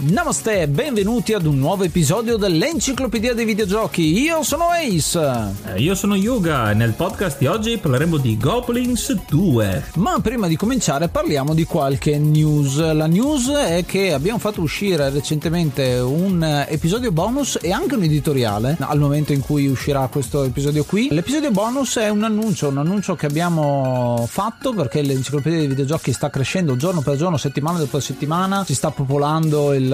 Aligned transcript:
Namaste 0.00 0.60
e 0.60 0.68
benvenuti 0.68 1.32
ad 1.32 1.44
un 1.44 1.58
nuovo 1.58 1.82
episodio 1.82 2.36
dell'Enciclopedia 2.36 3.34
dei 3.34 3.44
Videogiochi. 3.44 4.16
Io 4.20 4.44
sono 4.44 4.68
Ace. 4.68 5.54
Eh, 5.74 5.80
io 5.80 5.96
sono 5.96 6.14
Yuga 6.14 6.70
e 6.70 6.74
nel 6.74 6.92
podcast 6.92 7.36
di 7.38 7.46
oggi 7.46 7.78
parleremo 7.78 8.16
di 8.16 8.36
Goblins 8.36 9.12
2. 9.28 9.86
Ma 9.96 10.20
prima 10.20 10.46
di 10.46 10.54
cominciare 10.54 11.08
parliamo 11.08 11.52
di 11.52 11.64
qualche 11.64 12.16
news. 12.16 12.78
La 12.92 13.08
news 13.08 13.48
è 13.48 13.84
che 13.84 14.12
abbiamo 14.12 14.38
fatto 14.38 14.60
uscire 14.60 15.10
recentemente 15.10 15.98
un 15.98 16.44
episodio 16.68 17.10
bonus 17.10 17.58
e 17.60 17.72
anche 17.72 17.96
un 17.96 18.04
editoriale 18.04 18.76
al 18.78 19.00
momento 19.00 19.32
in 19.32 19.40
cui 19.40 19.66
uscirà 19.66 20.06
questo 20.06 20.44
episodio 20.44 20.84
qui. 20.84 21.08
L'episodio 21.10 21.50
bonus 21.50 21.96
è 21.96 22.08
un 22.08 22.22
annuncio, 22.22 22.68
un 22.68 22.78
annuncio 22.78 23.16
che 23.16 23.26
abbiamo 23.26 24.24
fatto 24.30 24.72
perché 24.74 25.02
l'Enciclopedia 25.02 25.58
dei 25.58 25.66
Videogiochi 25.66 26.12
sta 26.12 26.30
crescendo 26.30 26.76
giorno 26.76 27.00
per 27.00 27.16
giorno, 27.16 27.36
settimana 27.36 27.78
dopo 27.78 27.98
settimana, 27.98 28.64
si 28.64 28.76
sta 28.76 28.92
popolando 28.92 29.72
il 29.72 29.86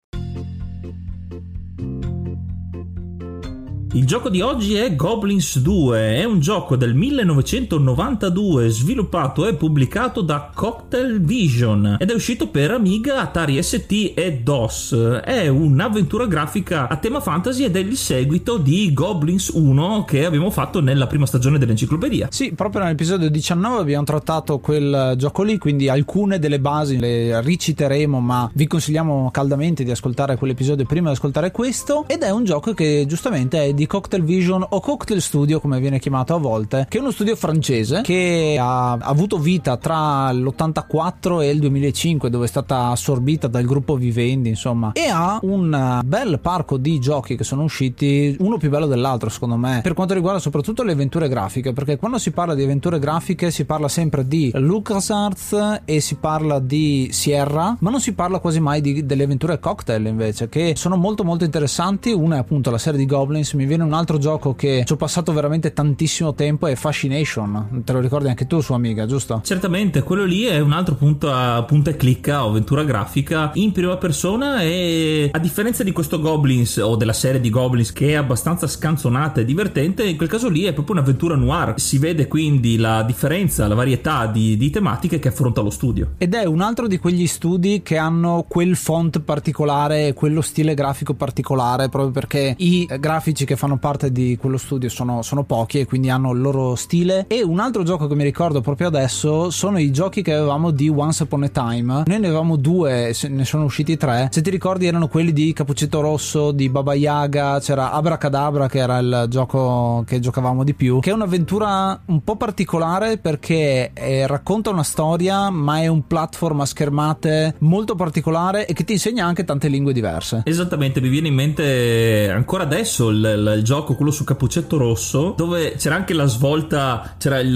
Il 3.93 4.05
gioco 4.05 4.29
di 4.29 4.39
oggi 4.39 4.75
è 4.75 4.95
Goblins 4.95 5.59
2, 5.59 6.15
è 6.15 6.23
un 6.23 6.39
gioco 6.39 6.77
del 6.77 6.95
1992 6.95 8.69
sviluppato 8.69 9.45
e 9.45 9.55
pubblicato 9.55 10.21
da 10.21 10.49
Cocktail 10.53 11.19
Vision 11.19 11.97
ed 11.99 12.09
è 12.09 12.13
uscito 12.13 12.47
per 12.47 12.71
Amiga, 12.71 13.19
Atari 13.19 13.61
ST 13.61 14.13
e 14.15 14.39
DOS. 14.41 15.21
È 15.25 15.49
un'avventura 15.49 16.25
grafica 16.25 16.87
a 16.87 16.95
tema 16.95 17.19
fantasy 17.19 17.65
ed 17.65 17.75
è 17.75 17.79
il 17.79 17.97
seguito 17.97 18.55
di 18.57 18.93
Goblins 18.93 19.49
1 19.53 20.05
che 20.05 20.23
abbiamo 20.23 20.51
fatto 20.51 20.79
nella 20.79 21.07
prima 21.07 21.25
stagione 21.25 21.57
dell'enciclopedia. 21.57 22.29
Sì, 22.31 22.53
proprio 22.53 22.83
nell'episodio 22.83 23.29
19 23.29 23.81
abbiamo 23.81 24.05
trattato 24.05 24.59
quel 24.59 25.15
gioco 25.17 25.43
lì, 25.43 25.57
quindi 25.57 25.89
alcune 25.89 26.39
delle 26.39 26.61
basi 26.61 26.97
le 26.97 27.41
riciteremo, 27.41 28.21
ma 28.21 28.49
vi 28.53 28.67
consigliamo 28.67 29.31
caldamente 29.31 29.83
di 29.83 29.91
ascoltare 29.91 30.37
quell'episodio 30.37 30.85
prima 30.85 31.09
di 31.09 31.15
ascoltare 31.15 31.51
questo 31.51 32.05
ed 32.07 32.21
è 32.21 32.29
un 32.29 32.45
gioco 32.45 32.73
che 32.73 33.03
giustamente 33.05 33.61
è 33.61 33.73
di 33.73 33.79
Cocktail 33.85 34.23
Vision 34.23 34.65
o 34.67 34.79
Cocktail 34.79 35.21
Studio 35.21 35.59
come 35.59 35.79
viene 35.79 35.99
chiamato 35.99 36.35
a 36.35 36.37
volte, 36.37 36.85
che 36.89 36.97
è 36.97 37.01
uno 37.01 37.11
studio 37.11 37.35
francese 37.35 38.01
che 38.01 38.57
ha 38.59 38.93
avuto 38.93 39.37
vita 39.37 39.77
tra 39.77 40.31
l'84 40.31 41.41
e 41.41 41.49
il 41.49 41.59
2005 41.59 42.29
dove 42.29 42.45
è 42.45 42.47
stata 42.47 42.87
assorbita 42.87 43.47
dal 43.47 43.65
gruppo 43.65 43.95
Vivendi 43.95 44.49
insomma 44.49 44.91
e 44.93 45.07
ha 45.09 45.39
un 45.43 46.01
bel 46.03 46.39
parco 46.39 46.77
di 46.77 46.99
giochi 46.99 47.35
che 47.35 47.43
sono 47.43 47.63
usciti 47.63 48.35
uno 48.39 48.57
più 48.57 48.69
bello 48.69 48.87
dell'altro 48.87 49.29
secondo 49.29 49.57
me 49.57 49.81
per 49.81 49.93
quanto 49.93 50.13
riguarda 50.13 50.39
soprattutto 50.39 50.83
le 50.83 50.93
avventure 50.93 51.27
grafiche 51.27 51.73
perché 51.73 51.97
quando 51.97 52.17
si 52.17 52.31
parla 52.31 52.55
di 52.55 52.63
avventure 52.63 52.99
grafiche 52.99 53.51
si 53.51 53.65
parla 53.65 53.87
sempre 53.87 54.27
di 54.27 54.51
LucasArts 54.53 55.81
e 55.85 55.99
si 55.99 56.15
parla 56.15 56.59
di 56.59 57.09
Sierra 57.11 57.77
ma 57.79 57.89
non 57.89 57.99
si 57.99 58.13
parla 58.13 58.39
quasi 58.39 58.59
mai 58.59 58.81
di, 58.81 59.05
delle 59.05 59.23
avventure 59.23 59.59
cocktail 59.59 60.05
invece 60.05 60.49
che 60.49 60.73
sono 60.75 60.95
molto 60.97 61.23
molto 61.23 61.43
interessanti. 61.43 62.11
Una 62.11 62.35
è 62.35 62.39
appunto 62.39 62.71
la 62.71 62.77
serie 62.77 62.99
di 62.99 63.05
Goblins 63.05 63.53
mi 63.53 63.65
viene 63.71 63.85
un 63.85 63.93
altro 63.93 64.17
gioco 64.17 64.53
che 64.53 64.83
ci 64.85 64.91
ho 64.91 64.97
passato 64.97 65.31
veramente 65.31 65.71
tantissimo 65.71 66.33
tempo 66.33 66.67
è 66.67 66.75
Fascination. 66.75 67.83
Te 67.85 67.93
lo 67.93 68.01
ricordi 68.01 68.27
anche 68.27 68.45
tu 68.45 68.59
su 68.59 68.73
Amiga, 68.73 69.05
giusto? 69.05 69.39
Certamente, 69.45 70.03
quello 70.03 70.25
lì 70.25 70.43
è 70.43 70.59
un 70.59 70.73
altro 70.73 70.95
punto 70.95 71.31
a 71.31 71.63
punta 71.63 71.91
e 71.91 71.95
clicca 71.95 72.43
o 72.43 72.49
avventura 72.49 72.83
grafica 72.83 73.51
in 73.53 73.71
prima 73.71 73.95
persona 73.95 74.61
e 74.61 75.29
a 75.31 75.39
differenza 75.39 75.83
di 75.83 75.93
questo 75.93 76.19
Goblins 76.19 76.75
o 76.77 76.97
della 76.97 77.13
serie 77.13 77.39
di 77.39 77.49
Goblins 77.49 77.93
che 77.93 78.09
è 78.09 78.13
abbastanza 78.15 78.67
scanzonata 78.67 79.39
e 79.39 79.45
divertente, 79.45 80.03
in 80.03 80.17
quel 80.17 80.27
caso 80.27 80.49
lì 80.49 80.63
è 80.63 80.73
proprio 80.73 80.95
un'avventura 80.95 81.35
noir. 81.35 81.75
Si 81.77 81.97
vede 81.97 82.27
quindi 82.27 82.75
la 82.75 83.03
differenza, 83.03 83.69
la 83.69 83.75
varietà 83.75 84.25
di, 84.25 84.57
di 84.57 84.69
tematiche 84.69 85.17
che 85.19 85.29
affronta 85.29 85.61
lo 85.61 85.69
studio. 85.69 86.15
Ed 86.17 86.33
è 86.33 86.43
un 86.43 86.59
altro 86.59 86.87
di 86.87 86.97
quegli 86.97 87.25
studi 87.25 87.81
che 87.83 87.95
hanno 87.95 88.43
quel 88.49 88.75
font 88.75 89.21
particolare, 89.21 90.13
quello 90.13 90.41
stile 90.41 90.73
grafico 90.73 91.13
particolare, 91.13 91.87
proprio 91.87 92.11
perché 92.11 92.53
i 92.57 92.85
grafici 92.99 93.45
che 93.45 93.55
fanno 93.61 93.77
parte 93.77 94.11
di 94.11 94.37
quello 94.41 94.57
studio 94.57 94.89
sono, 94.89 95.21
sono 95.21 95.43
pochi 95.43 95.81
e 95.81 95.85
quindi 95.85 96.09
hanno 96.09 96.31
il 96.31 96.41
loro 96.41 96.73
stile. 96.73 97.25
E 97.27 97.43
un 97.43 97.59
altro 97.59 97.83
gioco 97.83 98.07
che 98.07 98.15
mi 98.15 98.23
ricordo 98.23 98.59
proprio 98.59 98.87
adesso 98.87 99.51
sono 99.51 99.77
i 99.77 99.91
giochi 99.91 100.23
che 100.23 100.33
avevamo 100.33 100.71
di 100.71 100.89
Once 100.89 101.21
Upon 101.21 101.43
a 101.43 101.49
Time. 101.49 102.03
Noi 102.07 102.19
ne 102.19 102.25
avevamo 102.25 102.55
due, 102.55 103.15
ne 103.27 103.45
sono 103.45 103.65
usciti 103.65 103.97
tre. 103.97 104.29
Se 104.31 104.41
ti 104.41 104.49
ricordi 104.49 104.87
erano 104.87 105.07
quelli 105.07 105.31
di 105.31 105.53
Capuccetto 105.53 106.01
Rosso, 106.01 106.51
di 106.51 106.69
Baba 106.69 106.95
Yaga, 106.95 107.59
c'era 107.59 107.91
Abracadabra 107.91 108.67
che 108.67 108.79
era 108.79 108.97
il 108.97 109.25
gioco 109.29 110.03
che 110.07 110.19
giocavamo 110.19 110.63
di 110.63 110.73
più, 110.73 110.99
che 110.99 111.11
è 111.11 111.13
un'avventura 111.13 112.01
un 112.05 112.23
po' 112.23 112.37
particolare 112.37 113.19
perché 113.19 113.91
eh, 113.93 114.25
racconta 114.25 114.71
una 114.71 114.81
storia 114.81 115.51
ma 115.51 115.81
è 115.81 115.85
un 115.87 116.07
platform 116.07 116.61
a 116.61 116.65
schermate 116.65 117.57
molto 117.59 117.93
particolare 117.93 118.65
e 118.65 118.73
che 118.73 118.83
ti 118.83 118.93
insegna 118.93 119.27
anche 119.27 119.43
tante 119.43 119.67
lingue 119.67 119.93
diverse. 119.93 120.41
Esattamente, 120.45 120.99
mi 120.99 121.09
viene 121.09 121.27
in 121.27 121.35
mente 121.35 122.27
ancora 122.31 122.63
adesso 122.63 123.09
il, 123.09 123.17
il, 123.17 123.50
il 123.53 123.63
gioco, 123.63 123.95
quello 123.95 124.11
su 124.11 124.23
Capuccetto 124.23 124.77
Rosso, 124.77 125.33
dove 125.35 125.75
c'era 125.77 125.95
anche 125.95 126.13
la 126.13 126.25
svolta, 126.25 127.15
c'era 127.17 127.39
il, 127.39 127.53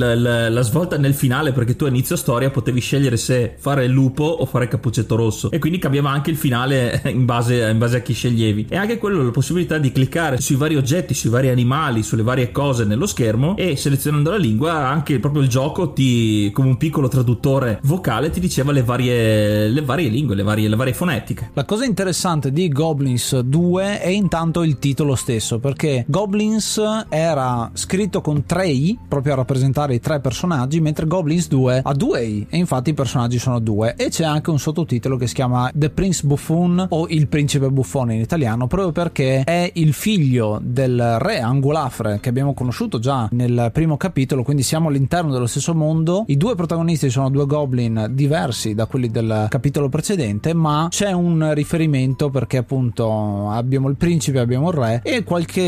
la 0.52 0.62
svolta 0.62 0.98
nel 0.98 1.14
finale 1.14 1.52
perché 1.52 1.76
tu 1.76 1.86
a 1.86 1.90
inizio 1.90 2.16
storia 2.16 2.50
potevi 2.50 2.80
scegliere 2.80 3.18
se 3.18 3.56
fare 3.58 3.86
il 3.86 3.92
lupo 3.92 4.24
o 4.24 4.46
fare 4.46 4.68
Capuccetto 4.68 5.16
Rosso 5.16 5.52
e 5.52 5.60
quindi 5.60 5.80
cambiava 5.80 6.10
anche 6.10 6.32
il 6.32 6.38
finale 6.38 7.02
in 7.08 7.26
base, 7.26 7.70
in 7.70 7.78
base 7.78 7.98
a 7.98 8.02
chi 8.02 8.14
sceglievi. 8.14 8.68
E 8.70 8.78
anche 8.78 8.98
quello 8.98 9.24
la 9.24 9.32
possibilità 9.32 9.78
di 9.78 9.92
cliccare 9.92 10.40
sui 10.40 10.56
vari 10.56 10.76
oggetti, 10.76 11.14
sui 11.14 11.30
vari 11.30 11.50
animali, 11.50 12.04
sulle 12.04 12.24
varie 12.24 12.52
cose 12.52 12.86
nello 12.86 13.06
schermo 13.06 13.56
e 13.58 13.76
selezionando 13.76 14.30
la 14.30 14.38
lingua 14.38 14.88
anche 14.88 15.20
proprio 15.20 15.42
il 15.42 15.48
gioco 15.48 15.94
ti, 15.94 16.52
come 16.54 16.70
un 16.70 16.78
piccolo 16.78 17.08
traduttore 17.08 17.80
vocale, 17.84 18.30
ti 18.30 18.40
diceva 18.40 18.72
le 18.72 18.84
varie, 18.84 19.68
le 19.70 19.82
varie 19.82 20.10
lingue, 20.10 20.36
le 20.36 20.44
varie, 20.44 20.68
le 20.68 20.76
varie 20.76 20.94
fonetiche. 20.94 21.52
La 21.54 21.66
cosa 21.66 21.86
interessante 21.86 22.52
di 22.52 22.68
Goblins 22.70 23.40
2 23.40 24.00
è 24.00 24.10
intanto 24.10 24.64
il 24.64 24.80
titolo 24.80 25.16
stesso, 25.16 25.60
perché 25.60 25.85
Goblins 26.08 26.82
era 27.10 27.70
scritto 27.74 28.22
con 28.22 28.46
3 28.46 28.68
i, 28.68 28.98
proprio 29.08 29.34
a 29.34 29.36
rappresentare 29.38 29.96
i 29.96 30.00
tre 30.00 30.20
personaggi, 30.20 30.82
mentre 30.82 31.06
Goblins 31.06 31.48
2 31.48 31.82
ha 31.84 31.94
2 31.94 32.24
i, 32.24 32.48
e 32.50 32.58
infatti 32.58 32.92
i 32.92 32.94
personaggi 32.94 33.38
sono 33.40 33.60
due. 33.60 33.96
E 33.96 34.10
c'è 34.10 34.24
anche 34.24 34.50
un 34.50 34.60
sottotitolo 34.60 35.18
che 35.18 35.28
si 35.28 35.34
chiama 35.34 35.70
The 35.74 35.90
Prince 35.90 36.26
Buffon 36.26 36.86
o 36.90 37.08
Il 37.10 37.28
Principe 37.28 37.70
Buffone 37.70 38.16
in 38.16 38.22
italiano, 38.22 38.68
proprio 38.68 38.92
perché 38.92 39.44
è 39.44 39.70
il 39.74 39.94
figlio 39.94 40.60
del 40.62 41.18
re 41.20 41.40
Angolafre 41.40 42.20
che 42.22 42.30
abbiamo 42.30 42.54
conosciuto 42.54 43.00
già 43.00 43.28
nel 43.32 43.70
primo 43.74 43.98
capitolo, 43.98 44.44
quindi 44.44 44.64
siamo 44.64 44.90
all'interno 44.90 45.32
dello 45.32 45.48
stesso 45.48 45.74
mondo. 45.74 46.24
I 46.28 46.38
due 46.38 46.56
protagonisti 46.56 47.10
sono 47.10 47.30
due 47.30 47.46
goblin 47.46 48.08
diversi 48.12 48.74
da 48.74 48.86
quelli 48.86 49.10
del 49.10 49.48
capitolo 49.50 49.90
precedente, 49.90 50.54
ma 50.54 50.88
c'è 50.90 51.12
un 51.12 51.54
riferimento 51.54 52.30
perché 52.30 52.58
appunto 52.58 53.50
abbiamo 53.50 53.90
il 53.90 53.96
principe, 53.96 54.40
abbiamo 54.40 54.70
il 54.70 54.76
re 54.76 55.02
e 55.04 55.24
qualche 55.24 55.65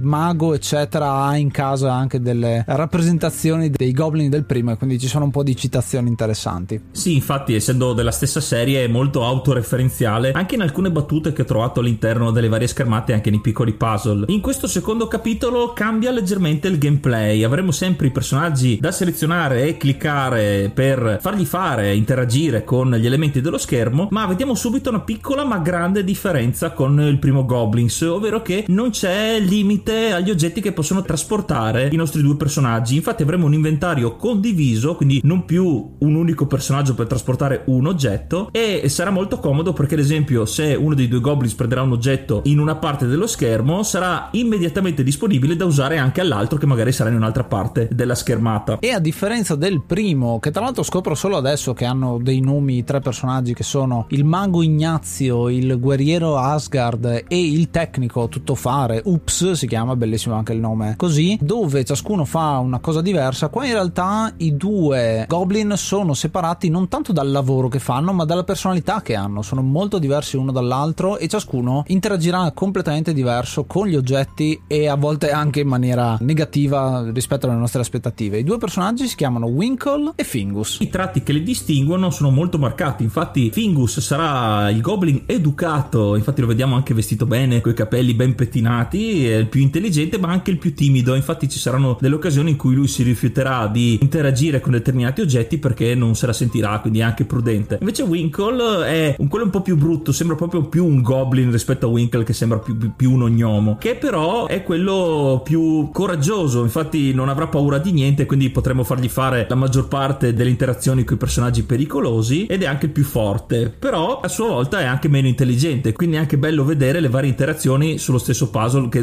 mago 0.00 0.54
eccetera 0.54 1.24
ha 1.24 1.36
in 1.36 1.50
casa 1.50 1.92
anche 1.92 2.20
delle 2.20 2.64
rappresentazioni 2.66 3.70
dei 3.70 3.92
goblin 3.92 4.30
del 4.30 4.44
primo 4.44 4.72
e 4.72 4.76
quindi 4.76 4.98
ci 4.98 5.06
sono 5.06 5.24
un 5.24 5.30
po' 5.30 5.42
di 5.42 5.56
citazioni 5.56 6.08
interessanti. 6.08 6.80
Sì, 6.92 7.14
infatti 7.14 7.54
essendo 7.54 7.92
della 7.92 8.10
stessa 8.10 8.40
serie 8.40 8.84
è 8.84 8.88
molto 8.88 9.24
autoreferenziale 9.24 10.32
anche 10.32 10.54
in 10.54 10.62
alcune 10.62 10.90
battute 10.90 11.32
che 11.32 11.42
ho 11.42 11.44
trovato 11.44 11.80
all'interno 11.80 12.30
delle 12.30 12.48
varie 12.48 12.66
schermate 12.66 13.12
anche 13.12 13.30
nei 13.30 13.40
piccoli 13.40 13.72
puzzle. 13.72 14.24
In 14.28 14.40
questo 14.40 14.66
secondo 14.66 15.08
capitolo 15.08 15.72
cambia 15.72 16.10
leggermente 16.10 16.68
il 16.68 16.78
gameplay, 16.78 17.42
avremo 17.42 17.70
sempre 17.70 18.08
i 18.08 18.10
personaggi 18.10 18.78
da 18.80 18.92
selezionare 18.92 19.66
e 19.66 19.76
cliccare 19.76 20.70
per 20.72 21.18
fargli 21.20 21.44
fare, 21.44 21.94
interagire 21.94 22.64
con 22.64 22.90
gli 22.94 23.06
elementi 23.06 23.40
dello 23.40 23.58
schermo, 23.58 24.08
ma 24.10 24.26
vediamo 24.26 24.54
subito 24.54 24.90
una 24.90 25.00
piccola 25.00 25.44
ma 25.44 25.58
grande 25.58 26.04
differenza 26.04 26.72
con 26.72 27.00
il 27.00 27.18
primo 27.18 27.44
Goblins, 27.44 28.00
ovvero 28.02 28.42
che 28.42 28.64
non 28.68 28.90
c'è 28.90 29.29
limite 29.38 30.12
agli 30.12 30.30
oggetti 30.30 30.60
che 30.60 30.72
possono 30.72 31.02
trasportare 31.02 31.88
i 31.92 31.96
nostri 31.96 32.22
due 32.22 32.36
personaggi. 32.36 32.96
Infatti 32.96 33.22
avremo 33.22 33.46
un 33.46 33.54
inventario 33.54 34.16
condiviso, 34.16 34.96
quindi 34.96 35.20
non 35.24 35.44
più 35.44 35.96
un 35.98 36.14
unico 36.14 36.46
personaggio 36.46 36.94
per 36.94 37.06
trasportare 37.06 37.62
un 37.66 37.86
oggetto 37.86 38.48
e 38.52 38.88
sarà 38.88 39.10
molto 39.10 39.38
comodo 39.38 39.72
perché 39.72 39.94
ad 39.94 40.00
esempio 40.00 40.44
se 40.46 40.74
uno 40.74 40.94
dei 40.94 41.08
due 41.08 41.20
Goblins 41.20 41.54
prenderà 41.54 41.82
un 41.82 41.92
oggetto 41.92 42.42
in 42.44 42.58
una 42.58 42.76
parte 42.76 43.06
dello 43.06 43.26
schermo 43.26 43.82
sarà 43.82 44.28
immediatamente 44.32 45.02
disponibile 45.02 45.56
da 45.56 45.64
usare 45.64 45.98
anche 45.98 46.20
all'altro 46.20 46.58
che 46.58 46.66
magari 46.66 46.92
sarà 46.92 47.10
in 47.10 47.16
un'altra 47.16 47.44
parte 47.44 47.88
della 47.92 48.14
schermata. 48.14 48.78
E 48.80 48.90
a 48.90 48.98
differenza 48.98 49.54
del 49.54 49.82
primo, 49.82 50.38
che 50.38 50.50
tra 50.50 50.62
l'altro 50.62 50.82
scopro 50.82 51.14
solo 51.14 51.36
adesso 51.36 51.72
che 51.72 51.84
hanno 51.84 52.18
dei 52.20 52.40
nomi 52.40 52.84
tre 52.84 53.00
personaggi 53.00 53.54
che 53.54 53.62
sono 53.62 54.06
il 54.08 54.24
mago 54.24 54.62
Ignazio, 54.62 55.48
il 55.48 55.78
guerriero 55.78 56.36
Asgard 56.36 57.24
e 57.26 57.40
il 57.40 57.70
tecnico 57.70 58.28
tuttofare, 58.28 59.02
Ups 59.20 59.50
si 59.52 59.66
chiama, 59.66 59.96
bellissimo 59.96 60.34
anche 60.34 60.54
il 60.54 60.60
nome, 60.60 60.94
così, 60.96 61.38
dove 61.40 61.84
ciascuno 61.84 62.24
fa 62.24 62.58
una 62.58 62.78
cosa 62.78 63.02
diversa, 63.02 63.48
qua 63.48 63.66
in 63.66 63.72
realtà 63.72 64.32
i 64.38 64.56
due 64.56 65.26
goblin 65.28 65.74
sono 65.76 66.14
separati 66.14 66.70
non 66.70 66.88
tanto 66.88 67.12
dal 67.12 67.30
lavoro 67.30 67.68
che 67.68 67.78
fanno, 67.78 68.12
ma 68.14 68.24
dalla 68.24 68.44
personalità 68.44 69.02
che 69.02 69.14
hanno, 69.14 69.42
sono 69.42 69.60
molto 69.60 69.98
diversi 69.98 70.36
uno 70.36 70.52
dall'altro 70.52 71.18
e 71.18 71.28
ciascuno 71.28 71.84
interagirà 71.88 72.50
completamente 72.52 73.12
diverso 73.12 73.64
con 73.64 73.86
gli 73.86 73.94
oggetti 73.94 74.62
e 74.66 74.88
a 74.88 74.94
volte 74.96 75.30
anche 75.30 75.60
in 75.60 75.68
maniera 75.68 76.16
negativa 76.20 77.04
rispetto 77.12 77.46
alle 77.46 77.56
nostre 77.56 77.82
aspettative. 77.82 78.38
I 78.38 78.44
due 78.44 78.56
personaggi 78.56 79.06
si 79.06 79.16
chiamano 79.16 79.46
Winkle 79.46 80.12
e 80.14 80.24
Fingus. 80.24 80.78
I 80.80 80.88
tratti 80.88 81.22
che 81.22 81.34
li 81.34 81.42
distinguono 81.42 82.08
sono 82.10 82.30
molto 82.30 82.58
marcati, 82.58 83.02
infatti 83.02 83.50
Fingus 83.50 84.00
sarà 84.00 84.70
il 84.70 84.80
goblin 84.80 85.24
educato, 85.26 86.16
infatti 86.16 86.40
lo 86.40 86.46
vediamo 86.46 86.74
anche 86.74 86.94
vestito 86.94 87.26
bene, 87.26 87.60
con 87.60 87.72
i 87.72 87.74
capelli 87.74 88.14
ben 88.14 88.34
pettinati, 88.34 89.09
è 89.26 89.36
il 89.36 89.46
più 89.46 89.60
intelligente 89.60 90.18
ma 90.18 90.28
anche 90.28 90.50
il 90.50 90.58
più 90.58 90.74
timido, 90.74 91.14
infatti 91.14 91.48
ci 91.48 91.58
saranno 91.58 91.96
delle 92.00 92.14
occasioni 92.14 92.50
in 92.50 92.56
cui 92.56 92.74
lui 92.74 92.88
si 92.88 93.02
rifiuterà 93.02 93.66
di 93.66 93.98
interagire 94.00 94.60
con 94.60 94.72
determinati 94.72 95.20
oggetti 95.20 95.58
perché 95.58 95.94
non 95.94 96.14
se 96.14 96.26
la 96.26 96.32
sentirà, 96.32 96.78
quindi 96.80 97.00
è 97.00 97.02
anche 97.02 97.24
prudente. 97.24 97.78
Invece 97.80 98.02
Winkle 98.02 98.86
è 98.86 99.16
un, 99.18 99.28
quello 99.28 99.44
un 99.44 99.50
po' 99.50 99.62
più 99.62 99.76
brutto, 99.76 100.12
sembra 100.12 100.36
proprio 100.36 100.64
più 100.64 100.84
un 100.84 101.02
goblin 101.02 101.50
rispetto 101.50 101.86
a 101.86 101.90
Winkle 101.90 102.24
che 102.24 102.32
sembra 102.32 102.58
più, 102.58 102.76
più, 102.76 102.92
più 102.94 103.12
un 103.12 103.22
ognomo, 103.22 103.76
che 103.78 103.96
però 103.96 104.46
è 104.46 104.62
quello 104.62 105.40
più 105.44 105.90
coraggioso, 105.92 106.62
infatti 106.62 107.12
non 107.12 107.28
avrà 107.28 107.46
paura 107.46 107.78
di 107.78 107.92
niente, 107.92 108.26
quindi 108.26 108.50
potremo 108.50 108.84
fargli 108.84 109.08
fare 109.08 109.46
la 109.48 109.54
maggior 109.54 109.88
parte 109.88 110.32
delle 110.32 110.50
interazioni 110.50 111.04
con 111.04 111.16
i 111.16 111.18
personaggi 111.18 111.62
pericolosi 111.62 112.46
ed 112.46 112.62
è 112.62 112.66
anche 112.66 112.88
più 112.88 113.04
forte, 113.04 113.74
però 113.76 114.20
a 114.20 114.28
sua 114.28 114.48
volta 114.48 114.80
è 114.80 114.84
anche 114.84 115.08
meno 115.08 115.28
intelligente, 115.28 115.92
quindi 115.92 116.16
è 116.16 116.18
anche 116.18 116.38
bello 116.38 116.64
vedere 116.64 117.00
le 117.00 117.08
varie 117.08 117.30
interazioni 117.30 117.98
sullo 117.98 118.18
stesso 118.18 118.50
puzzle 118.50 118.88
che 118.88 118.99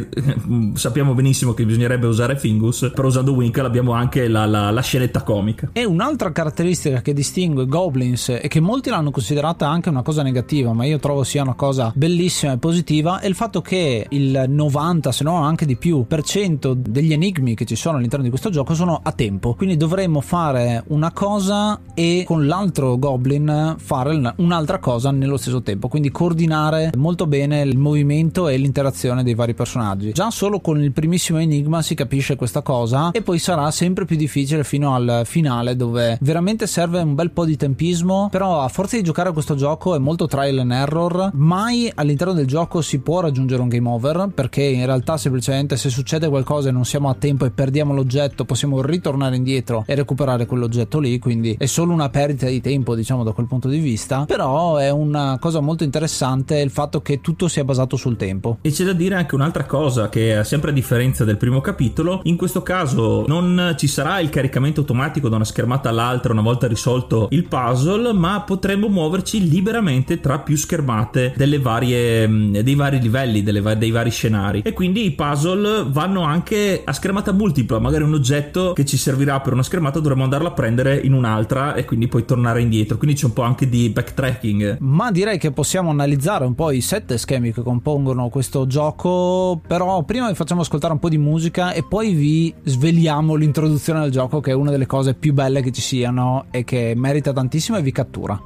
sappiamo 0.73 1.13
benissimo 1.13 1.53
che 1.53 1.65
bisognerebbe 1.65 2.07
usare 2.07 2.37
Fingus, 2.37 2.91
però 2.93 3.07
usando 3.07 3.33
Winkle 3.33 3.65
abbiamo 3.65 3.93
anche 3.93 4.27
la, 4.27 4.45
la, 4.45 4.71
la 4.71 4.81
scenetta 4.81 5.23
comica. 5.23 5.69
E 5.73 5.85
un'altra 5.85 6.31
caratteristica 6.31 7.01
che 7.01 7.13
distingue 7.13 7.65
Goblins 7.65 8.29
e 8.29 8.47
che 8.47 8.59
molti 8.59 8.89
l'hanno 8.89 9.11
considerata 9.11 9.67
anche 9.67 9.89
una 9.89 10.01
cosa 10.01 10.21
negativa, 10.23 10.73
ma 10.73 10.85
io 10.85 10.99
trovo 10.99 11.23
sia 11.23 11.41
una 11.41 11.55
cosa 11.55 11.91
bellissima 11.95 12.53
e 12.53 12.57
positiva, 12.57 13.19
è 13.19 13.27
il 13.27 13.35
fatto 13.35 13.61
che 13.61 14.05
il 14.09 14.45
90, 14.47 15.11
se 15.11 15.23
no 15.23 15.35
anche 15.35 15.65
di 15.65 15.75
più, 15.75 16.05
per 16.07 16.23
cento 16.23 16.73
degli 16.73 17.13
enigmi 17.13 17.55
che 17.55 17.65
ci 17.65 17.75
sono 17.75 17.97
all'interno 17.97 18.23
di 18.23 18.29
questo 18.29 18.49
gioco 18.49 18.73
sono 18.73 18.99
a 19.03 19.11
tempo. 19.11 19.53
Quindi 19.53 19.77
dovremmo 19.77 20.21
fare 20.21 20.83
una 20.87 21.11
cosa 21.11 21.79
e 21.93 22.23
con 22.25 22.45
l'altro 22.45 22.97
Goblin 22.97 23.75
fare 23.77 24.33
un'altra 24.37 24.79
cosa 24.79 25.11
nello 25.11 25.37
stesso 25.37 25.61
tempo. 25.61 25.87
Quindi 25.87 26.11
coordinare 26.11 26.91
molto 26.95 27.27
bene 27.27 27.61
il 27.61 27.77
movimento 27.77 28.47
e 28.47 28.57
l'interazione 28.57 29.23
dei 29.23 29.35
vari 29.35 29.53
personaggi. 29.53 29.86
Già 29.95 30.31
solo 30.31 30.59
con 30.59 30.81
il 30.81 30.91
primissimo 30.91 31.39
enigma 31.39 31.81
si 31.81 31.95
capisce 31.95 32.35
questa 32.35 32.61
cosa 32.61 33.11
e 33.11 33.21
poi 33.21 33.39
sarà 33.39 33.69
sempre 33.71 34.05
più 34.05 34.15
difficile 34.15 34.63
fino 34.63 34.93
al 34.93 35.21
finale 35.25 35.75
dove 35.75 36.17
veramente 36.21 36.67
serve 36.67 37.01
un 37.01 37.15
bel 37.15 37.31
po' 37.31 37.45
di 37.45 37.55
tempismo, 37.55 38.27
però 38.31 38.61
a 38.61 38.67
forza 38.67 38.97
di 38.97 39.03
giocare 39.03 39.29
a 39.29 39.31
questo 39.31 39.55
gioco 39.55 39.95
è 39.95 39.99
molto 39.99 40.27
trial 40.27 40.59
and 40.59 40.71
error, 40.71 41.29
mai 41.33 41.91
all'interno 41.95 42.33
del 42.33 42.45
gioco 42.45 42.81
si 42.81 42.99
può 42.99 43.21
raggiungere 43.21 43.61
un 43.61 43.69
game 43.69 43.89
over 43.89 44.29
perché 44.33 44.63
in 44.63 44.85
realtà 44.85 45.17
semplicemente 45.17 45.77
se 45.77 45.89
succede 45.89 46.27
qualcosa 46.27 46.69
e 46.69 46.71
non 46.71 46.85
siamo 46.85 47.09
a 47.09 47.15
tempo 47.15 47.45
e 47.45 47.51
perdiamo 47.51 47.93
l'oggetto 47.93 48.45
possiamo 48.45 48.81
ritornare 48.81 49.35
indietro 49.35 49.83
e 49.87 49.95
recuperare 49.95 50.45
quell'oggetto 50.45 50.99
lì, 50.99 51.19
quindi 51.19 51.55
è 51.57 51.65
solo 51.65 51.93
una 51.93 52.09
perdita 52.09 52.47
di 52.47 52.61
tempo 52.61 52.95
diciamo 52.95 53.23
da 53.23 53.31
quel 53.31 53.47
punto 53.47 53.67
di 53.67 53.79
vista, 53.79 54.25
però 54.25 54.77
è 54.77 54.89
una 54.89 55.37
cosa 55.39 55.59
molto 55.59 55.83
interessante 55.83 56.59
il 56.59 56.71
fatto 56.71 57.01
che 57.01 57.21
tutto 57.21 57.47
sia 57.47 57.63
basato 57.63 57.95
sul 57.95 58.17
tempo. 58.17 58.57
E 58.61 58.71
c'è 58.71 58.83
da 58.83 58.93
dire 58.93 59.15
anche 59.15 59.35
un'altra 59.35 59.65
cosa 59.65 59.76
che 60.09 60.41
sempre 60.43 60.71
a 60.71 60.73
differenza 60.73 61.23
del 61.23 61.37
primo 61.37 61.61
capitolo, 61.61 62.21
in 62.23 62.35
questo 62.35 62.63
caso 62.63 63.25
non 63.27 63.75
ci 63.77 63.87
sarà 63.87 64.19
il 64.19 64.29
caricamento 64.29 64.81
automatico 64.81 65.29
da 65.29 65.35
una 65.35 65.45
schermata 65.45 65.89
all'altra 65.89 66.33
una 66.33 66.41
volta 66.41 66.67
risolto 66.67 67.27
il 67.31 67.47
puzzle, 67.47 68.13
ma 68.13 68.41
potremo 68.41 68.87
muoverci 68.87 69.47
liberamente 69.47 70.19
tra 70.19 70.39
più 70.39 70.55
schermate 70.55 71.33
delle 71.35 71.59
varie, 71.59 72.27
dei 72.63 72.75
vari 72.75 72.99
livelli, 72.99 73.43
delle, 73.43 73.77
dei 73.77 73.91
vari 73.91 74.09
scenari. 74.09 74.61
E 74.63 74.73
quindi 74.73 75.05
i 75.05 75.11
puzzle 75.11 75.85
vanno 75.89 76.21
anche 76.21 76.81
a 76.83 76.93
schermata 76.93 77.31
multipla, 77.31 77.79
magari 77.79 78.03
un 78.03 78.13
oggetto 78.13 78.73
che 78.73 78.85
ci 78.85 78.97
servirà 78.97 79.39
per 79.41 79.53
una 79.53 79.63
schermata 79.63 79.99
dovremo 79.99 80.23
andarlo 80.23 80.47
a 80.47 80.51
prendere 80.51 80.97
in 80.97 81.13
un'altra 81.13 81.75
e 81.75 81.85
quindi 81.85 82.07
poi 82.07 82.25
tornare 82.25 82.61
indietro. 82.61 82.97
Quindi 82.97 83.15
c'è 83.15 83.25
un 83.25 83.33
po' 83.33 83.43
anche 83.43 83.69
di 83.69 83.89
backtracking. 83.89 84.77
Ma 84.79 85.11
direi 85.11 85.37
che 85.37 85.51
possiamo 85.51 85.89
analizzare 85.89 86.45
un 86.45 86.55
po' 86.55 86.71
i 86.71 86.81
sette 86.81 87.17
schemi 87.17 87.53
che 87.53 87.61
compongono 87.61 88.29
questo 88.29 88.67
gioco 88.67 89.61
però 89.67 90.01
prima 90.03 90.29
vi 90.29 90.35
facciamo 90.35 90.61
ascoltare 90.61 90.93
un 90.93 90.99
po' 90.99 91.09
di 91.09 91.17
musica 91.17 91.73
e 91.73 91.83
poi 91.83 92.13
vi 92.13 92.53
sveliamo 92.63 93.35
l'introduzione 93.35 93.99
al 93.99 94.09
gioco 94.09 94.39
che 94.39 94.51
è 94.51 94.53
una 94.55 94.71
delle 94.71 94.85
cose 94.85 95.13
più 95.13 95.33
belle 95.33 95.61
che 95.61 95.71
ci 95.71 95.81
siano 95.81 96.45
e 96.51 96.63
che 96.63 96.93
merita 96.95 97.33
tantissimo 97.33 97.77
e 97.77 97.81
vi 97.81 97.91
cattura. 97.91 98.41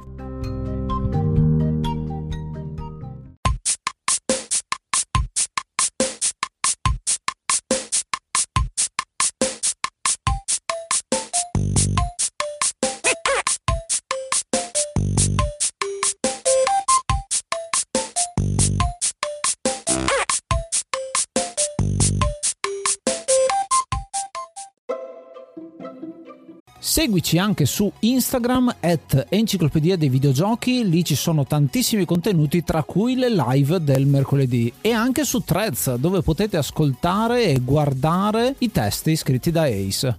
Seguici 27.02 27.36
anche 27.36 27.66
su 27.66 27.90
Instagram 27.98 28.76
at 28.78 29.26
Enciclopedia 29.28 29.96
dei 29.96 30.08
Videogiochi, 30.08 30.88
lì 30.88 31.04
ci 31.04 31.16
sono 31.16 31.44
tantissimi 31.44 32.04
contenuti 32.04 32.62
tra 32.62 32.84
cui 32.84 33.16
le 33.16 33.28
live 33.28 33.82
del 33.82 34.06
mercoledì 34.06 34.72
e 34.80 34.92
anche 34.92 35.24
su 35.24 35.40
Threads 35.40 35.96
dove 35.96 36.22
potete 36.22 36.58
ascoltare 36.58 37.46
e 37.46 37.58
guardare 37.58 38.54
i 38.58 38.70
testi 38.70 39.16
scritti 39.16 39.50
da 39.50 39.62
Ace. 39.62 40.18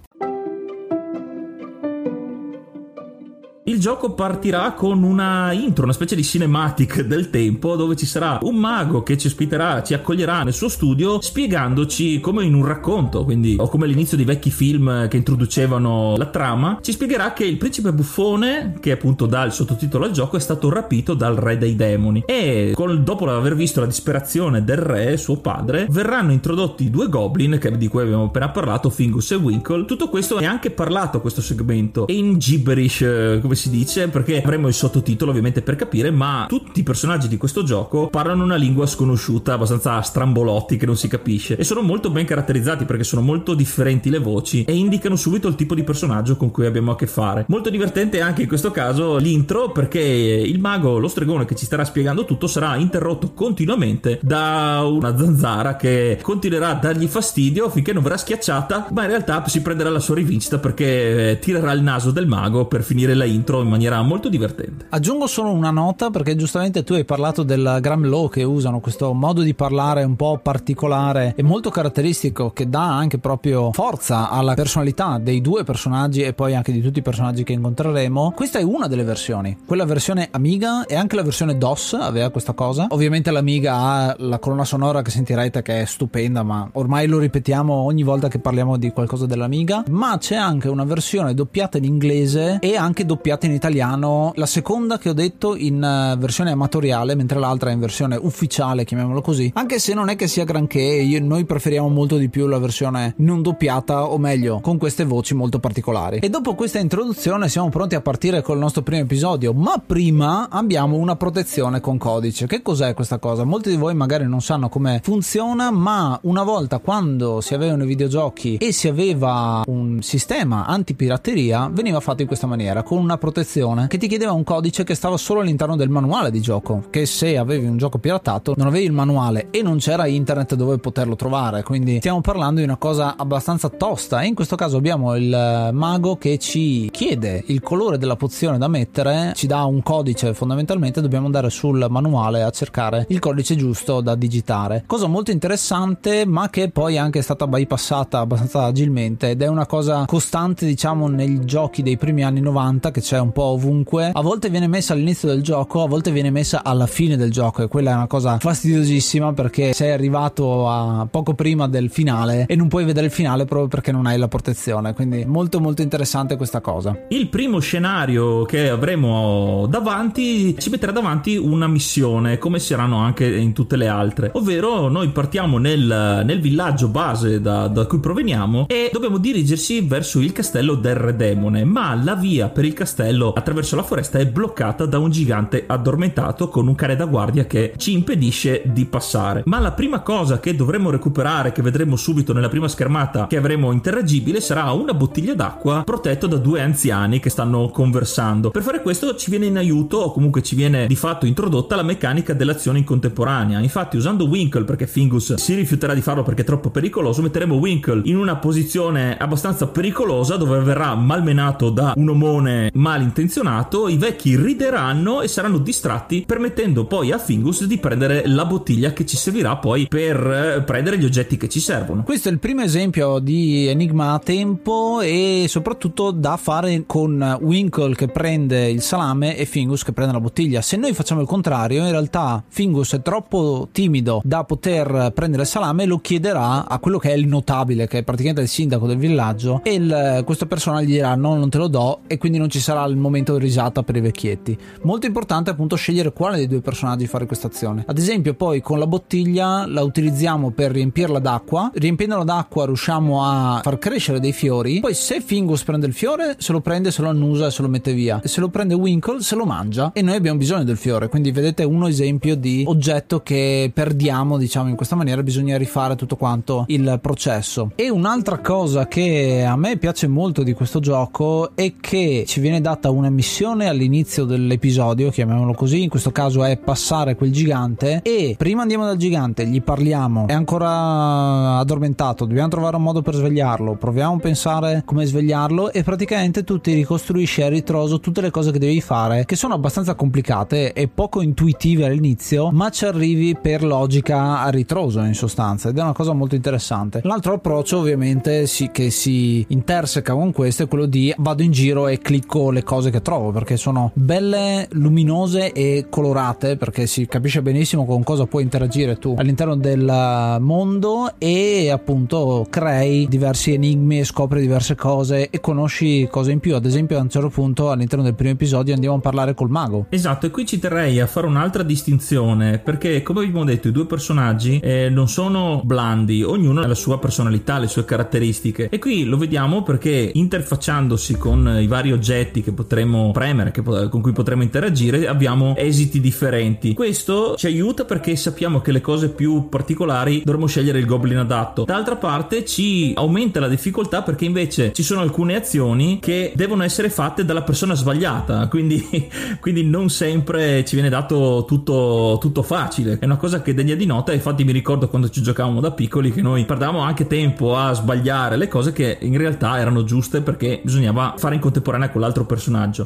Il 3.66 3.80
gioco 3.80 4.12
partirà 4.12 4.72
con 4.72 5.02
una 5.02 5.50
intro, 5.52 5.84
una 5.84 5.94
specie 5.94 6.14
di 6.14 6.22
cinematic 6.22 7.00
del 7.00 7.30
tempo 7.30 7.76
dove 7.76 7.96
ci 7.96 8.04
sarà 8.04 8.38
un 8.42 8.56
mago 8.56 9.02
che 9.02 9.16
ci 9.16 9.28
ospiterà, 9.28 9.82
ci 9.82 9.94
accoglierà 9.94 10.42
nel 10.42 10.52
suo 10.52 10.68
studio 10.68 11.18
spiegandoci 11.22 12.20
come 12.20 12.44
in 12.44 12.52
un 12.52 12.66
racconto, 12.66 13.24
quindi 13.24 13.56
o 13.58 13.66
come 13.68 13.86
all'inizio 13.86 14.18
di 14.18 14.24
vecchi 14.24 14.50
film 14.50 15.08
che 15.08 15.16
introducevano 15.16 16.14
la 16.18 16.26
trama, 16.26 16.76
ci 16.82 16.92
spiegherà 16.92 17.32
che 17.32 17.46
il 17.46 17.56
principe 17.56 17.94
buffone, 17.94 18.74
che 18.80 18.90
appunto 18.90 19.24
dà 19.24 19.44
il 19.44 19.52
sottotitolo 19.52 20.04
al 20.04 20.10
gioco, 20.10 20.36
è 20.36 20.40
stato 20.40 20.68
rapito 20.68 21.14
dal 21.14 21.36
re 21.36 21.56
dei 21.56 21.74
demoni 21.74 22.22
e 22.26 22.72
col, 22.74 23.02
dopo 23.02 23.24
aver 23.30 23.56
visto 23.56 23.80
la 23.80 23.86
disperazione 23.86 24.62
del 24.62 24.76
re, 24.76 25.16
suo 25.16 25.38
padre, 25.38 25.86
verranno 25.88 26.32
introdotti 26.32 26.90
due 26.90 27.08
goblin 27.08 27.56
che, 27.58 27.74
di 27.78 27.88
cui 27.88 28.02
abbiamo 28.02 28.24
appena 28.24 28.50
parlato, 28.50 28.90
Fingus 28.90 29.30
e 29.30 29.36
Winkle. 29.36 29.86
Tutto 29.86 30.10
questo 30.10 30.36
è 30.36 30.44
anche 30.44 30.70
parlato 30.70 31.22
questo 31.22 31.40
segmento 31.40 32.04
in 32.08 32.36
gibberish, 32.36 33.00
eh, 33.00 33.52
come 33.54 33.56
si 33.56 33.70
dice, 33.70 34.08
perché 34.08 34.42
avremo 34.42 34.68
il 34.68 34.74
sottotitolo 34.74 35.30
ovviamente 35.30 35.62
per 35.62 35.76
capire, 35.76 36.10
ma 36.10 36.46
tutti 36.48 36.80
i 36.80 36.82
personaggi 36.82 37.28
di 37.28 37.36
questo 37.36 37.62
gioco 37.62 38.08
parlano 38.08 38.42
una 38.42 38.56
lingua 38.56 38.86
sconosciuta, 38.86 39.54
abbastanza 39.54 40.00
strambolotti 40.02 40.76
che 40.76 40.86
non 40.86 40.96
si 40.96 41.08
capisce 41.08 41.56
e 41.56 41.64
sono 41.64 41.80
molto 41.80 42.10
ben 42.10 42.26
caratterizzati 42.26 42.84
perché 42.84 43.04
sono 43.04 43.22
molto 43.22 43.54
differenti 43.54 44.10
le 44.10 44.18
voci 44.18 44.64
e 44.64 44.74
indicano 44.74 45.16
subito 45.16 45.48
il 45.48 45.54
tipo 45.54 45.74
di 45.74 45.84
personaggio 45.84 46.36
con 46.36 46.50
cui 46.50 46.66
abbiamo 46.66 46.90
a 46.92 46.96
che 46.96 47.06
fare. 47.06 47.44
Molto 47.48 47.70
divertente 47.70 48.20
anche 48.20 48.42
in 48.42 48.48
questo 48.48 48.70
caso 48.70 49.16
l'intro 49.16 49.70
perché 49.70 50.00
il 50.00 50.58
mago, 50.58 50.98
lo 50.98 51.08
stregone 51.08 51.44
che 51.44 51.54
ci 51.54 51.64
starà 51.64 51.84
spiegando 51.84 52.24
tutto 52.24 52.46
sarà 52.46 52.76
interrotto 52.76 53.32
continuamente 53.32 54.18
da 54.22 54.82
una 54.84 55.16
zanzara 55.16 55.76
che 55.76 56.18
continuerà 56.20 56.70
a 56.70 56.74
dargli 56.74 57.06
fastidio 57.06 57.70
finché 57.70 57.92
non 57.92 58.02
verrà 58.02 58.16
schiacciata, 58.16 58.88
ma 58.90 59.02
in 59.02 59.08
realtà 59.08 59.46
si 59.46 59.62
prenderà 59.62 59.90
la 59.90 60.00
sua 60.00 60.16
rivincita 60.16 60.58
perché 60.58 61.38
tirerà 61.40 61.72
il 61.72 61.82
naso 61.82 62.10
del 62.10 62.26
mago 62.26 62.66
per 62.66 62.82
finire 62.82 63.14
la 63.14 63.24
intro 63.24 63.43
intro 63.44 63.60
in 63.60 63.68
maniera 63.68 64.00
molto 64.00 64.30
divertente. 64.30 64.86
Aggiungo 64.88 65.26
solo 65.26 65.50
una 65.50 65.70
nota 65.70 66.08
perché 66.08 66.34
giustamente 66.34 66.82
tu 66.82 66.94
hai 66.94 67.04
parlato 67.04 67.42
del 67.42 67.78
Gram 67.80 68.08
Law 68.08 68.30
che 68.30 68.42
usano 68.42 68.80
questo 68.80 69.12
modo 69.12 69.42
di 69.42 69.52
parlare 69.52 70.02
un 70.02 70.16
po' 70.16 70.40
particolare 70.42 71.34
e 71.36 71.42
molto 71.42 71.68
caratteristico 71.68 72.52
che 72.52 72.68
dà 72.68 72.96
anche 72.96 73.18
proprio 73.18 73.70
forza 73.72 74.30
alla 74.30 74.54
personalità 74.54 75.18
dei 75.18 75.42
due 75.42 75.62
personaggi 75.62 76.22
e 76.22 76.32
poi 76.32 76.54
anche 76.54 76.72
di 76.72 76.80
tutti 76.80 77.00
i 77.00 77.02
personaggi 77.02 77.44
che 77.44 77.52
incontreremo. 77.52 78.32
Questa 78.34 78.58
è 78.58 78.62
una 78.62 78.86
delle 78.86 79.04
versioni. 79.04 79.58
Quella 79.66 79.84
versione 79.84 80.28
Amiga 80.30 80.86
e 80.86 80.94
anche 80.94 81.16
la 81.16 81.22
versione 81.22 81.58
DOS 81.58 81.92
aveva 82.00 82.30
questa 82.30 82.54
cosa. 82.54 82.86
Ovviamente 82.90 83.30
l'Amiga 83.30 83.74
ha 83.76 84.16
la 84.18 84.38
colonna 84.38 84.64
sonora 84.64 85.02
che 85.02 85.10
sentirete 85.10 85.60
che 85.60 85.82
è 85.82 85.84
stupenda, 85.84 86.42
ma 86.42 86.66
ormai 86.72 87.06
lo 87.06 87.18
ripetiamo 87.18 87.74
ogni 87.74 88.02
volta 88.04 88.28
che 88.28 88.38
parliamo 88.38 88.78
di 88.78 88.90
qualcosa 88.90 89.26
dell'Amiga. 89.26 89.84
Ma 89.90 90.16
c'è 90.18 90.36
anche 90.36 90.68
una 90.68 90.84
versione 90.84 91.34
doppiata 91.34 91.76
in 91.76 91.84
inglese 91.84 92.58
e 92.60 92.76
anche 92.76 93.04
doppiata 93.04 93.33
in 93.42 93.52
italiano, 93.52 94.32
la 94.36 94.46
seconda 94.46 94.98
che 94.98 95.08
ho 95.08 95.12
detto 95.12 95.56
in 95.56 95.82
eh, 95.82 96.16
versione 96.18 96.52
amatoriale, 96.52 97.14
mentre 97.14 97.38
l'altra 97.38 97.70
è 97.70 97.72
in 97.72 97.80
versione 97.80 98.16
ufficiale, 98.16 98.84
chiamiamolo 98.84 99.20
così. 99.20 99.50
Anche 99.54 99.78
se 99.78 99.94
non 99.94 100.08
è 100.08 100.16
che 100.16 100.28
sia 100.28 100.44
granché, 100.44 100.80
io, 100.80 101.20
noi 101.20 101.44
preferiamo 101.44 101.88
molto 101.88 102.16
di 102.16 102.28
più 102.28 102.46
la 102.46 102.58
versione 102.58 103.14
non 103.18 103.42
doppiata, 103.42 104.04
o 104.04 104.18
meglio, 104.18 104.60
con 104.60 104.78
queste 104.78 105.04
voci 105.04 105.34
molto 105.34 105.58
particolari. 105.58 106.18
E 106.18 106.28
dopo 106.28 106.54
questa 106.54 106.78
introduzione 106.78 107.48
siamo 107.48 107.68
pronti 107.68 107.94
a 107.94 108.00
partire 108.00 108.42
col 108.42 108.58
nostro 108.58 108.82
primo 108.82 109.02
episodio, 109.02 109.52
ma 109.52 109.82
prima 109.84 110.48
abbiamo 110.48 110.96
una 110.96 111.16
protezione 111.16 111.80
con 111.80 111.98
codice. 111.98 112.46
Che 112.46 112.62
cos'è 112.62 112.94
questa 112.94 113.18
cosa? 113.18 113.44
Molti 113.44 113.70
di 113.70 113.76
voi 113.76 113.94
magari 113.94 114.26
non 114.26 114.40
sanno 114.40 114.68
come 114.68 115.00
funziona, 115.02 115.70
ma 115.70 116.18
una 116.22 116.42
volta 116.42 116.78
quando 116.78 117.40
si 117.40 117.54
avevano 117.54 117.84
i 117.84 117.86
videogiochi 117.86 118.56
e 118.56 118.72
si 118.72 118.88
aveva 118.88 119.62
un 119.66 120.02
sistema 120.02 120.66
antipirateria, 120.66 121.70
veniva 121.72 122.00
fatto 122.00 122.22
in 122.22 122.26
questa 122.28 122.46
maniera, 122.46 122.82
con 122.82 122.98
una 122.98 123.18
protezione 123.24 123.86
che 123.86 123.96
ti 123.96 124.06
chiedeva 124.06 124.32
un 124.32 124.44
codice 124.44 124.84
che 124.84 124.94
stava 124.94 125.16
solo 125.16 125.40
all'interno 125.40 125.76
del 125.76 125.88
manuale 125.88 126.30
di 126.30 126.42
gioco, 126.42 126.84
che 126.90 127.06
se 127.06 127.38
avevi 127.38 127.64
un 127.64 127.78
gioco 127.78 127.96
piratato 127.96 128.52
non 128.58 128.66
avevi 128.66 128.84
il 128.84 128.92
manuale 128.92 129.46
e 129.50 129.62
non 129.62 129.78
c'era 129.78 130.06
internet 130.06 130.54
dove 130.56 130.76
poterlo 130.76 131.16
trovare, 131.16 131.62
quindi 131.62 131.96
stiamo 131.98 132.20
parlando 132.20 132.60
di 132.60 132.66
una 132.66 132.76
cosa 132.76 133.16
abbastanza 133.16 133.70
tosta 133.70 134.20
e 134.20 134.26
in 134.26 134.34
questo 134.34 134.56
caso 134.56 134.76
abbiamo 134.76 135.16
il 135.16 135.70
mago 135.72 136.16
che 136.16 136.36
ci 136.36 136.90
chiede 136.92 137.42
il 137.46 137.62
colore 137.62 137.96
della 137.96 138.16
pozione 138.16 138.58
da 138.58 138.68
mettere, 138.68 139.32
ci 139.34 139.46
dà 139.46 139.64
un 139.64 139.82
codice 139.82 140.34
fondamentalmente, 140.34 141.00
dobbiamo 141.00 141.24
andare 141.24 141.48
sul 141.48 141.86
manuale 141.88 142.42
a 142.42 142.50
cercare 142.50 143.06
il 143.08 143.20
codice 143.20 143.56
giusto 143.56 144.02
da 144.02 144.14
digitare. 144.16 144.84
Cosa 144.86 145.06
molto 145.06 145.30
interessante 145.30 146.26
ma 146.26 146.50
che 146.50 146.68
poi 146.68 146.96
è 146.96 146.98
anche 146.98 147.22
stata 147.22 147.46
bypassata 147.46 148.18
abbastanza 148.18 148.64
agilmente 148.64 149.30
ed 149.30 149.40
è 149.40 149.46
una 149.46 149.64
cosa 149.64 150.04
costante 150.04 150.66
diciamo 150.66 151.08
nei 151.08 151.46
giochi 151.46 151.82
dei 151.82 151.96
primi 151.96 152.22
anni 152.22 152.40
90 152.40 152.90
che 152.90 153.00
c'è 153.00 153.12
c'è 153.14 153.20
un 153.20 153.30
po' 153.30 153.44
ovunque. 153.44 154.10
A 154.12 154.20
volte 154.22 154.50
viene 154.50 154.66
messa 154.66 154.92
all'inizio 154.92 155.28
del 155.28 155.40
gioco, 155.40 155.82
a 155.84 155.86
volte 155.86 156.10
viene 156.10 156.30
messa 156.30 156.64
alla 156.64 156.88
fine 156.88 157.16
del 157.16 157.30
gioco 157.30 157.62
e 157.62 157.68
quella 157.68 157.92
è 157.92 157.94
una 157.94 158.08
cosa 158.08 158.38
fastidiosissima 158.38 159.32
perché 159.32 159.72
sei 159.72 159.92
arrivato 159.92 160.68
a 160.68 161.06
poco 161.08 161.34
prima 161.34 161.68
del 161.68 161.90
finale 161.90 162.46
e 162.48 162.56
non 162.56 162.66
puoi 162.66 162.84
vedere 162.84 163.06
il 163.06 163.12
finale 163.12 163.44
proprio 163.44 163.68
perché 163.68 163.92
non 163.92 164.06
hai 164.06 164.18
la 164.18 164.26
protezione. 164.26 164.94
Quindi 164.94 165.24
molto 165.26 165.60
molto 165.60 165.82
interessante 165.82 166.36
questa 166.36 166.60
cosa. 166.60 166.98
Il 167.08 167.28
primo 167.28 167.60
scenario 167.60 168.42
che 168.44 168.68
avremo 168.68 169.66
davanti 169.68 170.56
ci 170.58 170.70
metterà 170.70 170.90
davanti 170.90 171.36
una 171.36 171.68
missione, 171.68 172.38
come 172.38 172.58
saranno 172.58 172.96
anche 172.96 173.24
in 173.26 173.52
tutte 173.52 173.76
le 173.76 173.86
altre. 173.86 174.32
Ovvero 174.34 174.88
noi 174.88 175.10
partiamo 175.10 175.58
nel, 175.58 176.22
nel 176.24 176.40
villaggio 176.40 176.88
base 176.88 177.40
da, 177.40 177.68
da 177.68 177.86
cui 177.86 178.00
proveniamo 178.00 178.66
e 178.66 178.90
dobbiamo 178.92 179.18
dirigersi 179.18 179.82
verso 179.82 180.18
il 180.18 180.32
castello 180.32 180.74
del 180.74 180.96
Re 180.96 181.14
Demone, 181.14 181.64
ma 181.64 181.94
la 181.94 182.16
via 182.16 182.48
per 182.48 182.64
il 182.64 182.72
castello 182.72 183.02
castello 183.04 183.32
attraverso 183.32 183.76
la 183.76 183.82
foresta 183.82 184.18
è 184.18 184.26
bloccata 184.26 184.86
da 184.86 184.98
un 184.98 185.10
gigante 185.10 185.64
addormentato 185.66 186.48
con 186.48 186.66
un 186.66 186.74
cane 186.74 186.96
da 186.96 187.04
guardia 187.04 187.44
che 187.44 187.74
ci 187.76 187.92
impedisce 187.92 188.62
di 188.64 188.86
passare. 188.86 189.42
Ma 189.46 189.58
la 189.58 189.72
prima 189.72 190.00
cosa 190.00 190.40
che 190.40 190.56
dovremo 190.56 190.90
recuperare, 190.90 191.52
che 191.52 191.62
vedremo 191.62 191.96
subito 191.96 192.32
nella 192.32 192.48
prima 192.48 192.68
schermata 192.68 193.26
che 193.26 193.36
avremo 193.36 193.72
interagibile, 193.72 194.40
sarà 194.40 194.70
una 194.72 194.94
bottiglia 194.94 195.34
d'acqua 195.34 195.82
protetta 195.84 196.26
da 196.26 196.36
due 196.36 196.62
anziani 196.62 197.20
che 197.20 197.30
stanno 197.30 197.68
conversando. 197.68 198.50
Per 198.50 198.62
fare 198.62 198.80
questo 198.80 199.14
ci 199.16 199.30
viene 199.30 199.46
in 199.46 199.56
aiuto, 199.56 199.98
o 199.98 200.12
comunque 200.12 200.42
ci 200.42 200.54
viene 200.54 200.86
di 200.86 200.96
fatto 200.96 201.26
introdotta 201.26 201.76
la 201.76 201.82
meccanica 201.82 202.32
dell'azione 202.32 202.78
in 202.78 202.84
contemporanea. 202.84 203.60
Infatti, 203.60 203.96
usando 203.96 204.26
Winkle, 204.26 204.64
perché 204.64 204.86
Fingus 204.86 205.34
si 205.34 205.54
rifiuterà 205.54 205.94
di 205.94 206.00
farlo 206.00 206.22
perché 206.22 206.42
è 206.42 206.44
troppo 206.44 206.70
pericoloso, 206.70 207.22
metteremo 207.22 207.54
Winkle 207.56 208.02
in 208.04 208.16
una 208.16 208.36
posizione 208.36 209.16
abbastanza 209.16 209.66
pericolosa 209.66 210.36
dove 210.36 210.60
verrà 210.60 210.94
malmenato 210.94 211.70
da 211.70 211.92
un 211.96 212.08
omone 212.08 212.70
malintenzionato, 212.84 213.88
i 213.88 213.96
vecchi 213.96 214.36
rideranno 214.36 215.22
e 215.22 215.28
saranno 215.28 215.56
distratti, 215.56 216.24
permettendo 216.26 216.84
poi 216.84 217.12
a 217.12 217.18
Fingus 217.18 217.64
di 217.64 217.78
prendere 217.78 218.26
la 218.26 218.44
bottiglia 218.44 218.92
che 218.92 219.06
ci 219.06 219.16
servirà 219.16 219.56
poi 219.56 219.88
per 219.88 220.16
eh, 220.16 220.62
prendere 220.62 220.98
gli 220.98 221.04
oggetti 221.06 221.38
che 221.38 221.48
ci 221.48 221.60
servono. 221.60 222.02
Questo 222.02 222.28
è 222.28 222.32
il 222.32 222.38
primo 222.38 222.60
esempio 222.60 223.20
di 223.20 223.68
enigma 223.68 224.12
a 224.12 224.18
tempo 224.18 225.00
e 225.00 225.46
soprattutto 225.48 226.10
da 226.10 226.36
fare 226.36 226.82
con 226.84 227.38
Winkle 227.40 227.94
che 227.94 228.08
prende 228.08 228.68
il 228.68 228.82
salame 228.82 229.38
e 229.38 229.46
Fingus 229.46 229.82
che 229.82 229.92
prende 229.92 230.12
la 230.12 230.20
bottiglia. 230.20 230.60
Se 230.60 230.76
noi 230.76 230.92
facciamo 230.92 231.22
il 231.22 231.26
contrario, 231.26 231.84
in 231.84 231.90
realtà 231.90 232.44
Fingus 232.46 232.92
è 232.92 233.00
troppo 233.00 233.68
timido 233.72 234.20
da 234.22 234.44
poter 234.44 235.10
prendere 235.14 235.44
il 235.44 235.48
salame 235.48 235.84
e 235.84 235.86
lo 235.86 236.00
chiederà 236.00 236.68
a 236.68 236.78
quello 236.80 236.98
che 236.98 237.12
è 237.12 237.14
il 237.14 237.28
notabile, 237.28 237.86
che 237.86 237.98
è 237.98 238.02
praticamente 238.02 238.42
il 238.42 238.48
sindaco 238.48 238.86
del 238.86 238.98
villaggio, 238.98 239.62
e 239.64 239.72
il, 239.72 240.22
questa 240.26 240.44
persona 240.44 240.82
gli 240.82 240.92
dirà 240.92 241.14
no, 241.14 241.34
non 241.34 241.48
te 241.48 241.56
lo 241.56 241.68
do 241.68 242.00
e 242.06 242.18
quindi 242.18 242.36
non 242.36 242.50
ci 242.50 242.60
sarà 242.60 242.73
sarà 242.74 242.84
il 242.86 242.96
momento 242.96 243.36
di 243.36 243.44
risata 243.44 243.82
per 243.84 243.96
i 243.96 244.00
vecchietti. 244.00 244.58
Molto 244.82 245.06
importante 245.06 245.50
appunto 245.50 245.76
scegliere 245.76 246.12
quale 246.12 246.36
dei 246.36 246.48
due 246.48 246.60
personaggi 246.60 247.06
fare 247.06 247.26
questa 247.26 247.46
azione. 247.46 247.84
Ad 247.86 247.96
esempio, 247.96 248.34
poi 248.34 248.60
con 248.60 248.78
la 248.78 248.86
bottiglia 248.86 249.66
la 249.66 249.82
utilizziamo 249.82 250.50
per 250.50 250.72
riempirla 250.72 251.20
d'acqua. 251.20 251.70
Riempiendola 251.72 252.24
d'acqua 252.24 252.66
riusciamo 252.66 253.24
a 253.24 253.60
far 253.62 253.78
crescere 253.78 254.18
dei 254.18 254.32
fiori. 254.32 254.80
Poi 254.80 254.94
se 254.94 255.20
Fingus 255.20 255.62
prende 255.62 255.86
il 255.86 255.92
fiore, 255.92 256.36
se 256.38 256.52
lo 256.52 256.60
prende, 256.60 256.90
se 256.90 257.02
lo 257.02 257.08
annusa 257.08 257.46
e 257.46 257.50
se 257.50 257.62
lo 257.62 257.68
mette 257.68 257.92
via. 257.92 258.20
E 258.22 258.28
se 258.28 258.40
lo 258.40 258.48
prende 258.48 258.74
Winkle, 258.74 259.20
se 259.20 259.36
lo 259.36 259.44
mangia. 259.44 259.92
E 259.92 260.02
noi 260.02 260.16
abbiamo 260.16 260.38
bisogno 260.38 260.64
del 260.64 260.76
fiore. 260.76 261.08
Quindi 261.08 261.30
vedete 261.30 261.62
uno 261.62 261.86
esempio 261.86 262.34
di 262.34 262.64
oggetto 262.66 263.20
che 263.20 263.70
perdiamo, 263.72 264.36
diciamo 264.36 264.68
in 264.68 264.76
questa 264.76 264.96
maniera. 264.96 265.22
Bisogna 265.22 265.56
rifare 265.56 265.94
tutto 265.94 266.16
quanto 266.16 266.64
il 266.68 266.98
processo. 267.00 267.70
E 267.76 267.88
un'altra 267.88 268.38
cosa 268.38 268.88
che 268.88 269.44
a 269.46 269.56
me 269.56 269.76
piace 269.76 270.08
molto 270.08 270.42
di 270.42 270.52
questo 270.52 270.80
gioco 270.80 271.54
è 271.54 271.74
che 271.80 272.24
ci 272.26 272.40
viene 272.40 272.60
data 272.64 272.88
una 272.88 273.10
missione 273.10 273.68
all'inizio 273.68 274.24
dell'episodio, 274.24 275.10
chiamiamolo 275.10 275.52
così. 275.52 275.82
In 275.82 275.90
questo 275.90 276.12
caso 276.12 276.42
è 276.44 276.56
passare 276.56 277.14
quel 277.14 277.30
gigante. 277.30 278.00
E 278.02 278.36
prima 278.38 278.62
andiamo 278.62 278.86
dal 278.86 278.96
gigante, 278.96 279.46
gli 279.46 279.60
parliamo. 279.60 280.28
È 280.28 280.32
ancora 280.32 281.58
addormentato. 281.58 282.24
Dobbiamo 282.24 282.48
trovare 282.48 282.76
un 282.76 282.82
modo 282.82 283.02
per 283.02 283.16
svegliarlo. 283.16 283.74
Proviamo 283.74 284.14
a 284.14 284.18
pensare 284.18 284.82
come 284.86 285.04
svegliarlo. 285.04 285.72
E 285.72 285.82
praticamente 285.82 286.42
tu 286.42 286.58
ti 286.58 286.72
ricostruisci 286.72 287.42
a 287.42 287.50
ritroso 287.50 288.00
tutte 288.00 288.22
le 288.22 288.30
cose 288.30 288.50
che 288.50 288.58
devi 288.58 288.80
fare, 288.80 289.26
che 289.26 289.36
sono 289.36 289.52
abbastanza 289.52 289.94
complicate 289.94 290.72
e 290.72 290.88
poco 290.88 291.20
intuitive 291.20 291.84
all'inizio, 291.84 292.50
ma 292.50 292.70
ci 292.70 292.86
arrivi 292.86 293.36
per 293.36 293.62
logica 293.62 294.40
a 294.40 294.48
ritroso 294.48 295.00
in 295.00 295.14
sostanza. 295.14 295.68
Ed 295.68 295.76
è 295.76 295.82
una 295.82 295.92
cosa 295.92 296.14
molto 296.14 296.34
interessante. 296.34 297.02
L'altro 297.04 297.34
approccio, 297.34 297.76
ovviamente, 297.76 298.46
sì, 298.46 298.70
che 298.72 298.88
si 298.88 299.44
interseca 299.48 300.14
con 300.14 300.32
questo 300.32 300.62
è 300.62 300.66
quello 300.68 300.86
di 300.86 301.12
vado 301.18 301.42
in 301.42 301.50
giro 301.50 301.88
e 301.88 301.98
clicco 301.98 302.52
le 302.54 302.62
cose 302.62 302.90
che 302.90 303.02
trovo 303.02 303.30
perché 303.30 303.56
sono 303.56 303.90
belle, 303.94 304.68
luminose 304.70 305.52
e 305.52 305.86
colorate 305.90 306.56
perché 306.56 306.86
si 306.86 307.06
capisce 307.06 307.42
benissimo 307.42 307.84
con 307.84 308.02
cosa 308.02 308.26
puoi 308.26 308.42
interagire 308.42 308.98
tu 308.98 309.14
all'interno 309.18 309.56
del 309.56 310.36
mondo 310.40 311.14
e 311.18 311.70
appunto 311.70 312.46
crei 312.48 313.06
diversi 313.08 313.52
enigmi 313.52 313.98
e 313.98 314.04
scopri 314.04 314.40
diverse 314.40 314.74
cose 314.74 315.28
e 315.28 315.40
conosci 315.40 316.08
cose 316.10 316.32
in 316.32 316.38
più. 316.38 316.54
Ad 316.54 316.64
esempio, 316.64 316.98
a 316.98 317.02
un 317.02 317.10
certo 317.10 317.28
punto 317.28 317.70
all'interno 317.70 318.04
del 318.04 318.14
primo 318.14 318.32
episodio 318.32 318.72
andiamo 318.72 318.96
a 318.96 319.00
parlare 319.00 319.34
col 319.34 319.50
mago. 319.50 319.86
Esatto, 319.88 320.26
e 320.26 320.30
qui 320.30 320.46
ci 320.46 320.58
terrei 320.58 321.00
a 321.00 321.06
fare 321.06 321.26
un'altra 321.26 321.62
distinzione 321.64 322.58
perché, 322.58 323.02
come 323.02 323.20
abbiamo 323.20 323.44
detto, 323.44 323.68
i 323.68 323.72
due 323.72 323.86
personaggi 323.86 324.60
eh, 324.60 324.88
non 324.88 325.08
sono 325.08 325.60
blandi, 325.64 326.22
ognuno 326.22 326.60
ha 326.60 326.66
la 326.66 326.74
sua 326.74 327.00
personalità, 327.00 327.58
le 327.58 327.66
sue 327.66 327.84
caratteristiche. 327.84 328.68
E 328.68 328.78
qui 328.78 329.04
lo 329.04 329.16
vediamo 329.16 329.62
perché 329.62 330.10
interfacciandosi 330.14 331.16
con 331.16 331.58
i 331.60 331.66
vari 331.66 331.90
oggetti 331.90 332.42
che 332.44 332.52
potremo 332.52 333.10
premere, 333.10 333.50
che, 333.50 333.62
con 333.62 334.00
cui 334.00 334.12
potremo 334.12 334.42
interagire, 334.42 335.08
abbiamo 335.08 335.54
esiti 335.56 336.00
differenti. 336.00 336.74
Questo 336.74 337.34
ci 337.36 337.46
aiuta 337.46 337.84
perché 337.84 338.14
sappiamo 338.14 338.60
che 338.60 338.70
le 338.70 338.80
cose 338.80 339.08
più 339.08 339.48
particolari 339.48 340.22
dovremo 340.24 340.46
scegliere 340.46 340.78
il 340.78 340.86
goblin 340.86 341.18
adatto. 341.18 341.64
D'altra 341.64 341.96
parte 341.96 342.44
ci 342.44 342.92
aumenta 342.94 343.40
la 343.40 343.48
difficoltà 343.48 344.02
perché 344.02 344.24
invece 344.24 344.72
ci 344.72 344.82
sono 344.82 345.00
alcune 345.00 345.34
azioni 345.34 345.98
che 346.00 346.32
devono 346.36 346.62
essere 346.62 346.90
fatte 346.90 347.24
dalla 347.24 347.42
persona 347.42 347.74
sbagliata, 347.74 348.46
quindi, 348.48 349.08
quindi 349.40 349.64
non 349.64 349.88
sempre 349.88 350.64
ci 350.64 350.74
viene 350.74 350.90
dato 350.90 351.44
tutto, 351.46 352.18
tutto 352.20 352.42
facile. 352.42 352.98
È 352.98 353.04
una 353.04 353.16
cosa 353.16 353.40
che 353.42 353.54
degna 353.54 353.74
di 353.74 353.86
nota, 353.86 354.12
infatti 354.12 354.44
mi 354.44 354.52
ricordo 354.52 354.88
quando 354.88 355.08
ci 355.08 355.22
giocavamo 355.22 355.60
da 355.60 355.72
piccoli 355.72 356.12
che 356.12 356.22
noi 356.22 356.44
perdavamo 356.44 356.80
anche 356.80 357.06
tempo 357.06 357.56
a 357.56 357.72
sbagliare 357.72 358.36
le 358.36 358.48
cose 358.48 358.72
che 358.72 358.98
in 359.00 359.16
realtà 359.16 359.58
erano 359.58 359.84
giuste 359.84 360.20
perché 360.20 360.60
bisognava 360.62 361.14
fare 361.16 361.34
in 361.34 361.40
contemporanea 361.40 361.90
con 361.90 362.00
l'altro 362.00 362.24
personaggio. 362.24 362.33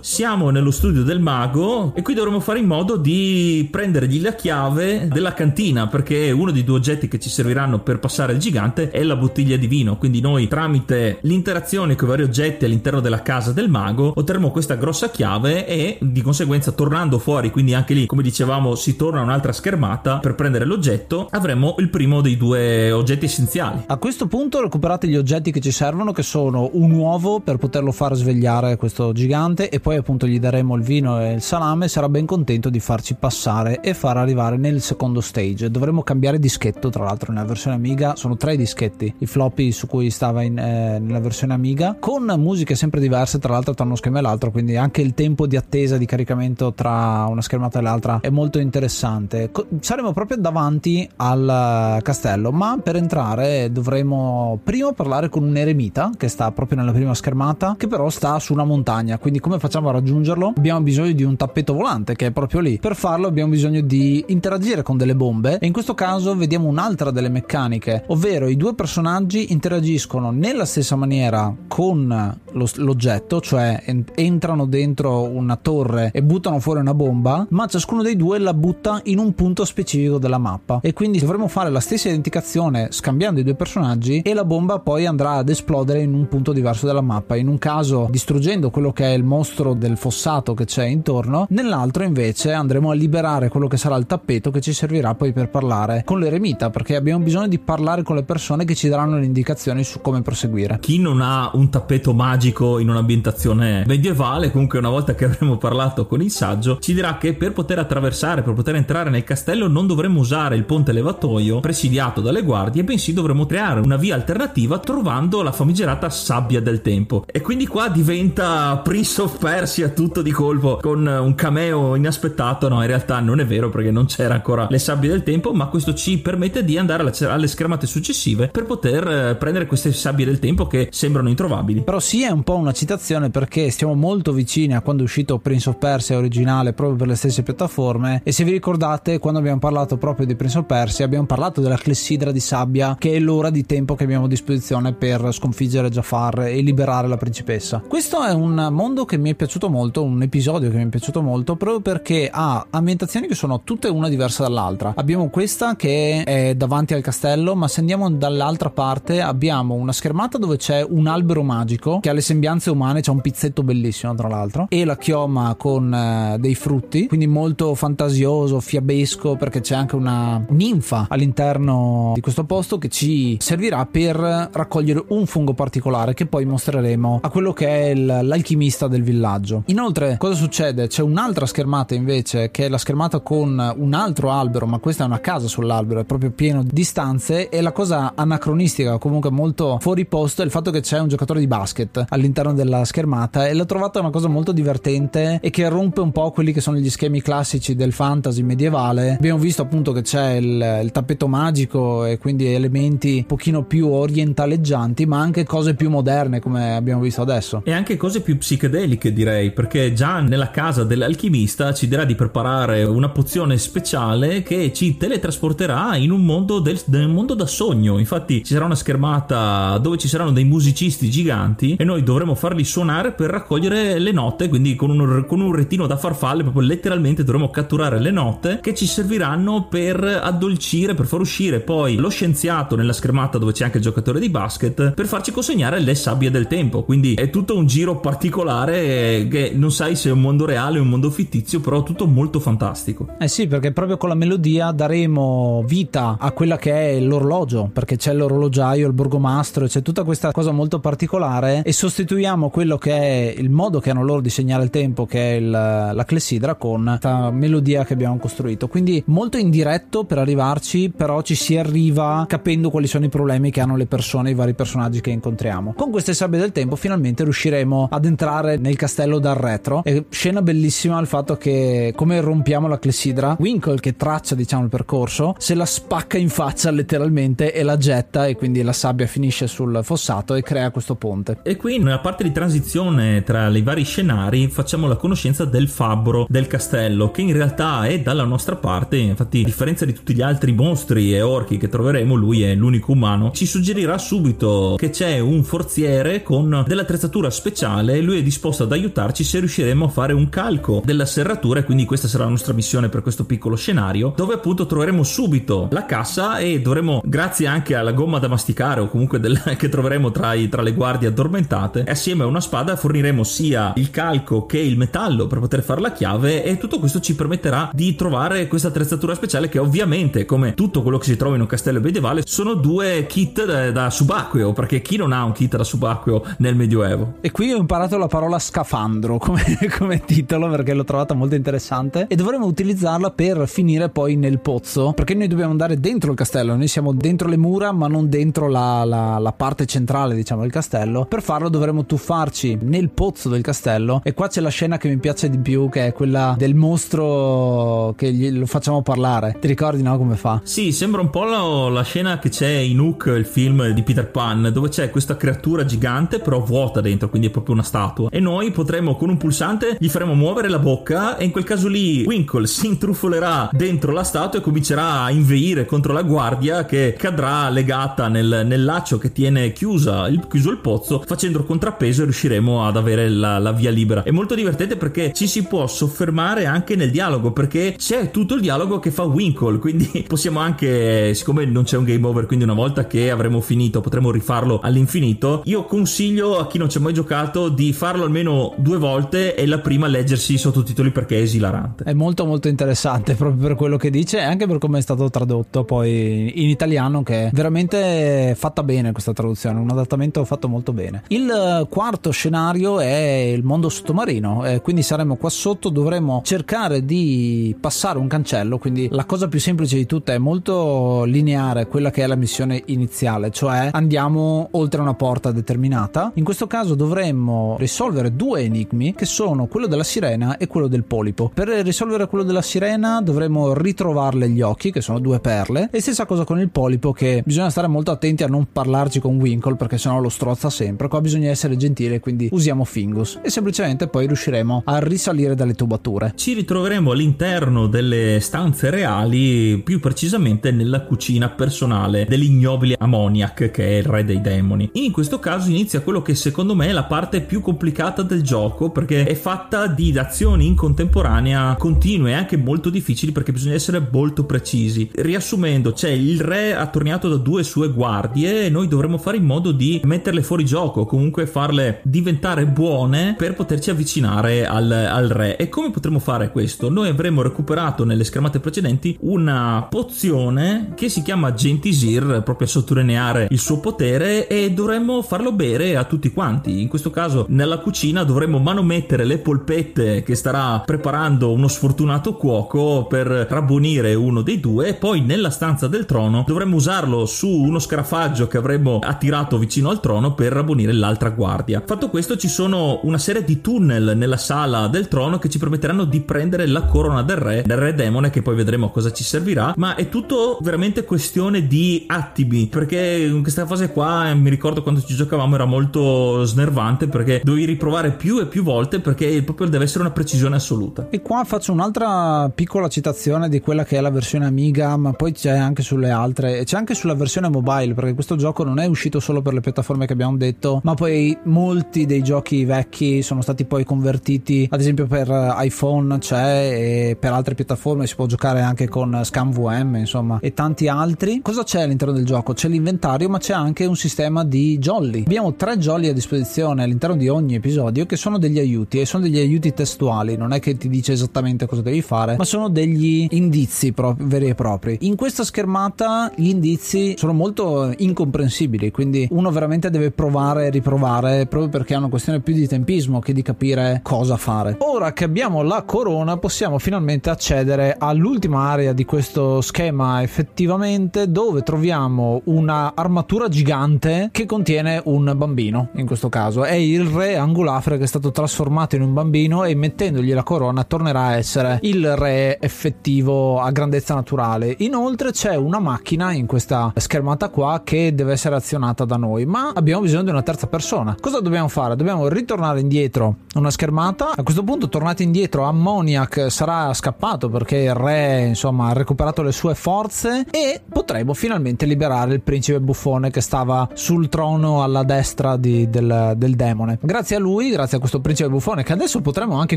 Siamo 0.03 0.51
nello 0.51 0.71
studio 0.71 1.03
del 1.03 1.21
mago 1.21 1.95
e 1.95 2.03
qui 2.03 2.15
dovremo 2.15 2.41
fare 2.41 2.59
in 2.59 2.67
modo 2.67 2.97
di 2.97 3.67
prendergli 3.71 4.21
la 4.21 4.35
chiave 4.35 5.09
della 5.09 5.33
cantina 5.33 5.87
perché 5.87 6.31
uno 6.31 6.51
dei 6.51 6.65
due 6.65 6.77
oggetti 6.77 7.09
che 7.09 7.19
ci 7.19 7.31
serviranno 7.31 7.79
per 7.79 7.99
passare 7.99 8.33
il 8.33 8.39
gigante 8.39 8.91
è 8.91 9.03
la 9.03 9.17
bottiglia 9.17 9.57
di 9.57 9.67
vino. 9.67 9.97
Quindi 9.97 10.21
noi 10.21 10.49
tramite 10.49 11.19
l'interazione 11.23 11.95
con 11.95 12.09
i 12.09 12.11
vari 12.11 12.23
oggetti 12.25 12.65
all'interno 12.65 13.01
della 13.01 13.23
casa 13.23 13.53
del 13.53 13.71
mago 13.71 14.13
otterremo 14.15 14.51
questa 14.51 14.75
grossa 14.75 15.11
chiave 15.11 15.67
e 15.67 15.99
di 16.01 16.21
conseguenza 16.21 16.73
tornando 16.73 17.19
fuori, 17.19 17.51
quindi 17.51 17.75
anche 17.75 17.95
lì 17.95 18.07
come 18.07 18.23
dicevamo 18.23 18.75
si 18.75 18.97
torna 18.97 19.21
a 19.21 19.23
un'altra 19.23 19.53
schermata 19.53 20.19
per 20.19 20.35
prendere 20.35 20.65
l'oggetto, 20.65 21.29
avremo 21.31 21.77
il 21.79 21.89
primo 21.89 22.21
dei 22.21 22.37
due 22.37 22.93
oggetti 22.93 23.25
essenziali. 23.25 23.85
A 23.87 23.97
questo 23.97 24.27
punto 24.27 24.61
recuperate 24.61 25.07
gli 25.07 25.17
oggetti 25.17 25.53
che 25.53 25.61
ci 25.61 25.71
servono 25.71 26.13
che 26.13 26.23
sono 26.23 26.69
un 26.73 26.91
uovo 26.91 27.41
per 27.41 27.57
poterlo 27.57 27.93
far 27.93 28.15
svegliare 28.15 28.77
questo 28.77 29.13
gigante 29.13 29.37
e 29.71 29.79
poi 29.79 29.97
appunto 29.97 30.27
gli 30.27 30.41
daremo 30.41 30.75
il 30.75 30.83
vino 30.83 31.21
e 31.21 31.35
il 31.35 31.43
salame, 31.43 31.87
sarà 31.87 32.09
ben 32.09 32.27
contento 32.27 32.71
di 32.71 32.81
farci 32.81 33.15
passare 33.15 33.81
e 33.81 33.95
far 33.95 34.17
arrivare 34.17 34.57
nel 34.57 34.81
secondo 34.81 35.21
stage. 35.21 35.71
Dovremo 35.71 36.03
cambiare 36.03 36.41
dischetto 36.41 36.89
tra 36.91 37.05
l'altro 37.05 37.33
nella 37.33 37.47
versione 37.47 37.77
Amiga, 37.77 38.17
sono 38.17 38.37
tre 38.37 38.57
dischetti, 38.57 39.15
i 39.19 39.27
floppy 39.27 39.71
su 39.71 39.87
cui 39.87 40.11
stava 40.11 40.43
in, 40.43 40.59
eh, 40.59 40.99
nella 40.99 41.21
versione 41.21 41.55
Amiga, 41.55 41.97
con 42.01 42.25
musiche 42.37 42.75
sempre 42.75 42.99
diverse 42.99 43.39
tra 43.39 43.53
l'altro 43.53 43.75
tra 43.75 43.85
uno 43.85 43.95
schema 43.95 44.19
e 44.19 44.23
l'altro, 44.23 44.51
quindi 44.51 44.77
anche 44.77 45.03
il 45.03 45.15
tempo 45.15 45.47
di 45.47 45.57
attesa 45.57 45.97
di 45.97 46.05
caricamento 46.05 46.73
tra 46.73 47.27
una 47.29 47.41
schermata 47.43 47.79
e 47.79 47.83
l'altra 47.83 48.19
è 48.21 48.31
molto 48.31 48.59
interessante. 48.59 49.51
Co- 49.53 49.69
saremo 49.79 50.13
proprio 50.13 50.37
davanti 50.39 51.09
al 51.17 52.01
castello, 52.03 52.51
ma 52.51 52.77
per 52.83 52.97
entrare 52.97 53.71
dovremo 53.71 54.59
prima 54.65 54.93
parlare 54.93 55.29
con 55.29 55.45
un 55.45 55.57
eremita 55.57 56.11
che 56.17 56.27
sta 56.27 56.51
proprio 56.51 56.79
nella 56.79 56.93
prima 56.93 57.15
schermata, 57.15 57.77
che 57.79 57.87
però 57.87 58.11
sta 58.11 58.39
su 58.41 58.53
una 58.53 58.65
montagna, 58.65 59.19
quindi 59.29 59.41
come 59.41 59.59
facciamo 59.59 59.91
a 59.91 59.93
raggiungerlo? 59.93 60.55
Abbiamo 60.57 60.81
bisogno 60.81 61.13
di 61.13 61.23
un 61.23 61.37
tappeto 61.37 61.75
volante 61.75 62.17
che 62.17 62.27
è 62.27 62.31
proprio 62.31 62.61
lì. 62.61 62.79
Per 62.79 62.97
farlo 62.97 63.27
abbiamo 63.27 63.51
bisogno 63.51 63.83
di 63.83 64.25
interagire 64.29 64.83
con 64.83 64.97
delle 64.97 65.15
bombe 65.15 65.59
e 65.59 65.67
in 65.67 65.73
questo 65.75 65.95
caso 65.95 66.35
vediamo 66.35 66.67
un'altra 66.67 67.11
delle 67.11 67.29
meccaniche, 67.29 68.05
ovvero 68.07 68.49
i 68.49 68.57
due 68.57 68.75
personaggi 68.75 69.53
interagiscono 69.53 70.31
nella 70.31 70.65
stessa 70.65 70.97
maniera 70.97 71.55
con 71.67 72.39
lo, 72.53 72.69
l'oggetto, 72.77 73.43
cioè 73.43 73.83
entrano 74.15 74.65
dentro 74.65 75.25
una 75.25 75.57
torre 75.57 76.11
e 76.15 76.23
buttano 76.23 76.59
fuori 76.59 76.81
una 76.81 76.95
bomba, 76.95 77.47
ma 77.51 77.67
ciascuno 77.67 78.01
dei 78.03 78.17
due 78.17 78.39
la 78.39 78.55
butta 78.55 79.01
in 79.05 79.19
un 79.19 79.35
punto 79.35 79.67
specifico 79.67 80.17
della 80.17 80.39
mappa 80.39 80.81
e 80.83 80.95
quindi 80.95 81.19
dovremo 81.19 81.49
fare 81.49 81.69
la 81.69 81.81
stessa 81.81 82.09
identificazione 82.09 82.89
scambiando 82.93 83.41
i 83.41 83.45
due 83.45 83.55
personaggi 83.55 84.23
e 84.23 84.33
la 84.33 84.47
bomba 84.47 84.79
poi 84.79 85.05
andrà 85.05 85.33
ad 85.33 85.51
esplodere 85.51 86.01
in 86.01 86.15
un 86.15 86.29
punto 86.29 86.53
diverso 86.55 86.87
della 86.87 87.03
mappa, 87.03 87.37
in 87.37 87.49
un 87.49 87.59
caso 87.59 88.09
distruggendo 88.11 88.71
quello 88.71 88.91
che 88.93 89.08
è 89.08 89.08
il 89.13 89.25
mostro 89.25 89.75
del 89.75 89.97
fossato 89.97 90.55
che 90.55 90.65
c'è 90.65 90.85
intorno, 90.85 91.47
nell'altro 91.51 92.05
invece 92.05 92.53
andremo 92.53 92.91
a 92.91 92.95
liberare 92.95 93.49
quello 93.49 93.69
che 93.69 93.77
sarà 93.77 93.97
il 93.97 94.07
tappeto 94.07 94.51
che 94.51 94.61
ci 94.61 94.73
servirà 94.73 95.15
poi 95.15 95.33
per 95.33 95.49
parlare 95.49 96.03
con 96.05 96.19
l'eremita 96.19 96.71
perché 96.71 96.97
abbiamo 96.97 97.23
bisogno 97.23 97.49
di 97.49 97.59
parlare 97.59 98.03
con 98.03 98.17
le 98.17 98.23
persone 98.23 98.65
che 98.65 98.75
ci 98.75 98.89
daranno 98.89 99.19
le 99.19 99.25
indicazioni 99.25 99.85
su 99.85 100.01
come 100.01 100.23
proseguire. 100.23 100.79
Chi 100.81 100.99
non 100.99 101.21
ha 101.21 101.51
un 101.55 101.71
tappeto 101.71 102.13
magico 102.15 102.79
in 102.79 102.89
un'ambientazione 102.89 103.85
medievale, 103.87 104.51
comunque 104.51 104.79
una 104.79 104.91
volta 104.91 105.15
che 105.15 105.25
avremo 105.27 105.57
parlato 105.57 106.07
con 106.07 106.23
il 106.23 106.31
saggio, 106.31 106.79
ci 106.81 106.95
dirà 106.95 107.19
che 107.19 107.35
per 107.35 107.53
poter 107.53 107.79
attraversare, 107.79 108.43
per 108.43 108.55
poter 108.55 108.77
entrare 108.77 109.11
nel 109.11 109.25
castello 109.25 109.69
non 109.69 109.87
dovremo 109.87 110.21
usare 110.21 110.57
il 110.57 110.65
ponte 110.65 110.93
levatoio 110.93 111.61
presidiato 111.61 112.21
dalle 112.21 112.43
guardie, 112.43 112.85
bensì 112.85 113.13
dovremo 113.13 113.47
creare 113.47 113.81
una 113.81 113.97
via 113.97 114.15
alternativa 114.15 114.79
trovando 114.79 115.43
la 115.43 115.53
famigerata 115.53 116.11
sabbia 116.11 116.61
del 116.61 116.83
tempo. 116.83 117.25
E 117.27 117.41
quindi 117.41 117.67
qua 117.67 117.89
diventa 117.89 118.81
Prince 118.99 119.23
of 119.23 119.39
Persia 119.39 119.91
tutto 119.91 120.23
di 120.23 120.33
colpo 120.33 120.81
con 120.83 121.07
un 121.07 121.35
cameo 121.37 121.95
inaspettato. 121.95 122.69
No, 122.69 122.81
in 122.81 122.89
realtà 122.89 123.21
non 123.21 123.39
è 123.39 123.47
vero 123.47 123.69
perché 123.69 123.93
non 123.93 124.07
c'era 124.07 124.35
ancora 124.35 124.67
le 124.69 124.81
sabbie 124.81 125.09
del 125.09 125.23
tempo, 125.23 125.53
ma 125.53 125.67
questo 125.67 125.95
ci 125.95 126.19
permette 126.19 126.65
di 126.65 126.77
andare 126.77 127.05
alle 127.05 127.47
schermate 127.47 127.87
successive 127.87 128.49
per 128.49 128.65
poter 128.65 129.07
eh, 129.07 129.37
prendere 129.37 129.67
queste 129.67 129.93
sabbie 129.93 130.25
del 130.25 130.41
tempo 130.41 130.67
che 130.67 130.89
sembrano 130.91 131.29
introvabili. 131.29 131.83
Però 131.83 132.01
sì, 132.01 132.25
è 132.25 132.31
un 132.31 132.43
po' 132.43 132.57
una 132.57 132.73
citazione 132.73 133.31
perché 133.31 133.71
stiamo 133.71 133.95
molto 133.95 134.33
vicini 134.33 134.75
a 134.75 134.81
quando 134.81 135.03
è 135.03 135.05
uscito 135.05 135.39
Prince 135.39 135.69
of 135.69 135.77
Persia 135.77 136.17
originale 136.17 136.73
proprio 136.73 136.97
per 136.99 137.07
le 137.07 137.15
stesse 137.15 137.45
piattaforme 137.45 138.23
e 138.25 138.33
se 138.33 138.43
vi 138.43 138.51
ricordate 138.51 139.21
quando 139.21 139.39
abbiamo 139.39 139.61
parlato 139.61 139.97
proprio 139.97 140.27
di 140.27 140.35
Prince 140.35 140.59
of 140.59 140.65
Persia 140.65 141.05
abbiamo 141.05 141.27
parlato 141.27 141.61
della 141.61 141.77
clessidra 141.77 142.33
di 142.33 142.41
sabbia 142.41 142.97
che 142.99 143.13
è 143.13 143.21
l'ora 143.21 143.51
di 143.51 143.65
tempo 143.65 143.95
che 143.95 144.03
abbiamo 144.03 144.25
a 144.25 144.29
disposizione 144.29 144.93
per 144.93 145.33
sconfiggere 145.33 145.89
Jafar 145.89 146.47
e 146.47 146.61
liberare 146.63 147.07
la 147.07 147.17
principessa. 147.17 147.81
Questo 147.87 148.25
è 148.25 148.33
un 148.33 148.69
mondo 148.89 149.05
che 149.05 149.19
mi 149.19 149.31
è 149.31 149.35
piaciuto 149.35 149.69
molto, 149.69 150.03
un 150.03 150.23
episodio 150.23 150.71
che 150.71 150.79
mi 150.79 150.85
è 150.85 150.89
piaciuto 150.89 151.21
molto 151.21 151.57
proprio 151.57 151.81
perché 151.81 152.31
ha 152.33 152.69
ambientazioni 152.71 153.27
che 153.27 153.35
sono 153.35 153.61
tutte 153.63 153.89
una 153.89 154.09
diversa 154.09 154.45
dall'altra. 154.45 154.95
Abbiamo 154.97 155.29
questa 155.29 155.77
che 155.77 156.23
è 156.25 156.55
davanti 156.55 156.95
al 156.95 157.03
castello, 157.03 157.55
ma 157.55 157.69
se 157.69 157.81
andiamo 157.81 158.11
dall'altra 158.11 158.71
parte 158.71 159.21
abbiamo 159.21 159.75
una 159.75 159.93
schermata 159.93 160.39
dove 160.39 160.57
c'è 160.57 160.83
un 160.89 161.07
albero 161.07 161.43
magico 161.43 162.01
che 162.01 162.09
ha 162.09 162.15
le 162.15 162.23
sembianze 162.23 162.71
umane, 162.71 163.03
c'è 163.03 163.11
un 163.11 163.21
pizzetto 163.21 163.63
bellissimo 163.63 164.15
tra 164.15 164.27
l'altro, 164.27 164.69
e 164.71 164.87
la 164.87 164.97
chioma 164.97 165.55
con 165.59 165.93
eh, 165.93 166.37
dei 166.39 166.55
frutti, 166.55 167.09
quindi 167.09 167.27
molto 167.27 167.75
fantasioso, 167.75 168.59
fiabesco 168.59 169.37
perché 169.37 169.61
c'è 169.61 169.75
anche 169.75 169.97
una 169.97 170.43
ninfa 170.49 171.09
all'interno 171.11 172.13
di 172.15 172.23
questo 172.23 172.45
posto 172.45 172.79
che 172.79 172.89
ci 172.89 173.37
servirà 173.39 173.85
per 173.85 174.17
raccogliere 174.51 175.05
un 175.09 175.27
fungo 175.27 175.53
particolare 175.53 176.15
che 176.15 176.25
poi 176.25 176.47
mostreremo 176.47 177.21
a 177.23 177.29
quello 177.29 177.53
che 177.53 177.91
è 177.91 177.95
l'alchimista 177.95 178.78
vista 178.79 178.87
del 178.87 179.03
villaggio. 179.03 179.65
Inoltre, 179.67 180.17
cosa 180.19 180.35
succede? 180.35 180.87
C'è 180.87 181.03
un'altra 181.03 181.47
schermata 181.47 181.95
invece, 181.95 182.53
che 182.53 182.67
è 182.67 182.69
la 182.69 182.79
schermata 182.79 183.19
con 183.19 183.75
un 183.77 183.95
altro 183.95 184.31
albero, 184.31 184.67
ma 184.67 184.79
questa 184.79 185.03
è 185.03 185.07
una 185.07 185.19
casa 185.19 185.49
sull'albero, 185.49 186.01
è 186.01 186.05
proprio 186.05 186.31
pieno 186.31 186.63
di 186.63 186.85
stanze. 186.85 187.49
E 187.49 187.61
la 187.61 187.73
cosa 187.73 188.13
anacronistica, 188.15 188.99
comunque 188.99 189.31
molto 189.31 189.79
fuori 189.81 190.07
posto, 190.07 190.43
è 190.43 190.45
il 190.45 190.53
fatto 190.53 190.71
che 190.71 190.81
c'è 190.81 191.01
un 191.01 191.09
giocatore 191.09 191.41
di 191.41 191.49
basket 191.49 192.05
all'interno 192.09 192.53
della 192.53 192.85
schermata. 192.85 193.49
E 193.49 193.55
l'ho 193.55 193.67
trovata 193.67 193.99
una 193.99 194.11
cosa 194.11 194.29
molto 194.29 194.53
divertente 194.53 195.41
e 195.43 195.51
che 195.51 195.69
rompe 195.69 196.01
un 196.01 196.13
po' 196.13 196.31
quelli 196.31 196.53
che 196.53 196.61
sono 196.61 196.77
gli 196.77 196.91
schemi 196.91 197.21
classici 197.21 197.75
del 197.75 197.93
fantasy 197.93 198.43
medievale. 198.43 199.15
Abbiamo 199.15 199.41
visto 199.41 199.63
appunto 199.63 199.91
che 199.93 200.03
c'è 200.03 200.35
il, 200.35 200.81
il 200.83 200.93
tappeto 200.93 201.27
magico 201.27 202.05
e 202.05 202.19
quindi 202.19 202.53
elementi 202.53 203.19
un 203.19 203.27
pochino 203.27 203.65
più 203.65 203.89
orientaleggianti, 203.89 205.07
ma 205.07 205.19
anche 205.19 205.45
cose 205.45 205.75
più 205.75 205.91
moderne, 205.91 206.39
come 206.39 206.77
abbiamo 206.77 207.01
visto 207.01 207.23
adesso. 207.23 207.63
E 207.65 207.73
anche 207.73 207.97
cose 207.97 208.21
più 208.21 208.37
psichedeliche, 208.69 209.13
direi, 209.13 209.51
perché 209.51 209.93
già 209.93 210.21
nella 210.21 210.51
casa 210.51 210.85
dell'alchimista 210.85 211.73
ci 211.73 211.89
dirà 211.89 212.05
di 212.05 212.15
preparare 212.15 212.85
una 212.85 213.09
pozione 213.09 213.57
speciale 213.57 214.43
che 214.43 214.73
ci 214.73 214.97
teletrasporterà 214.97 215.97
in 215.97 216.11
un 216.11 216.25
mondo 216.25 216.61
del, 216.61 216.81
del 216.85 217.09
mondo 217.09 217.35
da 217.35 217.47
sogno. 217.47 217.99
Infatti, 217.99 218.45
ci 218.45 218.53
sarà 218.53 218.67
una 218.67 218.75
schermata 218.75 219.79
dove 219.79 219.97
ci 219.97 220.09
saranno 220.09 220.33
dei 220.33 220.45
musicisti 220.45 221.11
giganti 221.11 221.77
e 221.79 221.85
noi 221.85 222.03
dovremo 222.03 222.35
farli 222.35 222.65
suonare 222.65 223.13
per 223.13 223.31
raccogliere 223.31 223.99
le 223.99 224.13
note. 224.13 224.49
Quindi, 224.49 224.77
con 224.77 224.91
un, 224.91 225.25
con 225.27 225.41
un 225.41 225.55
retino 225.55 225.87
da 225.87 225.97
farfalle, 225.97 226.43
proprio 226.43 226.67
letteralmente 226.67 227.25
dovremo 227.25 227.51
catturare 227.51 227.99
le 227.99 228.11
note 228.11 228.61
che 228.63 228.75
ci 228.75 228.87
serviranno 228.87 229.67
per 229.69 230.03
addolcire, 230.23 230.95
per 230.95 231.07
far 231.07 231.21
uscire 231.21 231.61
poi 231.61 231.97
lo 231.97 232.11
scienziato 232.11 232.77
nella 232.77 232.93
schermata 232.93 233.39
dove 233.39 233.53
c'è 233.53 233.65
anche 233.65 233.79
il 233.79 233.83
giocatore 233.83 234.21
di 234.21 234.29
basket 234.29 234.93
per 234.93 235.07
farci 235.07 235.33
consegnare 235.33 235.81
le 235.81 235.95
sabbie 235.95 236.31
del 236.31 236.47
tempo. 236.47 236.83
Quindi 236.83 237.15
è 237.15 237.31
tutto 237.31 237.57
un 237.57 237.67
giro 237.67 238.01
particolare 238.01 238.58
che 238.67 239.53
non 239.55 239.71
sai 239.71 239.97
se 239.97 240.09
è 240.09 240.13
un 240.13 240.21
mondo 240.21 240.45
reale 240.45 240.79
o 240.79 240.83
un 240.83 240.89
mondo 240.89 241.11
fittizio, 241.11 241.61
però 241.61 241.83
tutto 241.83 242.07
molto 242.07 242.41
fantastico. 242.41 243.09
Eh 243.19 243.29
sì, 243.29 243.47
perché 243.47 243.73
proprio 243.73 243.97
con 243.97 244.09
la 244.09 244.15
melodia 244.15 244.71
daremo 244.71 245.65
vita 245.67 246.17
a 246.19 246.31
quella 246.33 246.57
che 246.57 246.97
è 246.97 247.01
l'orologio, 247.01 247.71
perché 247.73 247.97
c'è 247.97 248.13
l'orologiaio, 248.13 248.87
il 248.87 248.93
borgomastro, 248.93 249.67
c'è 249.67 249.83
tutta 249.83 250.05
questa 250.05 250.33
cosa 250.33 250.51
molto 250.53 250.81
particolare 250.81 251.63
e 251.65 251.73
sostituiamo 251.73 252.51
quello 252.51 252.79
che 252.79 252.93
è 252.93 253.35
il 253.37 253.51
modo 253.51 253.81
che 253.81 253.91
hanno 253.91 254.05
loro 254.05 254.21
di 254.21 254.31
segnare 254.31 254.65
il 254.65 254.71
tempo, 254.71 255.07
che 255.07 255.33
è 255.33 255.35
il, 255.37 255.51
la 255.51 256.05
clessidra, 256.07 256.55
con 256.55 256.85
questa 256.89 257.31
melodia 257.31 257.85
che 257.85 257.93
abbiamo 257.93 258.19
costruito. 258.19 258.69
Quindi 258.69 259.03
molto 259.07 259.37
indiretto 259.39 260.05
per 260.05 260.19
arrivarci, 260.19 260.91
però 260.95 261.23
ci 261.23 261.35
si 261.35 261.57
arriva 261.57 262.25
capendo 262.29 262.71
quali 262.71 262.87
sono 262.87 263.05
i 263.05 263.09
problemi 263.09 263.51
che 263.51 263.61
hanno 263.61 263.77
le 263.77 263.87
persone, 263.87 264.31
i 264.31 264.35
vari 264.35 264.55
personaggi 264.55 265.01
che 265.01 265.11
incontriamo. 265.11 265.75
Con 265.75 265.91
queste 265.91 266.15
sabbie 266.15 266.39
del 266.39 266.53
tempo 266.53 266.77
finalmente 266.77 267.25
riusciremo 267.25 267.89
ad 267.91 268.05
entrare 268.05 268.48
nel 268.57 268.77
castello 268.77 269.19
dal 269.19 269.37
retro. 269.37 269.83
E 269.85 270.07
scena 270.09 270.43
bellissima 270.43 270.99
il 271.01 271.07
fatto 271.07 271.37
che 271.37 271.93
come 271.95 272.21
rompiamo 272.21 272.69
la 272.69 272.79
clessidra, 272.79 273.37
Winkle 273.39 273.81
che 273.81 273.97
traccia 273.97 274.35
diciamo 274.35 274.65
il 274.65 274.69
percorso, 274.69 275.35
se 275.39 275.55
la 275.55 275.67
spacca 275.67 276.17
in 276.19 276.29
faccia 276.29 276.71
letteralmente 276.71 277.53
e 277.53 277.63
la 277.63 277.77
getta 277.77 278.27
e 278.27 278.37
quindi 278.37 278.63
la 278.63 278.73
sabbia 278.73 279.07
finisce 279.07 279.47
sul 279.47 279.81
fossato 279.83 280.35
e 280.35 280.43
crea 280.43 280.71
questo 280.71 280.95
ponte. 280.95 281.39
E 281.43 281.57
qui 281.57 281.79
nella 281.79 282.01
parte 282.01 282.25
di 282.25 282.33
transizione 282.33 283.23
tra 283.23 283.49
i 283.49 283.63
vari 283.63 283.85
scenari 283.85 284.49
facciamo 284.49 284.87
la 284.87 284.97
conoscenza 284.97 285.45
del 285.45 285.69
fabbro 285.69 286.27
del 286.29 286.47
castello 286.47 287.11
che 287.11 287.23
in 287.23 287.33
realtà 287.33 287.85
è 287.87 288.01
dalla 288.01 288.25
nostra 288.25 288.57
parte, 288.57 288.97
infatti 288.97 289.43
a 289.43 289.45
differenza 289.45 289.85
di 289.85 289.93
tutti 289.93 290.15
gli 290.15 290.23
altri 290.23 290.53
mostri 290.53 291.15
e 291.15 291.21
orchi 291.21 291.57
che 291.57 291.69
troveremo 291.69 292.15
lui 292.15 292.43
è 292.43 292.55
l'unico 292.55 292.93
umano, 292.93 293.33
ci 293.33 293.47
suggerirà 293.47 293.99
subito 293.99 294.75
che 294.77 294.91
c'è 294.91 295.19
un 295.19 295.43
forziere 295.45 296.23
con 296.23 296.65
dell'attrezzatura 296.67 297.31
speciale 297.31 298.01
lui 298.01 298.19
è 298.19 298.23
disposto 298.39 298.63
ad 298.63 298.71
aiutarci 298.71 299.25
se 299.25 299.41
riusciremo 299.41 299.87
a 299.87 299.89
fare 299.89 300.13
un 300.13 300.29
calco 300.29 300.81
della 300.85 301.07
serratura 301.07 301.59
e 301.59 301.65
quindi 301.65 301.85
questa 301.85 302.07
sarà 302.07 302.23
la 302.23 302.31
nostra 302.31 302.53
missione 302.53 302.89
per 302.89 303.03
questo 303.03 303.25
piccolo 303.25 303.57
scenario 303.57 304.13
dove 304.15 304.35
appunto 304.35 304.65
troveremo 304.65 305.03
subito 305.03 305.67
la 305.73 305.85
cassa 305.85 306.39
e 306.39 306.61
dovremo 306.61 307.03
grazie 307.05 307.49
anche 307.49 307.75
alla 307.75 307.91
gomma 307.91 308.21
da 308.21 308.29
masticare 308.29 308.81
o 308.81 308.89
comunque 308.89 309.19
del, 309.19 309.37
che 309.59 309.69
troveremo 309.69 310.13
tra, 310.13 310.35
i, 310.35 310.49
tra 310.49 310.63
le 310.63 310.73
guardie 310.73 311.09
addormentate 311.09 311.83
assieme 311.83 312.23
a 312.23 312.27
una 312.27 312.41
spada 312.41 312.77
forniremo 312.77 313.25
sia 313.25 313.73
il 313.75 313.91
calco 313.91 314.47
che 314.47 314.59
il 314.59 314.77
metallo 314.77 315.27
per 315.27 315.41
poter 315.41 315.65
fare 315.65 315.81
la 315.81 315.91
chiave 315.91 316.45
e 316.45 316.59
tutto 316.59 316.79
questo 316.79 317.01
ci 317.01 317.17
permetterà 317.17 317.71
di 317.73 317.97
trovare 317.97 318.47
questa 318.47 318.69
attrezzatura 318.69 319.17
speciale 319.17 319.49
che 319.49 319.59
ovviamente 319.59 320.25
come 320.27 320.55
tutto 320.55 320.83
quello 320.83 320.99
che 320.99 321.07
si 321.07 321.17
trova 321.17 321.35
in 321.35 321.41
un 321.41 321.49
castello 321.49 321.81
medievale 321.81 322.23
sono 322.25 322.55
due 322.55 323.05
kit 323.09 323.45
da, 323.45 323.73
da 323.73 323.91
subacqueo 323.91 324.53
perché 324.53 324.81
chi 324.81 324.97
non 324.97 325.11
ha 325.11 325.25
un 325.25 325.33
kit 325.33 325.57
da 325.57 325.65
subacqueo 325.65 326.25
nel 326.39 326.55
medioevo? 326.55 327.15
E 327.21 327.33
qui 327.33 327.51
ho 327.51 327.57
imparato 327.57 327.97
la 327.97 328.07
parola 328.07 328.28
scafandro 328.37 329.17
come, 329.23 329.45
come 329.79 330.05
titolo 330.05 330.51
perché 330.51 330.75
l'ho 330.75 330.85
trovata 330.85 331.15
molto 331.15 331.35
interessante. 331.37 332.07
E 332.09 332.17
dovremo 332.17 332.47
utilizzarla 332.47 333.11
per 333.13 333.47
finire 333.47 333.89
poi 333.89 334.17
nel 334.17 334.41
pozzo 334.41 334.93
perché 334.93 335.15
noi 335.15 335.29
dobbiamo 335.29 335.53
andare 335.53 335.79
dentro 335.79 336.11
il 336.11 336.17
castello. 336.17 336.57
Noi 336.57 336.69
siamo 336.69 336.93
dentro 336.93 337.29
le 337.29 337.37
mura 337.37 337.73
ma 337.73 337.87
non 337.87 338.09
dentro 338.09 338.49
la, 338.49 338.85
la, 338.85 339.19
la 339.19 339.33
parte 339.33 339.67
centrale 339.67 340.15
diciamo 340.15 340.43
del 340.43 340.51
castello. 340.51 341.05
Per 341.07 341.23
farlo 341.23 341.49
dovremo 341.49 341.87
tuffarci 341.87 342.59
nel 342.63 342.91
pozzo 342.91 343.29
del 343.29 343.43
castello. 343.43 344.01
E 344.05 344.13
qua 344.15 344.29
c'è 344.29 344.41
la 344.41 344.49
scena 344.51 344.77
che 344.77 344.89
mi 344.89 344.99
piace 344.99 345.31
di 345.31 345.39
più 345.39 345.69
che 345.69 345.87
è 345.87 345.93
quella 345.93 346.35
del 346.37 346.55
mostro 346.55 347.95
che 347.97 348.13
gli, 348.13 348.31
lo 348.31 348.47
facciamo 348.47 348.83
parlare. 348.83 349.37
Ti 349.41 349.47
ricordi 349.47 349.83
no 349.83 349.97
come 349.97 350.17
fa? 350.17 350.41
Sì 350.43 350.73
sembra 350.73 351.01
un 351.01 351.11
po' 351.11 351.25
la, 351.25 351.71
la 351.71 351.83
scena 351.83 352.19
che 352.19 352.29
c'è 352.29 352.49
in 352.49 352.81
Hook 352.81 353.13
il 353.17 353.27
film 353.27 353.69
di 353.69 353.83
Peter 353.83 354.09
Pan 354.11 354.51
dove 354.53 354.69
c'è 354.69 354.91
questa 354.91 355.17
creatura 355.17 355.65
gigante 355.65 356.19
però 356.19 356.41
vuota 356.41 356.81
dentro 356.81 357.09
quindi 357.09 357.29
è 357.29 357.31
proprio 357.31 357.55
una 357.55 357.63
statua 357.63 358.08
e 358.11 358.21
noi 358.21 358.51
potremo 358.51 358.97
con 358.97 359.09
un 359.09 359.17
pulsante 359.17 359.77
gli 359.79 359.89
faremo 359.89 360.15
muovere 360.15 360.49
la 360.49 360.59
bocca 360.59 361.17
e 361.17 361.25
in 361.25 361.31
quel 361.31 361.45
caso 361.45 361.69
lì 361.69 362.05
Winkle 362.05 362.47
si 362.47 362.67
intrufolerà 362.67 363.51
dentro 363.53 363.93
la 363.93 364.05
statua 364.05 364.39
e 364.39 364.43
comincerà 364.43 365.03
a 365.03 365.11
inveire 365.11 365.65
contro 365.65 365.93
la 365.93 366.03
guardia 366.03 366.65
che 366.65 366.95
cadrà 366.99 367.49
legata 367.49 368.09
nel, 368.09 368.45
nel 368.47 368.65
laccio 368.65 368.99
che 368.99 369.13
tiene 369.13 369.53
chiusa 369.53 370.09
il, 370.09 370.27
chiuso 370.29 370.51
il 370.51 370.59
pozzo 370.59 371.03
facendo 371.07 371.39
il 371.39 371.47
contrappeso 371.47 372.03
e 372.03 372.05
riusciremo 372.05 372.67
ad 372.67 372.77
avere 372.77 373.09
la, 373.09 373.39
la 373.39 373.53
via 373.53 373.71
libera. 373.71 374.03
È 374.03 374.11
molto 374.11 374.35
divertente 374.35 374.77
perché 374.77 375.13
ci 375.13 375.27
si 375.27 375.45
può 375.45 375.67
soffermare 375.67 376.47
anche 376.47 376.77
nel 376.77 376.91
dialogo 376.91 377.33
perché 377.33 377.75
c'è 377.77 378.11
tutto 378.11 378.35
il 378.35 378.41
dialogo 378.41 378.79
che 378.79 378.91
fa 378.91 379.03
Winkle 379.03 379.59
quindi 379.59 380.05
possiamo 380.07 380.41
anche 380.41 381.15
siccome 381.15 381.45
non 381.45 381.65
c'è 381.65 381.77
un 381.77 381.85
game 381.85 382.07
over 382.07 382.27
quindi 382.27 382.45
una 382.45 382.55
volta 382.55 382.87
che 382.87 383.11
avremo 383.11 383.41
finito 383.41 383.81
potremo 383.81 384.11
rifarlo 384.11 384.61
all'infinito 384.61 385.43
io 385.45 385.65
consiglio 385.65 386.39
a 386.39 386.47
chi 386.47 386.59
non 386.59 386.69
ci 386.69 386.79
ha 386.79 386.81
mai 386.81 386.95
giocato 386.95 387.49
di 387.49 387.73
farlo 387.73 387.98
almeno 388.03 388.55
due 388.57 388.79
volte 388.79 389.35
e 389.35 389.47
la 389.47 389.59
prima 389.59 389.87
leggersi 389.87 390.35
i 390.35 390.39
sottotitoli 390.39 390.91
perché 390.91 391.19
è 391.19 391.23
esilarante. 391.23 391.85
È 391.85 391.93
molto 391.93 392.25
molto 392.27 392.49
interessante 392.49 393.15
proprio 393.17 393.41
per 393.41 393.57
quello 393.57 393.77
che 393.77 393.91
dice 393.91 394.19
e 394.19 394.23
anche 394.23 394.47
per 394.47 394.59
come 394.59 394.79
è 394.79 394.83
stato 394.83 395.09
tradotto 395.11 395.65
poi 395.65 396.43
in 396.43 396.49
italiano 396.49 397.03
che 397.03 397.27
è 397.27 397.31
veramente 397.33 398.35
fatta 398.37 398.63
bene 398.63 398.93
questa 398.93 399.13
traduzione 399.13 399.61
un 399.61 399.71
adattamento 399.71 400.25
fatto 400.25 400.49
molto 400.49 400.73
bene. 400.73 401.03
Il 401.09 401.67
quarto 401.71 402.11
scenario 402.11 402.81
è 402.81 403.33
il 403.35 403.45
mondo 403.45 403.69
sottomarino 403.69 404.45
eh, 404.47 404.61
quindi 404.61 404.83
saremo 404.83 405.17
qua 405.17 405.31
sotto 405.31 405.69
dovremo 405.69 406.23
cercare 406.25 406.85
di 406.85 407.57
passare 407.59 407.99
un 407.99 408.07
cancello 408.07 408.59
quindi 408.59 408.89
la 408.91 409.05
cosa 409.05 409.29
più 409.29 409.41
semplice 409.41 409.77
di 409.77 409.87
tutte 409.87 410.15
è 410.15 410.19
molto 410.19 411.05
lineare 411.05 411.67
quella 411.67 411.91
che 411.91 412.03
è 412.03 412.07
la 412.07 412.17
missione 412.17 412.63
iniziale 412.67 413.31
cioè 413.31 413.71
andiamo 413.73 414.49
oltre 414.53 414.81
una 414.81 414.95
porta 414.95 415.33
determinata. 415.33 416.13
In 416.15 416.25
questo 416.25 416.47
caso 416.47 416.75
dovremmo 416.75 417.57
risolvere 417.59 417.88
due 417.91 418.41
enigmi 418.41 418.95
che 418.95 419.07
sono 419.07 419.47
quello 419.47 419.67
della 419.67 419.83
sirena 419.83 420.37
e 420.37 420.47
quello 420.47 420.69
del 420.69 420.85
polipo. 420.85 421.31
Per 421.33 421.49
risolvere 421.49 422.07
quello 422.07 422.25
della 422.25 422.43
sirena 422.43 423.01
dovremo 423.01 423.55
ritrovarle 423.55 424.29
gli 424.29 424.41
occhi 424.41 424.71
che 424.71 424.81
sono 424.81 424.99
due 424.99 425.21
perle 425.21 425.69
e 425.73 425.81
stessa 425.81 426.07
cosa 426.07 426.25
con 426.25 426.39
il 426.39 426.51
polipo 426.51 426.93
che 426.93 427.23
bisogna 427.25 427.51
stare 427.51 427.67
molto 427.67 427.91
attenti 427.91 428.23
a 428.23 428.27
non 428.27 428.49
parlarci 428.53 429.01
con 429.01 429.17
Winkle 429.17 429.57
perché 429.57 429.79
sennò 429.79 430.01
lo 430.01 430.09
strozza 430.09 430.51
sempre. 430.51 430.89
Qua 430.89 431.01
bisogna 431.01 431.31
essere 431.31 431.57
gentili 431.57 431.99
quindi 432.01 432.29
usiamo 432.31 432.65
Fingus. 432.65 433.21
E 433.23 433.31
semplicemente 433.31 433.89
poi 433.89 434.07
riusciremo 434.07 434.63
a 434.65 434.79
risalire 434.79 435.35
dalle 435.35 435.55
tubature. 435.55 436.13
Ci 436.15 436.35
ritroveremo 436.35 436.93
all'interno 436.93 437.67
delle 437.67 438.21
stanze 438.21 438.71
reali 438.71 439.61
più 439.65 439.81
precisamente 439.81 440.51
nella 440.51 440.83
cucina 440.83 441.29
personale 441.31 442.05
dell'ignobile 442.07 442.77
Ammoniac 442.79 443.51
che 443.51 443.65
è 443.65 443.77
il 443.79 443.85
re 443.85 444.05
dei 444.05 444.21
demoni. 444.21 444.69
In 444.75 444.93
questo 444.93 445.19
caso 445.19 445.49
inizia 445.51 445.81
quello 445.81 446.03
che 446.03 446.15
secondo 446.15 446.55
me 446.55 446.69
è 446.69 446.73
la 446.73 446.85
parte 446.85 447.21
più 447.23 447.41
complicata 447.41 447.77
del 447.79 448.23
gioco 448.23 448.71
perché 448.71 449.07
è 449.07 449.15
fatta 449.15 449.69
di 449.69 449.97
azioni 449.97 450.47
in 450.47 450.57
contemporanea 450.57 451.55
continue 451.57 452.11
e 452.11 452.15
anche 452.15 452.37
molto 452.37 452.71
difficili 452.71 453.13
perché 453.13 453.31
bisogna 453.31 453.55
essere 453.55 453.87
molto 453.91 454.25
precisi. 454.25 454.91
Riassumendo, 454.93 455.73
c'è 455.73 455.91
il 455.91 456.21
re 456.21 456.57
attorniato 456.57 457.09
da 457.09 457.17
due 457.17 457.45
sue 457.45 457.71
guardie 457.71 458.47
e 458.47 458.51
noi 458.51 458.67
dovremo 458.67 458.99
fare 458.99 459.19
in 459.19 459.25
modo 459.25 459.53
di 459.53 459.81
metterle 459.85 460.23
fuori 460.23 460.45
gioco, 460.45 460.87
comunque 460.87 461.27
farle 461.27 461.81
diventare 461.85 462.47
buone 462.47 463.15
per 463.17 463.35
poterci 463.35 463.71
avvicinare 463.71 464.45
al, 464.45 464.71
al 464.71 465.09
re. 465.09 465.37
E 465.37 465.49
come 465.49 465.71
potremo 465.71 466.01
fare 466.01 466.33
questo? 466.33 466.69
Noi 466.69 466.89
avremo 466.89 467.23
recuperato 467.23 467.85
nelle 467.85 468.03
schermate 468.03 468.41
precedenti 468.41 468.97
una 469.03 469.69
pozione 469.71 470.73
che 470.75 470.89
si 470.89 471.03
chiama 471.03 471.33
Gentisir, 471.33 472.23
proprio 472.25 472.49
a 472.49 472.51
sottolineare 472.51 473.29
il 473.31 473.39
suo 473.39 473.61
potere, 473.61 474.27
e 474.27 474.51
dovremmo 474.51 475.01
farlo 475.03 475.31
bere 475.31 475.77
a 475.77 475.85
tutti 475.85 476.11
quanti. 476.11 476.61
In 476.61 476.67
questo 476.69 476.91
caso, 476.91 477.27
nella 477.29 477.59
cucina 477.69 478.03
dovremo 478.03 478.39
manomettere 478.39 479.05
le 479.05 479.19
polpette 479.19 480.03
che 480.03 480.15
starà 480.15 480.63
preparando 480.65 481.33
uno 481.33 481.49
sfortunato 481.49 482.15
cuoco 482.15 482.87
per 482.87 483.07
rabbonire 483.07 483.93
uno 483.93 484.23
dei 484.23 484.41
due 484.41 484.69
e 484.69 484.75
poi 484.75 485.03
nella 485.03 485.29
stanza 485.29 485.69
del 485.69 485.85
trono 485.85 486.25
dovremmo 486.27 486.57
usarlo 486.57 487.05
su 487.05 487.29
uno 487.29 487.59
scarafaggio 487.59 488.27
che 488.27 488.39
avremmo 488.39 488.79
attirato 488.83 489.37
vicino 489.37 489.69
al 489.69 489.81
trono 489.81 490.15
per 490.15 490.33
rabbonire 490.33 490.73
l'altra 490.73 491.11
guardia. 491.11 491.63
Fatto 491.67 491.91
questo 491.91 492.17
ci 492.17 492.29
sono 492.29 492.81
una 492.85 492.97
serie 492.97 493.23
di 493.23 493.43
tunnel 493.43 493.93
nella 493.95 494.17
sala 494.17 494.67
del 494.69 494.89
trono 494.89 495.19
che 495.19 495.29
ci 495.29 495.39
permetteranno 495.39 495.85
di 495.85 496.01
prendere 496.01 496.47
la 496.47 496.63
corona 496.63 497.03
del 497.03 497.17
re, 497.17 497.43
del 497.45 497.59
re 497.59 497.75
demone 497.75 498.09
che 498.09 498.23
poi 498.23 498.35
vedremo 498.35 498.71
cosa 498.71 498.91
ci 498.95 499.05
servirà, 499.05 499.53
ma 499.59 499.75
è 499.75 499.91
tutto 499.91 500.39
veramente 500.41 500.85
questione 500.85 501.47
di 501.47 501.85
attimi 501.87 502.47
perché 502.47 503.11
questa 503.21 503.45
fase 503.45 503.71
qua 503.73 504.15
mi 504.15 504.31
ricordo 504.31 504.63
quando 504.63 504.81
ci 504.81 504.95
giocavamo 504.95 505.35
era 505.35 505.45
molto 505.45 506.25
snervante 506.25 506.89
perché 506.89 507.21
dovevi 507.23 507.58
riprovare 507.59 507.91
più 507.91 508.21
e 508.21 508.27
più 508.27 508.45
volte 508.45 508.79
perché 508.79 509.21
proprio 509.25 509.49
deve 509.49 509.65
essere 509.65 509.81
una 509.81 509.91
precisione 509.91 510.37
assoluta. 510.37 510.87
E 510.91 511.03
qua 511.03 511.25
faccio 511.25 511.53
un'altra 511.53 512.31
piccola 512.33 512.69
citazione 512.69 513.29
di 513.29 513.41
quella 513.41 513.65
che 513.65 513.77
è 513.77 513.81
la 513.81 513.91
versione 513.91 514.27
Amiga, 514.27 514.77
ma 514.77 514.93
poi 514.93 515.11
c'è 515.13 515.37
anche 515.37 515.63
sulle 515.63 515.91
altre, 515.91 516.39
e 516.39 516.45
c'è 516.45 516.57
anche 516.57 516.75
sulla 516.75 516.95
versione 516.95 517.29
mobile, 517.29 517.75
perché 517.75 517.95
questo 517.95 518.15
gioco 518.15 518.45
non 518.45 518.61
è 518.61 518.67
uscito 518.67 519.01
solo 519.01 519.23
per 519.23 519.35
le 519.35 519.41
piattaforme 519.41 519.87
che 519.87 519.93
abbiamo 519.93 520.17
detto, 520.17 520.61
ma 520.63 520.75
poi 520.75 521.17
molti 521.25 521.85
dei 521.85 522.03
giochi 522.03 522.45
vecchi 522.45 523.03
sono 523.03 523.23
stati 523.23 523.45
poi 523.45 523.65
convertiti, 523.65 524.47
ad 524.51 524.61
esempio 524.61 524.87
per 524.87 525.09
iPhone 525.41 525.99
c'è 525.99 526.91
e 526.91 526.97
per 526.99 527.13
altre 527.13 527.35
piattaforme 527.35 527.87
si 527.89 527.97
può 527.97 528.07
giocare 528.07 528.41
anche 528.41 528.69
con 528.69 529.01
ScamVM, 529.03 529.77
insomma, 529.77 530.19
e 530.21 530.33
tanti 530.33 530.69
altri. 530.69 531.21
Cosa 531.23 531.43
c'è 531.43 531.63
all'interno 531.63 531.95
del 531.95 532.05
gioco? 532.05 532.35
C'è 532.35 532.49
l'inventario, 532.49 533.09
ma 533.09 533.19
c'è 533.19 533.33
anche 533.33 533.65
un 533.65 533.77
sistema 533.77 534.23
di 534.25 534.59
jolly. 534.59 535.01
Abbiamo 535.01 535.35
tre 535.35 535.59
jolly 535.59 535.89
a 535.89 535.93
disposizione 535.93 536.63
all'interno 536.63 536.95
di 536.95 537.09
ogni 537.09 537.35
episodio 537.35 537.47
che 537.87 537.97
sono 537.97 538.19
degli 538.19 538.39
aiuti 538.39 538.81
e 538.81 538.87
sono 538.87 539.05
degli 539.05 539.19
aiuti 539.19 539.53
testuali, 539.53 540.17
non 540.17 540.33
è 540.33 540.41
che 540.41 540.57
ti 540.57 540.69
dice 540.69 540.93
esattamente 540.93 541.47
cosa 541.47 541.63
devi 541.63 541.83
fare, 541.83 542.17
ma 542.17 542.25
sono 542.25 542.49
degli 542.49 543.07
indizi 543.11 543.73
pro- 543.73 543.97
veri 543.99 544.29
e 544.29 544.35
propri. 544.35 544.79
In 544.83 544.97
questa 544.97 545.25
schermata 545.25 546.13
gli 546.15 546.29
indizi 546.29 546.95
sono 546.97 547.13
molto 547.13 547.73
incomprensibili, 547.77 548.71
quindi 548.71 549.09
uno 549.11 549.31
veramente 549.31 549.71
deve 549.71 549.91
provare 549.91 550.47
e 550.47 550.51
riprovare 550.51 551.27
proprio 551.27 551.51
perché 551.51 551.75
è 551.75 551.77
una 551.77 551.89
questione 551.89 552.21
più 552.21 552.35
di 552.35 552.47
tempismo 552.47 553.01
che 553.01 553.13
di 553.13 553.23
capire 553.23 553.81
cosa 553.83 554.17
fare. 554.17 554.57
Ora 554.61 554.93
che 554.93 555.05
abbiamo 555.05 555.43
la 555.43 555.63
corona 555.63 556.17
possiamo 556.17 556.59
finalmente 556.59 557.11
accedere 557.11 557.77
all'ultima 557.79 558.49
area 558.51 558.73
di 558.73 558.85
questo 558.85 559.41
schema 559.41 560.03
effettivamente 560.03 561.11
dove 561.11 561.43
troviamo 561.43 562.21
una 562.25 562.73
armatura 562.75 563.29
gigante 563.29 564.09
che 564.13 564.27
contiene 564.27 564.81
un 564.85 565.13
bambino 565.17 565.71
in 565.75 565.87
questo 565.87 566.09
caso 566.09 566.45
è 566.45 566.55
il 566.55 566.87
re 566.87 567.17
Angulafre 567.39 567.79
che 567.79 567.85
è 567.85 567.87
stato 567.87 568.11
trasformato 568.11 568.75
in 568.75 568.83
un 568.83 568.93
bambino 568.93 569.45
e 569.45 569.55
mettendogli 569.55 570.13
la 570.13 570.25
corona 570.25 570.65
tornerà 570.65 571.03
a 571.03 571.17
essere 571.17 571.61
il 571.63 571.95
re 571.95 572.41
effettivo 572.41 573.41
a 573.41 573.53
grandezza 573.53 573.95
naturale. 573.95 574.57
Inoltre 574.59 575.13
c'è 575.13 575.37
una 575.37 575.61
macchina 575.61 576.13
in 576.13 576.27
questa 576.27 576.73
schermata 576.75 577.29
qua 577.29 577.61
che 577.63 577.95
deve 577.95 578.13
essere 578.13 578.35
azionata 578.35 578.85
da 578.85 578.97
noi 578.97 579.25
ma 579.25 579.53
abbiamo 579.55 579.83
bisogno 579.83 580.03
di 580.03 580.11
una 580.11 580.23
terza 580.23 580.49
persona. 580.49 580.97
Cosa 581.01 581.21
dobbiamo 581.21 581.47
fare? 581.47 581.77
Dobbiamo 581.77 582.09
ritornare 582.09 582.59
indietro 582.59 583.19
una 583.35 583.51
schermata. 583.51 584.15
A 584.17 584.23
questo 584.25 584.43
punto 584.43 584.69
tornati 584.69 585.05
indietro 585.05 585.45
Ammoniac 585.45 586.27
sarà 586.31 586.75
scappato 586.75 587.29
perché 587.29 587.59
il 587.59 587.75
re 587.75 588.27
insomma 588.27 588.71
ha 588.71 588.73
recuperato 588.73 589.23
le 589.23 589.33
sue 589.33 589.55
forze 589.55 590.27
e 590.31 590.61
potremo 590.69 591.15
finalmente 591.15 591.67
liberare 591.67 592.15
il 592.15 592.21
principe 592.21 592.59
buffone 592.59 593.11
che 593.11 593.21
stava 593.21 593.69
sul 593.75 594.09
trono 594.09 594.65
alla 594.65 594.83
destra 594.83 595.37
di, 595.37 595.71
del, 595.71 596.15
del 596.17 596.35
demone. 596.35 596.79
Grazie 596.81 597.18
a 597.19 597.21
lui, 597.21 597.51
grazie 597.51 597.77
a 597.77 597.81
questo 597.81 598.01
principe 598.01 598.31
buffone 598.31 598.63
che 598.63 598.73
adesso 598.73 599.01
potremo 599.01 599.39
anche 599.39 599.57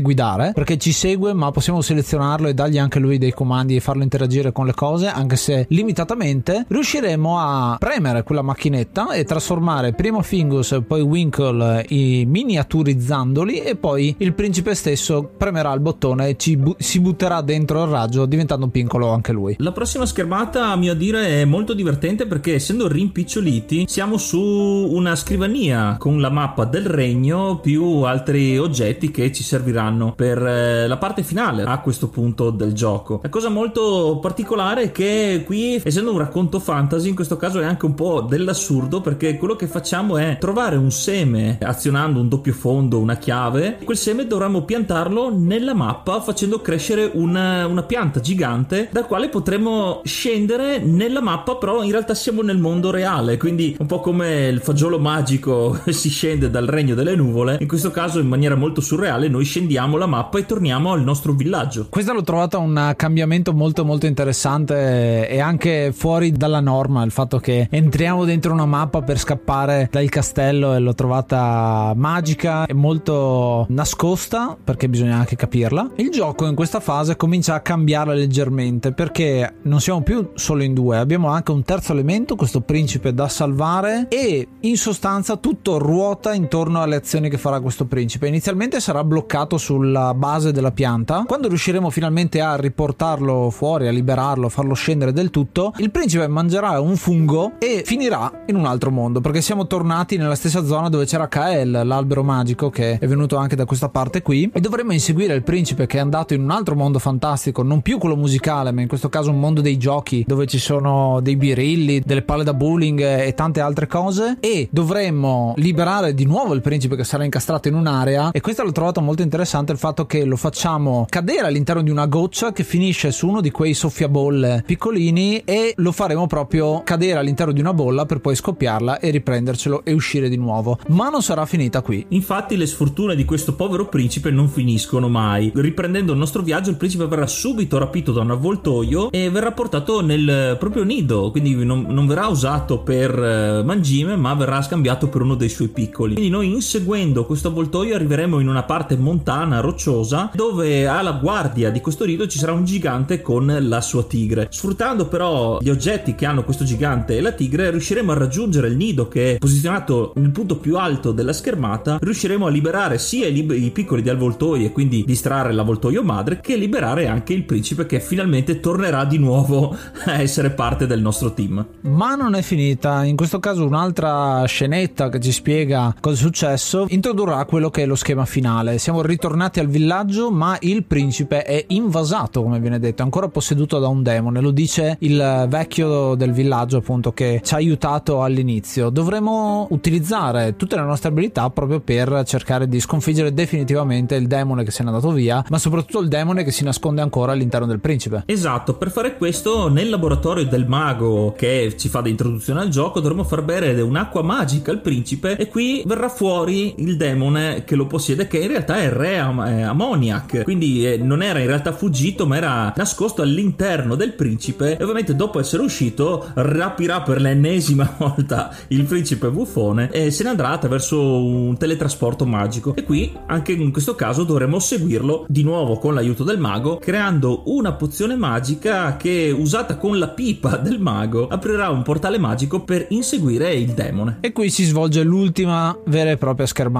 guidare 0.00 0.52
perché 0.52 0.76
ci 0.76 0.92
segue 0.92 1.32
ma 1.32 1.50
possiamo 1.50 1.80
selezionarlo 1.80 2.48
e 2.48 2.54
dargli 2.54 2.78
anche 2.78 2.98
lui 2.98 3.18
dei 3.18 3.32
comandi 3.32 3.76
e 3.76 3.80
farlo 3.80 4.02
interagire 4.02 4.52
con 4.52 4.66
le 4.66 4.74
cose 4.74 5.06
anche 5.06 5.36
se 5.36 5.66
limitatamente 5.70 6.66
riusciremo 6.68 7.38
a 7.38 7.76
premere 7.78 8.22
quella 8.22 8.42
macchinetta 8.42 9.12
e 9.12 9.24
trasformare 9.24 9.94
prima 9.94 10.22
Fingus 10.22 10.80
poi 10.86 11.00
Winkle 11.00 11.86
miniaturizzandoli 11.88 13.60
e 13.60 13.76
poi 13.76 14.14
il 14.18 14.34
principe 14.34 14.74
stesso 14.74 15.30
premerà 15.36 15.72
il 15.72 15.80
bottone 15.80 16.28
e 16.28 16.36
ci 16.36 16.56
bu- 16.56 16.76
si 16.78 17.00
butterà 17.00 17.40
dentro 17.40 17.82
il 17.84 17.90
raggio 17.90 18.26
diventando 18.26 18.68
piccolo 18.68 19.08
anche 19.10 19.32
lui. 19.32 19.56
La 19.58 19.72
prossima 19.72 20.06
schermata 20.06 20.70
a 20.70 20.76
mio 20.76 20.94
dire 20.94 21.40
è 21.40 21.44
molto 21.44 21.74
divertente 21.74 22.26
perché 22.26 22.54
essendo 22.54 22.88
rimpiccioliti 22.88 23.84
siamo 23.86 24.16
su 24.16 24.40
una 24.40 25.14
scrivania 25.14 25.96
con 25.98 26.20
la 26.20 26.30
mappa 26.30 26.64
del 26.64 26.86
regno 26.86 27.51
più 27.60 27.84
altri 28.02 28.58
oggetti 28.58 29.10
che 29.10 29.32
ci 29.32 29.42
serviranno 29.42 30.12
per 30.14 30.38
eh, 30.44 30.86
la 30.86 30.96
parte 30.96 31.22
finale 31.22 31.62
a 31.64 31.80
questo 31.80 32.08
punto 32.08 32.50
del 32.50 32.72
gioco. 32.72 33.20
La 33.22 33.28
cosa 33.28 33.48
molto 33.48 34.18
particolare 34.20 34.84
è 34.84 34.92
che 34.92 35.42
qui 35.44 35.80
essendo 35.82 36.12
un 36.12 36.18
racconto 36.18 36.58
fantasy 36.58 37.08
in 37.08 37.14
questo 37.14 37.36
caso 37.36 37.60
è 37.60 37.64
anche 37.64 37.86
un 37.86 37.94
po' 37.94 38.20
dell'assurdo 38.20 39.00
perché 39.00 39.36
quello 39.36 39.56
che 39.56 39.66
facciamo 39.66 40.16
è 40.16 40.36
trovare 40.38 40.76
un 40.76 40.90
seme 40.90 41.58
azionando 41.60 42.20
un 42.20 42.28
doppio 42.28 42.52
fondo, 42.52 42.98
una 42.98 43.16
chiave, 43.16 43.78
quel 43.84 43.96
seme 43.96 44.26
dovremmo 44.26 44.64
piantarlo 44.64 45.30
nella 45.36 45.74
mappa 45.74 46.20
facendo 46.20 46.60
crescere 46.60 47.10
una, 47.12 47.66
una 47.66 47.82
pianta 47.82 48.20
gigante 48.20 48.88
dal 48.90 49.06
quale 49.06 49.28
potremo 49.28 50.00
scendere 50.04 50.78
nella 50.78 51.20
mappa 51.20 51.56
però 51.56 51.82
in 51.82 51.90
realtà 51.90 52.14
siamo 52.14 52.42
nel 52.42 52.58
mondo 52.58 52.90
reale 52.90 53.36
quindi 53.36 53.76
un 53.78 53.86
po' 53.86 54.00
come 54.00 54.48
il 54.48 54.60
fagiolo 54.60 54.98
magico 54.98 55.78
si 55.90 56.08
scende 56.08 56.50
dal 56.50 56.66
regno 56.66 56.94
delle 56.94 57.14
nuvole 57.14 57.41
in 57.50 57.66
questo 57.66 57.90
caso 57.90 58.20
in 58.20 58.28
maniera 58.28 58.54
molto 58.54 58.80
surreale 58.80 59.28
noi 59.28 59.44
scendiamo 59.44 59.96
la 59.96 60.06
mappa 60.06 60.38
e 60.38 60.46
torniamo 60.46 60.92
al 60.92 61.02
nostro 61.02 61.32
villaggio. 61.32 61.86
Questa 61.88 62.12
l'ho 62.12 62.22
trovata 62.22 62.58
un 62.58 62.94
cambiamento 62.96 63.52
molto 63.52 63.84
molto 63.84 64.06
interessante 64.06 65.28
e 65.28 65.40
anche 65.40 65.92
fuori 65.92 66.32
dalla 66.32 66.60
norma 66.60 67.02
il 67.02 67.10
fatto 67.10 67.38
che 67.38 67.68
entriamo 67.70 68.24
dentro 68.24 68.52
una 68.52 68.66
mappa 68.66 69.02
per 69.02 69.18
scappare 69.18 69.88
dal 69.90 70.08
castello 70.08 70.74
e 70.74 70.78
l'ho 70.78 70.94
trovata 70.94 71.92
magica 71.96 72.66
e 72.66 72.74
molto 72.74 73.66
nascosta 73.68 74.56
perché 74.62 74.88
bisogna 74.88 75.16
anche 75.16 75.36
capirla. 75.36 75.90
Il 75.96 76.10
gioco 76.10 76.46
in 76.46 76.54
questa 76.54 76.80
fase 76.80 77.16
comincia 77.16 77.54
a 77.54 77.60
cambiare 77.60 78.14
leggermente 78.14 78.92
perché 78.92 79.54
non 79.62 79.80
siamo 79.80 80.02
più 80.02 80.30
solo 80.34 80.62
in 80.62 80.74
due 80.74 80.98
abbiamo 80.98 81.28
anche 81.28 81.50
un 81.50 81.62
terzo 81.62 81.92
elemento 81.92 82.36
questo 82.36 82.60
principe 82.60 83.14
da 83.14 83.28
salvare 83.28 84.06
e 84.08 84.46
in 84.60 84.76
sostanza 84.76 85.36
tutto 85.36 85.78
ruota 85.78 86.34
intorno 86.34 86.80
alle 86.82 86.96
azioni 86.96 87.28
che 87.32 87.38
farà 87.38 87.60
questo 87.60 87.86
principe. 87.86 88.28
Inizialmente 88.28 88.78
sarà 88.78 89.02
bloccato 89.04 89.56
sulla 89.56 90.12
base 90.12 90.52
della 90.52 90.70
pianta. 90.70 91.24
Quando 91.26 91.48
riusciremo 91.48 91.88
finalmente 91.88 92.40
a 92.42 92.56
riportarlo 92.56 93.48
fuori 93.50 93.88
a 93.88 93.90
liberarlo 93.90 94.48
farlo 94.48 94.74
scendere 94.74 95.12
del 95.12 95.30
tutto 95.30 95.72
il 95.78 95.90
principe 95.90 96.26
mangerà 96.28 96.78
un 96.80 96.96
fungo 96.96 97.52
e 97.58 97.82
finirà 97.84 98.44
in 98.46 98.56
un 98.56 98.66
altro 98.66 98.90
mondo 98.90 99.20
perché 99.20 99.40
siamo 99.40 99.66
tornati 99.66 100.16
nella 100.16 100.34
stessa 100.34 100.64
zona 100.64 100.88
dove 100.88 101.06
c'era 101.06 101.28
Kael 101.28 101.82
l'albero 101.84 102.22
magico 102.22 102.68
che 102.70 102.98
è 102.98 103.06
venuto 103.06 103.36
anche 103.36 103.56
da 103.56 103.64
questa 103.64 103.88
parte 103.88 104.20
qui 104.20 104.50
e 104.52 104.60
dovremo 104.60 104.92
inseguire 104.92 105.34
il 105.34 105.42
principe 105.42 105.86
che 105.86 105.98
è 105.98 106.00
andato 106.00 106.34
in 106.34 106.42
un 106.42 106.50
altro 106.50 106.74
mondo 106.74 106.98
fantastico 106.98 107.62
non 107.62 107.82
più 107.82 107.98
quello 107.98 108.16
musicale 108.16 108.72
ma 108.72 108.80
in 108.80 108.88
questo 108.88 109.08
caso 109.08 109.30
un 109.30 109.40
mondo 109.40 109.60
dei 109.60 109.78
giochi 109.78 110.24
dove 110.26 110.46
ci 110.46 110.58
sono 110.58 111.20
dei 111.22 111.36
birilli 111.36 112.00
delle 112.04 112.22
palle 112.22 112.44
da 112.44 112.54
bowling 112.54 113.00
e 113.00 113.32
tante 113.34 113.60
altre 113.60 113.86
cose 113.86 114.36
e 114.40 114.68
dovremmo 114.70 115.54
liberare 115.56 116.14
di 116.14 116.24
nuovo 116.24 116.52
il 116.54 116.60
principe 116.60 116.96
che 116.96 117.04
sarà 117.04 117.21
incastrato 117.24 117.68
in 117.68 117.74
un'area 117.74 118.30
e 118.32 118.40
questo 118.40 118.62
l'ho 118.62 118.72
trovato 118.72 119.00
molto 119.00 119.22
interessante 119.22 119.72
il 119.72 119.78
fatto 119.78 120.06
che 120.06 120.24
lo 120.24 120.36
facciamo 120.36 121.06
cadere 121.08 121.46
all'interno 121.46 121.82
di 121.82 121.90
una 121.90 122.06
goccia 122.06 122.52
che 122.52 122.64
finisce 122.64 123.12
su 123.12 123.28
uno 123.28 123.40
di 123.40 123.50
quei 123.50 123.74
soffiabolle 123.74 124.62
piccolini 124.66 125.42
e 125.44 125.74
lo 125.76 125.92
faremo 125.92 126.26
proprio 126.26 126.82
cadere 126.84 127.18
all'interno 127.18 127.52
di 127.52 127.60
una 127.60 127.74
bolla 127.74 128.06
per 128.06 128.20
poi 128.20 128.34
scoppiarla 128.34 128.98
e 128.98 129.10
riprendercelo 129.10 129.84
e 129.84 129.92
uscire 129.92 130.28
di 130.28 130.36
nuovo. 130.36 130.78
Ma 130.88 131.08
non 131.08 131.22
sarà 131.22 131.46
finita 131.46 131.82
qui. 131.82 132.04
Infatti 132.08 132.56
le 132.56 132.66
sfortune 132.66 133.14
di 133.14 133.24
questo 133.24 133.54
povero 133.54 133.86
principe 133.86 134.30
non 134.30 134.48
finiscono 134.48 135.08
mai. 135.08 135.52
Riprendendo 135.54 136.12
il 136.12 136.18
nostro 136.18 136.42
viaggio 136.42 136.70
il 136.70 136.76
principe 136.76 137.06
verrà 137.06 137.26
subito 137.26 137.78
rapito 137.78 138.12
da 138.12 138.22
un 138.22 138.30
avvoltoio 138.30 139.10
e 139.10 139.30
verrà 139.30 139.52
portato 139.52 140.00
nel 140.00 140.56
proprio 140.58 140.84
nido. 140.84 141.30
Quindi 141.30 141.54
non, 141.64 141.86
non 141.88 142.06
verrà 142.06 142.26
usato 142.26 142.80
per 142.80 143.10
eh, 143.22 143.62
mangime 143.62 144.16
ma 144.16 144.34
verrà 144.34 144.62
scambiato 144.62 145.08
per 145.08 145.20
uno 145.22 145.34
dei 145.34 145.48
suoi 145.48 145.68
piccoli. 145.68 146.14
Quindi 146.14 146.30
noi 146.30 146.52
inseguendo 146.52 147.11
questo 147.20 147.48
avvoltoio 147.48 147.94
arriveremo 147.94 148.40
in 148.40 148.48
una 148.48 148.62
parte 148.62 148.96
montana 148.96 149.60
rocciosa 149.60 150.30
dove 150.34 150.86
alla 150.86 151.12
guardia 151.12 151.70
di 151.70 151.80
questo 151.80 152.06
nido 152.06 152.26
ci 152.26 152.38
sarà 152.38 152.52
un 152.52 152.64
gigante 152.64 153.20
con 153.20 153.54
la 153.60 153.80
sua 153.82 154.02
tigre. 154.04 154.48
Sfruttando 154.50 155.06
però 155.06 155.58
gli 155.60 155.68
oggetti 155.68 156.14
che 156.14 156.24
hanno 156.24 156.44
questo 156.44 156.64
gigante 156.64 157.16
e 157.16 157.20
la 157.20 157.32
tigre 157.32 157.70
riusciremo 157.70 158.12
a 158.12 158.16
raggiungere 158.16 158.68
il 158.68 158.76
nido 158.76 159.08
che 159.08 159.34
è 159.34 159.38
posizionato 159.38 160.12
nel 160.16 160.30
punto 160.30 160.56
più 160.56 160.78
alto 160.78 161.12
della 161.12 161.32
schermata. 161.32 161.98
Riusciremo 162.00 162.46
a 162.46 162.50
liberare 162.50 162.98
sia 162.98 163.26
i, 163.26 163.32
lib- 163.32 163.52
i 163.52 163.70
piccoli 163.70 164.00
di 164.00 164.08
avvoltoio 164.08 164.66
e 164.66 164.72
quindi 164.72 165.04
distrarre 165.04 165.52
l'avvoltoio 165.52 166.02
madre 166.02 166.40
che 166.40 166.56
liberare 166.56 167.06
anche 167.06 167.34
il 167.34 167.44
principe 167.44 167.86
che 167.86 168.00
finalmente 168.00 168.60
tornerà 168.60 169.04
di 169.04 169.18
nuovo 169.18 169.76
a 170.06 170.20
essere 170.20 170.50
parte 170.50 170.86
del 170.86 171.00
nostro 171.00 171.34
team. 171.34 171.64
Ma 171.82 172.14
non 172.14 172.34
è 172.34 172.42
finita. 172.42 173.04
In 173.04 173.16
questo 173.16 173.38
caso 173.38 173.66
un'altra 173.66 174.44
scenetta 174.46 175.08
che 175.08 175.20
ci 175.20 175.32
spiega 175.32 175.94
cosa 176.00 176.14
è 176.14 176.18
successo 176.18 176.86
introdurrà 177.02 177.44
quello 177.46 177.68
che 177.68 177.82
è 177.82 177.86
lo 177.86 177.96
schema 177.96 178.24
finale. 178.24 178.78
Siamo 178.78 179.02
ritornati 179.02 179.58
al 179.58 179.66
villaggio, 179.66 180.30
ma 180.30 180.56
il 180.60 180.84
principe 180.84 181.42
è 181.42 181.64
invasato, 181.68 182.44
come 182.44 182.60
viene 182.60 182.78
detto, 182.78 183.02
ancora 183.02 183.26
posseduto 183.26 183.80
da 183.80 183.88
un 183.88 184.04
demone. 184.04 184.40
Lo 184.40 184.52
dice 184.52 184.98
il 185.00 185.46
vecchio 185.48 186.14
del 186.14 186.30
villaggio, 186.30 186.76
appunto, 186.76 187.12
che 187.12 187.40
ci 187.42 187.54
ha 187.54 187.56
aiutato 187.56 188.22
all'inizio. 188.22 188.88
Dovremo 188.90 189.66
utilizzare 189.70 190.54
tutte 190.54 190.76
le 190.76 190.82
nostre 190.82 191.08
abilità 191.08 191.50
proprio 191.50 191.80
per 191.80 192.22
cercare 192.24 192.68
di 192.68 192.78
sconfiggere 192.78 193.34
definitivamente 193.34 194.14
il 194.14 194.28
demone 194.28 194.62
che 194.62 194.70
se 194.70 194.84
n'è 194.84 194.90
andato 194.90 195.10
via, 195.10 195.44
ma 195.48 195.58
soprattutto 195.58 195.98
il 195.98 196.08
demone 196.08 196.44
che 196.44 196.52
si 196.52 196.62
nasconde 196.62 197.00
ancora 197.00 197.32
all'interno 197.32 197.66
del 197.66 197.80
principe. 197.80 198.22
Esatto, 198.26 198.74
per 198.74 198.92
fare 198.92 199.16
questo 199.16 199.68
nel 199.68 199.90
laboratorio 199.90 200.46
del 200.46 200.68
mago 200.68 201.34
che 201.36 201.74
ci 201.76 201.88
fa 201.88 202.00
da 202.00 202.08
introduzione 202.08 202.60
al 202.60 202.68
gioco 202.68 203.00
dovremo 203.00 203.24
far 203.24 203.42
bere 203.42 203.80
un'acqua 203.80 204.22
magica 204.22 204.70
al 204.70 204.80
principe 204.80 205.36
e 205.36 205.48
qui 205.48 205.82
verrà 205.84 206.08
fuori 206.08 206.74
il 206.76 206.90
demone 206.96 207.64
che 207.64 207.74
lo 207.74 207.86
possiede 207.86 208.26
che 208.26 208.38
in 208.38 208.48
realtà 208.48 208.76
è 208.76 208.84
il 208.84 208.90
re 208.90 209.18
Am- 209.18 209.38
Ammoniac, 209.38 210.42
quindi 210.42 210.86
eh, 210.86 210.96
non 210.96 211.22
era 211.22 211.38
in 211.38 211.46
realtà 211.46 211.72
fuggito 211.72 212.26
ma 212.26 212.36
era 212.36 212.72
nascosto 212.76 213.22
all'interno 213.22 213.94
del 213.94 214.12
principe 214.12 214.76
e 214.76 214.82
ovviamente 214.82 215.14
dopo 215.14 215.40
essere 215.40 215.62
uscito 215.62 216.30
rapirà 216.34 217.02
per 217.02 217.20
l'ennesima 217.20 217.94
volta 217.98 218.54
il 218.68 218.84
principe 218.84 219.30
buffone 219.30 219.90
e 219.90 220.10
se 220.10 220.22
ne 220.22 220.30
andrà 220.30 220.50
attraverso 220.50 221.24
un 221.24 221.56
teletrasporto 221.56 222.26
magico 222.26 222.74
e 222.74 222.84
qui 222.84 223.12
anche 223.26 223.52
in 223.52 223.72
questo 223.72 223.94
caso 223.94 224.24
dovremo 224.24 224.58
seguirlo 224.58 225.26
di 225.28 225.42
nuovo 225.42 225.78
con 225.78 225.94
l'aiuto 225.94 226.24
del 226.24 226.38
mago 226.38 226.78
creando 226.78 227.42
una 227.46 227.72
pozione 227.72 228.16
magica 228.16 228.96
che 228.96 229.34
usata 229.36 229.76
con 229.76 229.98
la 229.98 230.08
pipa 230.08 230.56
del 230.56 230.80
mago 230.80 231.28
aprirà 231.28 231.70
un 231.70 231.82
portale 231.82 232.18
magico 232.18 232.62
per 232.62 232.86
inseguire 232.90 233.54
il 233.54 233.72
demone. 233.72 234.18
E 234.20 234.32
qui 234.32 234.50
si 234.50 234.64
svolge 234.64 235.02
l'ultima 235.02 235.76
vera 235.86 236.10
e 236.10 236.16
propria 236.16 236.46
schermata. 236.46 236.71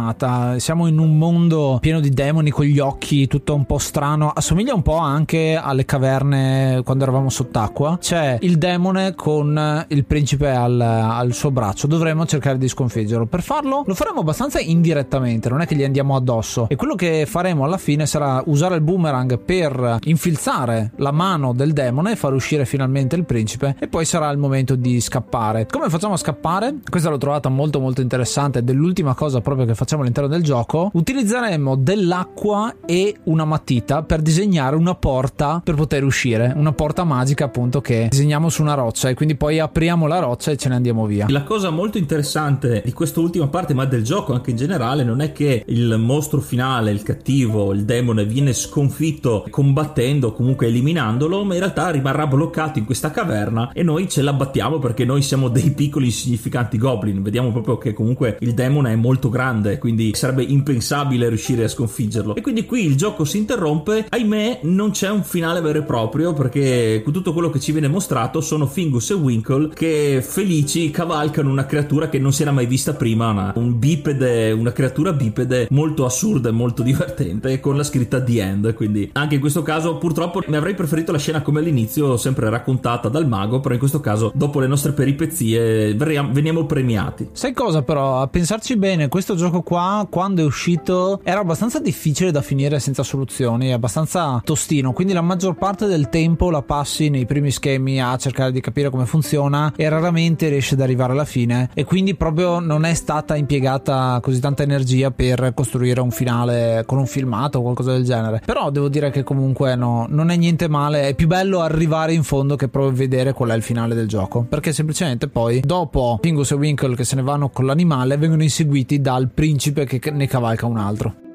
Siamo 0.56 0.86
in 0.86 0.98
un 0.98 1.18
mondo 1.18 1.78
pieno 1.80 2.00
di 2.00 2.08
demoni 2.10 2.50
con 2.50 2.64
gli 2.64 2.78
occhi 2.78 3.26
tutto 3.26 3.54
un 3.54 3.66
po' 3.66 3.78
strano, 3.78 4.30
assomiglia 4.30 4.74
un 4.74 4.82
po' 4.82 4.96
anche 4.96 5.60
alle 5.60 5.84
caverne 5.84 6.80
quando 6.84 7.04
eravamo 7.04 7.28
sott'acqua. 7.28 7.98
C'è 8.00 8.38
il 8.40 8.56
demone 8.56 9.14
con 9.14 9.84
il 9.88 10.04
principe 10.04 10.50
al, 10.50 10.80
al 10.80 11.32
suo 11.32 11.50
braccio, 11.50 11.86
dovremmo 11.86 12.24
cercare 12.26 12.56
di 12.56 12.68
sconfiggerlo. 12.68 13.26
Per 13.26 13.42
farlo 13.42 13.82
lo 13.86 13.94
faremo 13.94 14.20
abbastanza 14.20 14.60
indirettamente, 14.60 15.48
non 15.48 15.60
è 15.60 15.66
che 15.66 15.74
gli 15.74 15.84
andiamo 15.84 16.16
addosso. 16.16 16.68
E 16.68 16.76
quello 16.76 16.94
che 16.94 17.26
faremo 17.26 17.64
alla 17.64 17.78
fine 17.78 18.06
sarà 18.06 18.42
usare 18.46 18.76
il 18.76 18.80
boomerang 18.80 19.38
per 19.38 19.98
infilzare 20.04 20.92
la 20.96 21.12
mano 21.12 21.52
del 21.52 21.72
demone 21.72 22.12
e 22.12 22.16
far 22.16 22.32
uscire 22.32 22.64
finalmente 22.64 23.14
il 23.16 23.24
principe 23.24 23.76
e 23.78 23.88
poi 23.88 24.04
sarà 24.04 24.30
il 24.30 24.38
momento 24.38 24.74
di 24.74 25.00
scappare. 25.00 25.66
Come 25.66 25.90
facciamo 25.90 26.14
a 26.14 26.18
scappare? 26.18 26.76
Questa 26.88 27.10
l'ho 27.10 27.18
trovata 27.18 27.48
molto 27.48 27.78
molto 27.78 28.00
interessante, 28.00 28.64
dell'ultima 28.64 29.14
cosa 29.14 29.40
proprio 29.40 29.66
che 29.66 29.74
facciamo 29.82 30.02
all'interno 30.02 30.28
del 30.28 30.42
gioco. 30.42 30.90
Utilizzeremo 30.92 31.76
dell'acqua 31.76 32.74
e 32.86 33.16
una 33.24 33.44
matita 33.44 34.02
per 34.02 34.22
disegnare 34.22 34.76
una 34.76 34.94
porta 34.94 35.60
per 35.62 35.74
poter 35.74 36.04
uscire, 36.04 36.52
una 36.56 36.72
porta 36.72 37.04
magica 37.04 37.44
appunto 37.46 37.80
che 37.80 38.08
disegniamo 38.10 38.48
su 38.48 38.62
una 38.62 38.74
roccia 38.74 39.08
e 39.08 39.14
quindi 39.14 39.34
poi 39.34 39.58
apriamo 39.58 40.06
la 40.06 40.20
roccia 40.20 40.52
e 40.52 40.56
ce 40.56 40.68
ne 40.68 40.76
andiamo 40.76 41.06
via. 41.06 41.26
La 41.28 41.42
cosa 41.42 41.70
molto 41.70 41.98
interessante 41.98 42.82
di 42.84 42.92
quest'ultima 42.92 43.48
parte, 43.48 43.74
ma 43.74 43.84
del 43.84 44.04
gioco 44.04 44.32
anche 44.32 44.50
in 44.50 44.56
generale, 44.56 45.02
non 45.02 45.20
è 45.20 45.32
che 45.32 45.64
il 45.66 45.96
mostro 45.98 46.40
finale, 46.40 46.90
il 46.90 47.02
cattivo, 47.02 47.72
il 47.72 47.84
demone 47.84 48.24
viene 48.24 48.52
sconfitto 48.52 49.46
combattendo, 49.50 50.32
comunque 50.32 50.68
eliminandolo, 50.68 51.44
ma 51.44 51.54
in 51.54 51.60
realtà 51.60 51.90
rimarrà 51.90 52.26
bloccato 52.26 52.78
in 52.78 52.84
questa 52.84 53.10
caverna 53.10 53.70
e 53.72 53.82
noi 53.82 54.08
ce 54.08 54.22
l'abbattiamo 54.22 54.78
perché 54.78 55.04
noi 55.04 55.22
siamo 55.22 55.48
dei 55.48 55.72
piccoli 55.72 56.06
insignificanti 56.06 56.78
goblin. 56.78 57.22
Vediamo 57.22 57.50
proprio 57.50 57.78
che 57.78 57.92
comunque 57.92 58.36
il 58.40 58.54
demone 58.54 58.92
è 58.92 58.96
molto 58.96 59.28
grande, 59.28 59.71
quindi 59.78 60.12
sarebbe 60.14 60.42
impensabile 60.42 61.28
riuscire 61.28 61.64
a 61.64 61.68
sconfiggerlo. 61.68 62.34
E 62.34 62.40
quindi 62.40 62.64
qui 62.64 62.84
il 62.84 62.96
gioco 62.96 63.24
si 63.24 63.38
interrompe. 63.38 64.06
Ahimè, 64.08 64.60
non 64.62 64.90
c'è 64.90 65.10
un 65.10 65.22
finale 65.22 65.60
vero 65.60 65.78
e 65.80 65.82
proprio 65.82 66.32
perché 66.32 67.02
tutto 67.12 67.32
quello 67.32 67.50
che 67.50 67.60
ci 67.60 67.72
viene 67.72 67.88
mostrato 67.88 68.40
sono 68.40 68.66
Fingus 68.66 69.10
e 69.10 69.14
Winkle 69.14 69.70
che 69.74 70.22
felici 70.26 70.90
cavalcano 70.90 71.50
una 71.50 71.66
creatura 71.66 72.08
che 72.08 72.18
non 72.18 72.32
si 72.32 72.42
era 72.42 72.52
mai 72.52 72.66
vista 72.66 72.94
prima, 72.94 73.30
una, 73.30 73.52
un 73.56 73.78
bipede, 73.78 74.52
una 74.52 74.72
creatura 74.72 75.12
bipede 75.12 75.68
molto 75.70 76.04
assurda 76.04 76.48
e 76.48 76.52
molto 76.52 76.82
divertente 76.82 77.60
con 77.60 77.76
la 77.76 77.84
scritta 77.84 78.22
The 78.22 78.40
End. 78.42 78.74
Quindi 78.74 79.10
anche 79.12 79.34
in 79.34 79.40
questo 79.40 79.62
caso 79.62 79.96
purtroppo 79.96 80.42
mi 80.46 80.56
avrei 80.56 80.74
preferito 80.74 81.12
la 81.12 81.18
scena 81.18 81.42
come 81.42 81.60
all'inizio, 81.60 82.16
sempre 82.16 82.48
raccontata 82.48 83.08
dal 83.08 83.28
mago, 83.28 83.60
però 83.60 83.74
in 83.74 83.80
questo 83.80 84.00
caso 84.00 84.32
dopo 84.34 84.60
le 84.60 84.66
nostre 84.66 84.92
peripezie 84.92 85.94
veniamo 85.94 86.66
premiati. 86.66 87.28
Sai 87.32 87.52
cosa 87.52 87.82
però, 87.82 88.20
a 88.20 88.26
pensarci 88.28 88.76
bene, 88.76 89.08
questo 89.08 89.34
gioco 89.34 89.61
qua 89.62 90.06
quando 90.10 90.42
è 90.42 90.44
uscito 90.44 91.20
era 91.22 91.40
abbastanza 91.40 91.80
difficile 91.80 92.30
da 92.30 92.42
finire 92.42 92.80
senza 92.80 93.02
soluzioni, 93.02 93.72
abbastanza 93.72 94.40
tostino, 94.44 94.92
quindi 94.92 95.12
la 95.12 95.20
maggior 95.20 95.54
parte 95.54 95.86
del 95.86 96.08
tempo 96.08 96.50
la 96.50 96.62
passi 96.62 97.08
nei 97.08 97.26
primi 97.26 97.50
schemi 97.50 98.00
a 98.02 98.16
cercare 98.16 98.52
di 98.52 98.60
capire 98.60 98.90
come 98.90 99.06
funziona 99.06 99.72
e 99.76 99.88
raramente 99.88 100.48
riesci 100.48 100.74
ad 100.74 100.80
arrivare 100.80 101.12
alla 101.12 101.24
fine. 101.24 101.70
E 101.74 101.84
quindi 101.84 102.14
proprio 102.14 102.58
non 102.58 102.84
è 102.84 102.94
stata 102.94 103.36
impiegata 103.36 104.18
così 104.22 104.40
tanta 104.40 104.62
energia 104.62 105.10
per 105.10 105.52
costruire 105.54 106.00
un 106.00 106.10
finale 106.10 106.84
con 106.86 106.98
un 106.98 107.06
filmato 107.06 107.58
o 107.58 107.62
qualcosa 107.62 107.92
del 107.92 108.04
genere. 108.04 108.42
Però 108.44 108.70
devo 108.70 108.88
dire 108.88 109.10
che 109.10 109.22
comunque 109.22 109.74
no, 109.74 110.06
non 110.08 110.30
è 110.30 110.36
niente 110.36 110.68
male, 110.68 111.08
è 111.08 111.14
più 111.14 111.26
bello 111.26 111.60
arrivare 111.60 112.12
in 112.12 112.22
fondo 112.22 112.56
che 112.56 112.68
proprio 112.68 112.92
vedere 112.92 113.32
qual 113.32 113.50
è 113.50 113.54
il 113.54 113.62
finale 113.62 113.94
del 113.94 114.08
gioco, 114.08 114.44
perché 114.48 114.72
semplicemente 114.72 115.28
poi 115.28 115.60
dopo 115.60 116.18
Pingus 116.20 116.50
e 116.52 116.54
Winkle 116.54 116.94
che 116.94 117.04
se 117.04 117.16
ne 117.16 117.22
vanno 117.22 117.48
con 117.48 117.66
l'animale 117.66 118.16
vengono 118.16 118.42
inseguiti 118.42 119.00
dal 119.00 119.28
principe 119.52 119.84
che 119.84 120.10
ne 120.10 120.26
cavalca 120.26 120.64
un 120.64 120.78
altro. 120.78 121.31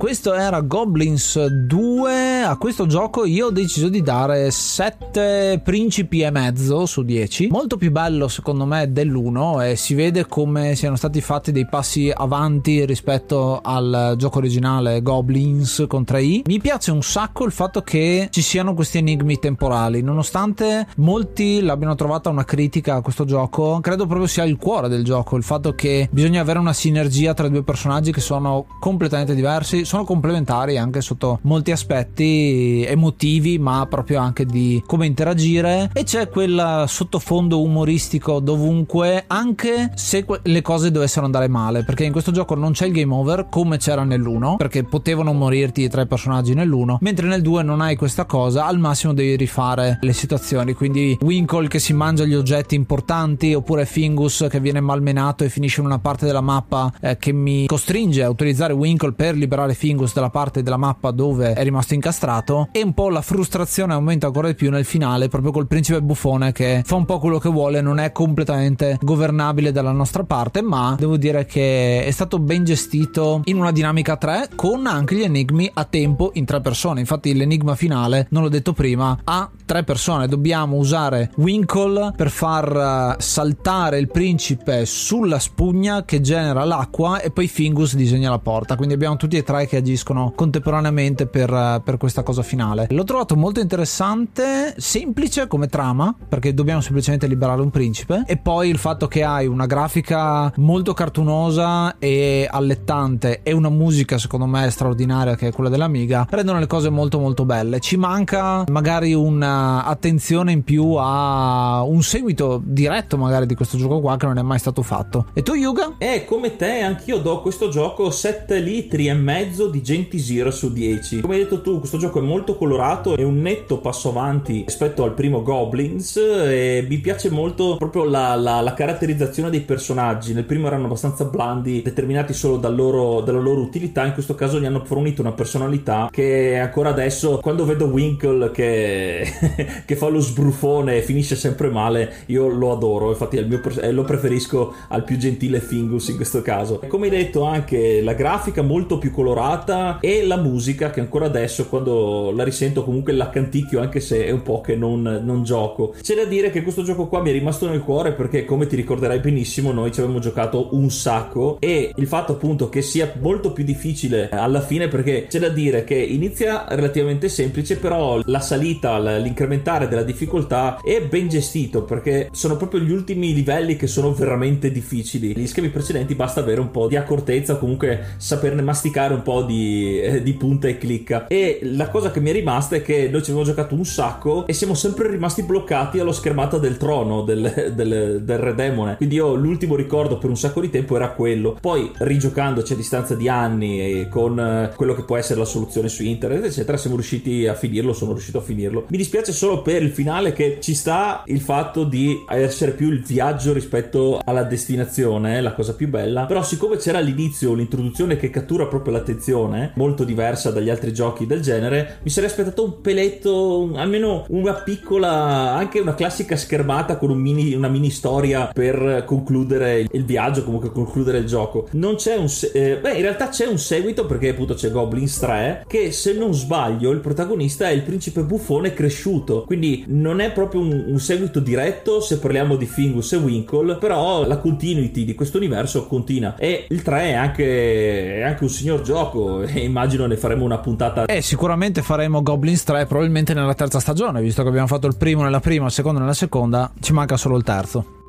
Questo 0.00 0.32
era 0.32 0.62
Goblins 0.62 1.44
2. 1.46 2.29
A 2.50 2.56
questo 2.56 2.86
gioco 2.86 3.24
io 3.24 3.46
ho 3.46 3.50
deciso 3.52 3.88
di 3.88 4.02
dare 4.02 4.50
7 4.50 5.60
principi 5.62 6.22
e 6.22 6.32
mezzo 6.32 6.84
su 6.84 7.04
10. 7.04 7.46
Molto 7.48 7.76
più 7.76 7.92
bello 7.92 8.26
secondo 8.26 8.66
me 8.66 8.90
dell'1 8.90 9.68
e 9.68 9.76
si 9.76 9.94
vede 9.94 10.26
come 10.26 10.74
siano 10.74 10.96
stati 10.96 11.20
fatti 11.20 11.52
dei 11.52 11.68
passi 11.68 12.10
avanti 12.12 12.84
rispetto 12.84 13.60
al 13.62 14.14
gioco 14.18 14.38
originale 14.38 15.00
Goblins 15.00 15.84
con 15.86 16.02
3i. 16.02 16.40
Mi 16.46 16.58
piace 16.58 16.90
un 16.90 17.04
sacco 17.04 17.44
il 17.44 17.52
fatto 17.52 17.82
che 17.82 18.26
ci 18.32 18.42
siano 18.42 18.74
questi 18.74 18.98
enigmi 18.98 19.38
temporali, 19.38 20.02
nonostante 20.02 20.88
molti 20.96 21.60
l'abbiano 21.60 21.94
trovata 21.94 22.30
una 22.30 22.44
critica 22.44 22.96
a 22.96 23.00
questo 23.00 23.24
gioco, 23.24 23.78
credo 23.78 24.06
proprio 24.06 24.26
sia 24.26 24.42
il 24.42 24.56
cuore 24.56 24.88
del 24.88 25.04
gioco, 25.04 25.36
il 25.36 25.44
fatto 25.44 25.76
che 25.76 26.08
bisogna 26.10 26.40
avere 26.40 26.58
una 26.58 26.72
sinergia 26.72 27.32
tra 27.32 27.46
due 27.46 27.62
personaggi 27.62 28.10
che 28.10 28.20
sono 28.20 28.66
completamente 28.80 29.36
diversi, 29.36 29.84
sono 29.84 30.02
complementari 30.02 30.78
anche 30.78 31.00
sotto 31.00 31.38
molti 31.42 31.70
aspetti 31.70 32.38
emotivi, 32.86 33.58
ma 33.58 33.86
proprio 33.88 34.20
anche 34.20 34.44
di 34.44 34.82
come 34.86 35.06
interagire. 35.06 35.90
E 35.92 36.04
c'è 36.04 36.28
quel 36.28 36.84
sottofondo 36.86 37.62
umoristico 37.62 38.40
dovunque, 38.40 39.24
anche 39.26 39.90
se 39.94 40.24
le 40.42 40.62
cose 40.62 40.90
dovessero 40.90 41.24
andare 41.24 41.48
male, 41.48 41.84
perché 41.84 42.04
in 42.04 42.12
questo 42.12 42.32
gioco 42.32 42.54
non 42.54 42.72
c'è 42.72 42.86
il 42.86 42.92
game 42.92 43.14
over 43.14 43.46
come 43.48 43.78
c'era 43.78 44.04
nell'1, 44.04 44.56
perché 44.56 44.84
potevano 44.84 45.32
morirti 45.32 45.82
i 45.82 45.88
tre 45.88 46.06
personaggi 46.06 46.54
nell'1, 46.54 46.96
mentre 47.00 47.26
nel 47.26 47.42
2 47.42 47.62
non 47.62 47.80
hai 47.80 47.96
questa 47.96 48.24
cosa, 48.24 48.66
al 48.66 48.78
massimo 48.78 49.12
devi 49.12 49.36
rifare 49.36 49.98
le 50.00 50.12
situazioni. 50.12 50.72
Quindi 50.72 51.18
Winkle 51.20 51.68
che 51.68 51.78
si 51.78 51.92
mangia 51.92 52.24
gli 52.24 52.34
oggetti 52.34 52.74
importanti, 52.74 53.54
oppure 53.54 53.86
Fingus 53.86 54.46
che 54.48 54.60
viene 54.60 54.80
malmenato 54.80 55.44
e 55.44 55.48
finisce 55.48 55.80
in 55.80 55.86
una 55.86 55.98
parte 55.98 56.26
della 56.26 56.40
mappa 56.40 56.92
eh, 57.00 57.16
che 57.16 57.32
mi 57.32 57.66
costringe 57.66 58.22
a 58.22 58.28
utilizzare 58.28 58.72
Winkle 58.72 59.12
per 59.12 59.34
liberare 59.34 59.74
Fingus 59.74 60.14
dalla 60.14 60.30
parte 60.30 60.62
della 60.62 60.76
mappa 60.76 61.10
dove 61.10 61.52
è 61.52 61.62
rimasto 61.62 61.94
incastrato 61.94 62.29
superato 62.30 62.68
e 62.70 62.82
un 62.82 62.94
po' 62.94 63.08
la 63.08 63.22
frustrazione 63.22 63.92
aumenta 63.92 64.26
ancora 64.26 64.48
di 64.48 64.54
più 64.54 64.70
nel 64.70 64.84
finale 64.84 65.28
proprio 65.28 65.52
col 65.52 65.66
principe 65.66 66.00
buffone 66.00 66.52
che 66.52 66.82
fa 66.84 66.94
un 66.94 67.04
po' 67.04 67.18
quello 67.18 67.38
che 67.38 67.48
vuole 67.48 67.80
non 67.80 67.98
è 67.98 68.12
completamente 68.12 68.98
governabile 69.00 69.72
dalla 69.72 69.90
nostra 69.90 70.24
parte 70.24 70.62
ma 70.62 70.94
devo 70.98 71.16
dire 71.16 71.44
che 71.44 72.04
è 72.04 72.10
stato 72.10 72.38
ben 72.38 72.64
gestito 72.64 73.40
in 73.44 73.56
una 73.56 73.72
dinamica 73.72 74.16
3 74.16 74.50
con 74.54 74.86
anche 74.86 75.16
gli 75.16 75.22
enigmi 75.22 75.70
a 75.72 75.84
tempo 75.84 76.30
in 76.34 76.44
tre 76.44 76.60
persone. 76.60 77.00
Infatti 77.00 77.34
l'enigma 77.34 77.74
finale 77.74 78.26
non 78.30 78.42
l'ho 78.42 78.48
detto 78.48 78.72
prima 78.72 79.18
ha 79.24 79.50
tre 79.64 79.82
persone. 79.84 80.28
Dobbiamo 80.28 80.76
usare 80.76 81.30
Winkle 81.36 82.12
per 82.16 82.30
far 82.30 83.16
eh, 83.18 83.22
saltare 83.22 83.98
il 83.98 84.08
principe 84.08 84.84
sulla 84.84 85.38
spugna 85.38 86.04
che 86.04 86.20
genera 86.20 86.64
l'acqua 86.64 87.20
e 87.20 87.30
poi 87.30 87.48
Fingus 87.48 87.94
disegna 87.94 88.30
la 88.30 88.38
porta. 88.38 88.76
Quindi 88.76 88.94
abbiamo 88.94 89.16
tutti 89.16 89.36
e 89.36 89.42
tre 89.42 89.66
che 89.66 89.76
agiscono 89.76 90.32
contemporaneamente 90.34 91.26
per, 91.26 91.52
eh, 91.52 91.80
per 91.82 91.96
questa 92.10 92.22
cosa 92.24 92.42
finale. 92.42 92.88
L'ho 92.90 93.04
trovato 93.04 93.36
molto 93.36 93.60
interessante 93.60 94.74
semplice 94.76 95.46
come 95.46 95.68
trama 95.68 96.12
perché 96.28 96.52
dobbiamo 96.52 96.80
semplicemente 96.80 97.28
liberare 97.28 97.60
un 97.60 97.70
principe 97.70 98.24
e 98.26 98.36
poi 98.36 98.68
il 98.68 98.78
fatto 98.78 99.06
che 99.06 99.22
hai 99.22 99.46
una 99.46 99.66
grafica 99.66 100.52
molto 100.56 100.92
cartunosa 100.92 101.98
e 101.98 102.48
allettante 102.50 103.42
e 103.44 103.52
una 103.52 103.68
musica 103.68 104.18
secondo 104.18 104.46
me 104.46 104.68
straordinaria 104.70 105.36
che 105.36 105.48
è 105.48 105.52
quella 105.52 105.70
dell'Amiga 105.70 106.26
rendono 106.28 106.58
le 106.58 106.66
cose 106.66 106.90
molto 106.90 107.20
molto 107.20 107.44
belle. 107.44 107.78
Ci 107.78 107.96
manca 107.96 108.64
magari 108.68 109.14
un'attenzione 109.14 110.50
in 110.50 110.64
più 110.64 110.94
a 110.98 111.82
un 111.82 112.02
seguito 112.02 112.60
diretto 112.64 113.16
magari 113.16 113.46
di 113.46 113.54
questo 113.54 113.76
gioco 113.76 114.00
qua 114.00 114.16
che 114.16 114.26
non 114.26 114.38
è 114.38 114.42
mai 114.42 114.58
stato 114.58 114.82
fatto. 114.82 115.26
E 115.32 115.42
tu 115.42 115.54
Yuga? 115.54 115.94
Eh 115.98 116.24
come 116.24 116.56
te 116.56 116.80
anch'io 116.80 117.18
do 117.18 117.40
questo 117.40 117.68
gioco 117.68 118.10
7 118.10 118.58
litri 118.58 119.06
e 119.06 119.14
mezzo 119.14 119.68
di 119.68 119.80
Gentisira 119.80 120.50
su 120.50 120.72
10 120.72 121.20
come 121.20 121.34
hai 121.34 121.42
detto 121.42 121.60
tu 121.60 121.78
questo 121.78 121.98
gioco 122.00 122.18
è 122.18 122.22
molto 122.22 122.56
colorato 122.56 123.16
è 123.16 123.22
un 123.22 123.40
netto 123.40 123.78
passo 123.78 124.08
avanti 124.08 124.62
rispetto 124.64 125.04
al 125.04 125.12
primo 125.12 125.42
Goblins 125.42 126.16
e 126.16 126.84
mi 126.88 126.98
piace 126.98 127.30
molto 127.30 127.76
proprio 127.76 128.04
la, 128.04 128.34
la, 128.34 128.60
la 128.60 128.74
caratterizzazione 128.74 129.50
dei 129.50 129.60
personaggi. 129.60 130.32
Nel 130.32 130.44
primo 130.44 130.66
erano 130.66 130.86
abbastanza 130.86 131.26
blandi 131.26 131.82
determinati 131.82 132.32
solo 132.32 132.56
dal 132.56 132.74
loro, 132.74 133.20
dalla 133.20 133.38
loro 133.38 133.60
utilità 133.60 134.04
in 134.06 134.14
questo 134.14 134.34
caso 134.34 134.58
gli 134.58 134.64
hanno 134.64 134.82
fornito 134.84 135.20
una 135.20 135.32
personalità 135.32 136.08
che 136.10 136.58
ancora 136.58 136.88
adesso 136.88 137.38
quando 137.38 137.64
vedo 137.66 137.84
Winkle 137.86 138.50
che, 138.50 139.30
che 139.84 139.96
fa 139.96 140.08
lo 140.08 140.20
sbruffone 140.20 140.96
e 140.96 141.02
finisce 141.02 141.36
sempre 141.36 141.68
male 141.68 142.12
io 142.26 142.48
lo 142.48 142.72
adoro. 142.72 143.10
Infatti 143.10 143.44
mio, 143.44 143.60
eh, 143.80 143.92
lo 143.92 144.04
preferisco 144.04 144.74
al 144.88 145.04
più 145.04 145.18
gentile 145.18 145.60
Fingus 145.60 146.08
in 146.08 146.16
questo 146.16 146.40
caso. 146.40 146.80
Come 146.88 147.06
hai 147.06 147.10
detto 147.10 147.44
anche 147.44 148.00
la 148.00 148.14
grafica 148.14 148.62
molto 148.62 148.96
più 148.96 149.12
colorata 149.12 149.98
e 150.00 150.26
la 150.26 150.36
musica 150.36 150.90
che 150.90 151.00
ancora 151.00 151.26
adesso 151.26 151.66
quando 151.66 151.89
la 152.34 152.44
risento 152.44 152.84
comunque 152.84 153.12
la 153.12 153.30
canticchio 153.30 153.80
anche 153.80 154.00
se 154.00 154.24
è 154.24 154.30
un 154.30 154.42
po' 154.42 154.60
che 154.60 154.76
non, 154.76 155.02
non 155.24 155.42
gioco. 155.42 155.94
C'è 156.00 156.14
da 156.14 156.24
dire 156.24 156.50
che 156.50 156.62
questo 156.62 156.82
gioco 156.82 157.06
qua 157.06 157.22
mi 157.22 157.30
è 157.30 157.32
rimasto 157.32 157.68
nel 157.68 157.82
cuore 157.82 158.12
perché 158.12 158.44
come 158.44 158.66
ti 158.66 158.76
ricorderai 158.76 159.20
benissimo 159.20 159.72
noi 159.72 159.92
ci 159.92 160.00
avevamo 160.00 160.20
giocato 160.20 160.68
un 160.72 160.90
sacco 160.90 161.58
e 161.60 161.92
il 161.94 162.06
fatto 162.06 162.32
appunto 162.32 162.68
che 162.68 162.82
sia 162.82 163.12
molto 163.20 163.52
più 163.52 163.64
difficile 163.64 164.28
alla 164.30 164.60
fine 164.60 164.88
perché 164.88 165.26
c'è 165.28 165.38
da 165.38 165.48
dire 165.48 165.84
che 165.84 165.94
inizia 165.94 166.64
relativamente 166.68 167.28
semplice 167.28 167.76
però 167.76 168.20
la 168.24 168.40
salita 168.40 168.98
l'incrementare 168.98 169.88
della 169.88 170.02
difficoltà 170.02 170.78
è 170.82 171.02
ben 171.02 171.28
gestito 171.28 171.84
perché 171.84 172.28
sono 172.32 172.56
proprio 172.56 172.80
gli 172.80 172.90
ultimi 172.90 173.34
livelli 173.34 173.76
che 173.76 173.86
sono 173.86 174.12
veramente 174.12 174.70
difficili. 174.70 175.36
Gli 175.36 175.46
schemi 175.46 175.68
precedenti 175.68 176.14
basta 176.14 176.40
avere 176.40 176.60
un 176.60 176.70
po' 176.70 176.88
di 176.88 176.96
accortezza 176.96 177.56
comunque 177.56 178.14
saperne 178.16 178.62
masticare 178.62 179.14
un 179.14 179.22
po' 179.22 179.42
di, 179.42 180.00
eh, 180.00 180.22
di 180.22 180.32
punta 180.34 180.68
e 180.68 180.78
clicca. 180.78 181.26
E 181.26 181.60
la 181.80 181.88
cosa 181.88 182.10
che 182.10 182.20
mi 182.20 182.28
è 182.28 182.34
rimasta 182.34 182.76
è 182.76 182.82
che 182.82 183.08
noi 183.10 183.22
ci 183.22 183.30
abbiamo 183.30 183.48
giocato 183.48 183.74
un 183.74 183.86
sacco 183.86 184.46
e 184.46 184.52
siamo 184.52 184.74
sempre 184.74 185.08
rimasti 185.08 185.44
bloccati 185.44 185.98
allo 185.98 186.12
schermata 186.12 186.58
del 186.58 186.76
trono 186.76 187.22
del, 187.22 187.72
del, 187.74 188.20
del 188.22 188.38
Re 188.38 188.54
Demone. 188.54 188.96
Quindi 188.98 189.14
io 189.14 189.34
l'ultimo 189.34 189.76
ricordo 189.76 190.18
per 190.18 190.28
un 190.28 190.36
sacco 190.36 190.60
di 190.60 190.68
tempo 190.68 190.94
era 190.96 191.12
quello. 191.12 191.56
Poi 191.58 191.90
rigiocandoci 191.96 192.74
a 192.74 192.76
distanza 192.76 193.14
di 193.14 193.30
anni 193.30 193.80
e 193.80 194.08
con 194.10 194.38
eh, 194.38 194.74
quello 194.76 194.94
che 194.94 195.04
può 195.04 195.16
essere 195.16 195.38
la 195.38 195.46
soluzione 195.46 195.88
su 195.88 196.02
internet 196.02 196.44
eccetera 196.44 196.76
siamo 196.76 196.96
riusciti 196.96 197.46
a 197.46 197.54
finirlo 197.54 197.94
sono 197.94 198.12
riuscito 198.12 198.36
a 198.36 198.42
finirlo. 198.42 198.84
Mi 198.88 198.98
dispiace 198.98 199.32
solo 199.32 199.62
per 199.62 199.82
il 199.82 199.90
finale 199.90 200.34
che 200.34 200.58
ci 200.60 200.74
sta 200.74 201.22
il 201.26 201.40
fatto 201.40 201.84
di 201.84 202.24
essere 202.28 202.72
più 202.72 202.90
il 202.90 203.02
viaggio 203.02 203.54
rispetto 203.54 204.20
alla 204.22 204.42
destinazione 204.42 205.40
la 205.40 205.54
cosa 205.54 205.74
più 205.74 205.88
bella. 205.88 206.26
Però 206.26 206.42
siccome 206.42 206.76
c'era 206.76 206.98
all'inizio 206.98 207.54
l'introduzione 207.54 208.18
che 208.18 208.28
cattura 208.28 208.66
proprio 208.66 208.92
l'attenzione 208.92 209.72
molto 209.76 210.04
diversa 210.04 210.50
dagli 210.50 210.68
altri 210.68 210.92
giochi 210.92 211.24
del 211.24 211.40
genere 211.40 211.68
mi 212.02 212.10
sarei 212.10 212.28
aspettato 212.28 212.64
un 212.64 212.80
peletto 212.80 213.70
almeno 213.74 214.24
una 214.28 214.54
piccola 214.54 215.52
anche 215.54 215.80
una 215.80 215.94
classica 215.94 216.36
schermata 216.36 216.96
con 216.96 217.10
un 217.10 217.18
mini, 217.18 217.54
una 217.54 217.68
mini 217.68 217.90
storia 217.90 218.50
per 218.52 219.04
concludere 219.06 219.86
il 219.90 220.04
viaggio 220.04 220.44
comunque 220.44 220.72
concludere 220.72 221.18
il 221.18 221.26
gioco. 221.26 221.68
Non 221.72 221.96
c'è 221.96 222.16
un 222.16 222.28
se- 222.28 222.50
eh, 222.52 222.76
beh 222.78 222.94
in 222.94 223.02
realtà 223.02 223.28
c'è 223.28 223.46
un 223.46 223.58
seguito 223.58 224.06
perché 224.06 224.30
appunto 224.30 224.54
c'è 224.54 224.70
Goblins 224.70 225.18
3 225.18 225.64
che 225.66 225.92
se 225.92 226.12
non 226.12 226.34
sbaglio 226.34 226.90
il 226.90 227.00
protagonista 227.00 227.68
è 227.68 227.72
il 227.72 227.82
principe 227.82 228.22
buffone 228.22 228.72
cresciuto. 228.72 229.44
Quindi 229.44 229.84
non 229.88 230.20
è 230.20 230.32
proprio 230.32 230.60
un, 230.60 230.84
un 230.86 230.98
seguito 230.98 231.40
diretto 231.40 232.00
se 232.00 232.18
parliamo 232.18 232.56
di 232.56 232.66
Fingus 232.66 233.12
e 233.12 233.16
Winkle 233.16 233.76
però 233.76 234.26
la 234.26 234.38
continuity 234.38 235.04
di 235.04 235.14
questo 235.14 235.36
universo 235.38 235.86
continua. 235.86 236.36
E 236.36 236.66
il 236.68 236.82
3 236.82 237.00
è 237.02 237.12
anche, 237.12 238.16
è 238.16 238.22
anche 238.22 238.42
un 238.42 238.50
signor 238.50 238.82
gioco 238.82 239.42
e 239.46 239.60
immagino 239.60 240.06
ne 240.06 240.16
faremo 240.16 240.44
una 240.44 240.58
puntata. 240.58 241.04
Eh 241.06 241.22
sicuramente 241.22 241.59
faremo 241.82 242.22
Goblins 242.22 242.64
3 242.64 242.86
probabilmente 242.86 243.34
nella 243.34 243.54
terza 243.54 243.80
stagione 243.80 244.20
visto 244.22 244.42
che 244.42 244.48
abbiamo 244.48 244.66
fatto 244.66 244.86
il 244.86 244.96
primo 244.96 245.22
nella 245.22 245.40
prima 245.40 245.66
il 245.66 245.72
secondo 245.72 246.00
nella 246.00 246.14
seconda 246.14 246.72
ci 246.80 246.92
manca 246.92 247.16
solo 247.16 247.36
il 247.36 247.42
terzo 247.42 247.99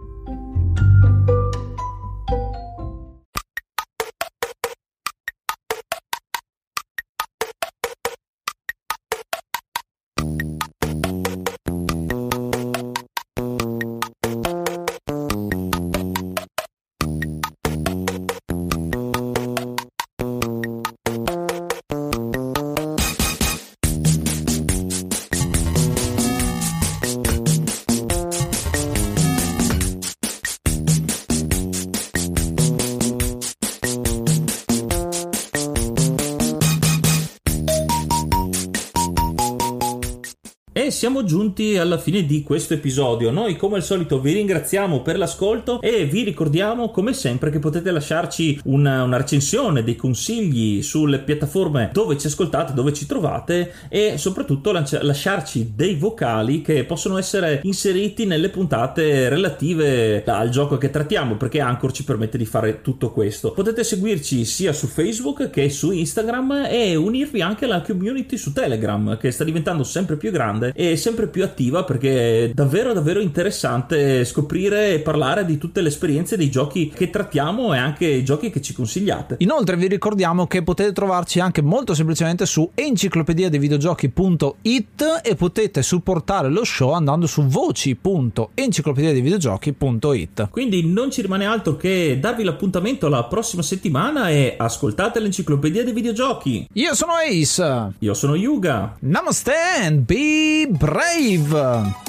giunti 41.23 41.77
alla 41.77 41.97
fine 41.97 42.25
di 42.25 42.43
questo 42.43 42.73
episodio. 42.73 43.31
Noi, 43.31 43.55
come 43.55 43.77
al 43.77 43.83
solito, 43.83 44.19
vi 44.19 44.33
ringraziamo 44.33 45.01
per 45.01 45.17
l'ascolto 45.17 45.81
e 45.81 46.05
vi 46.05 46.23
ricordiamo, 46.23 46.89
come 46.91 47.13
sempre, 47.13 47.49
che 47.49 47.59
potete 47.59 47.91
lasciarci 47.91 48.59
una, 48.65 49.03
una 49.03 49.17
recensione, 49.17 49.83
dei 49.83 49.95
consigli 49.95 50.81
sulle 50.81 51.19
piattaforme 51.19 51.89
dove 51.93 52.17
ci 52.17 52.27
ascoltate, 52.27 52.73
dove 52.73 52.93
ci 52.93 53.05
trovate 53.05 53.73
e 53.89 54.17
soprattutto 54.17 54.71
lasciarci 54.71 55.73
dei 55.75 55.95
vocali 55.95 56.61
che 56.61 56.83
possono 56.85 57.17
essere 57.17 57.61
inseriti 57.63 58.25
nelle 58.25 58.49
puntate 58.49 59.29
relative 59.29 60.23
al 60.25 60.49
gioco 60.49 60.77
che 60.77 60.89
trattiamo, 60.89 61.35
perché 61.35 61.59
Anchor 61.59 61.91
ci 61.91 62.03
permette 62.03 62.37
di 62.37 62.45
fare 62.45 62.81
tutto 62.81 63.11
questo. 63.11 63.51
Potete 63.51 63.83
seguirci 63.83 64.45
sia 64.45 64.73
su 64.73 64.87
Facebook 64.87 65.49
che 65.49 65.69
su 65.69 65.91
Instagram 65.91 66.67
e 66.69 66.95
unirvi 66.95 67.41
anche 67.41 67.65
alla 67.65 67.81
community 67.81 68.37
su 68.37 68.53
Telegram, 68.53 69.17
che 69.17 69.31
sta 69.31 69.43
diventando 69.43 69.83
sempre 69.83 70.17
più 70.17 70.31
grande 70.31 70.71
e 70.75 70.95
sempre 70.95 71.10
più 71.13 71.43
attiva 71.43 71.83
perché 71.83 72.45
è 72.45 72.49
davvero 72.53 72.93
davvero 72.93 73.19
interessante 73.19 74.25
scoprire 74.25 74.93
e 74.93 74.99
parlare 74.99 75.45
di 75.45 75.57
tutte 75.57 75.81
le 75.81 75.89
esperienze 75.89 76.37
dei 76.37 76.49
giochi 76.49 76.91
che 76.93 77.09
trattiamo 77.09 77.73
e 77.73 77.77
anche 77.77 78.05
i 78.05 78.23
giochi 78.23 78.49
che 78.49 78.61
ci 78.61 78.73
consigliate. 78.73 79.35
Inoltre 79.39 79.75
vi 79.75 79.87
ricordiamo 79.87 80.47
che 80.47 80.63
potete 80.63 80.91
trovarci 80.91 81.39
anche 81.39 81.61
molto 81.61 81.93
semplicemente 81.93 82.45
su 82.45 82.69
enciclopedia 82.73 83.49
dei 83.49 83.59
videogiochi.it 83.59 85.21
e 85.23 85.35
potete 85.35 85.81
supportare 85.81 86.49
lo 86.49 86.63
show 86.63 86.91
andando 86.91 87.27
su 87.27 87.45
voci.enciclopedia 87.45 89.11
dei 89.11 89.21
videogiochi.it. 89.21 90.49
Quindi 90.49 90.85
non 90.85 91.11
ci 91.11 91.21
rimane 91.21 91.45
altro 91.45 91.75
che 91.75 92.17
darvi 92.19 92.43
l'appuntamento 92.43 93.07
la 93.07 93.23
prossima 93.25 93.61
settimana 93.61 94.29
e 94.29 94.55
ascoltate 94.57 95.19
l'enciclopedia 95.19 95.83
dei 95.83 95.93
videogiochi. 95.93 96.67
Io 96.73 96.95
sono 96.95 97.13
Ace. 97.13 97.93
Io 97.99 98.13
sono 98.13 98.35
Yuga. 98.35 98.95
Namaste 98.99 99.53
and 99.81 99.99
be 100.05 100.67
brave. 100.69 101.00
rave. 101.01 101.53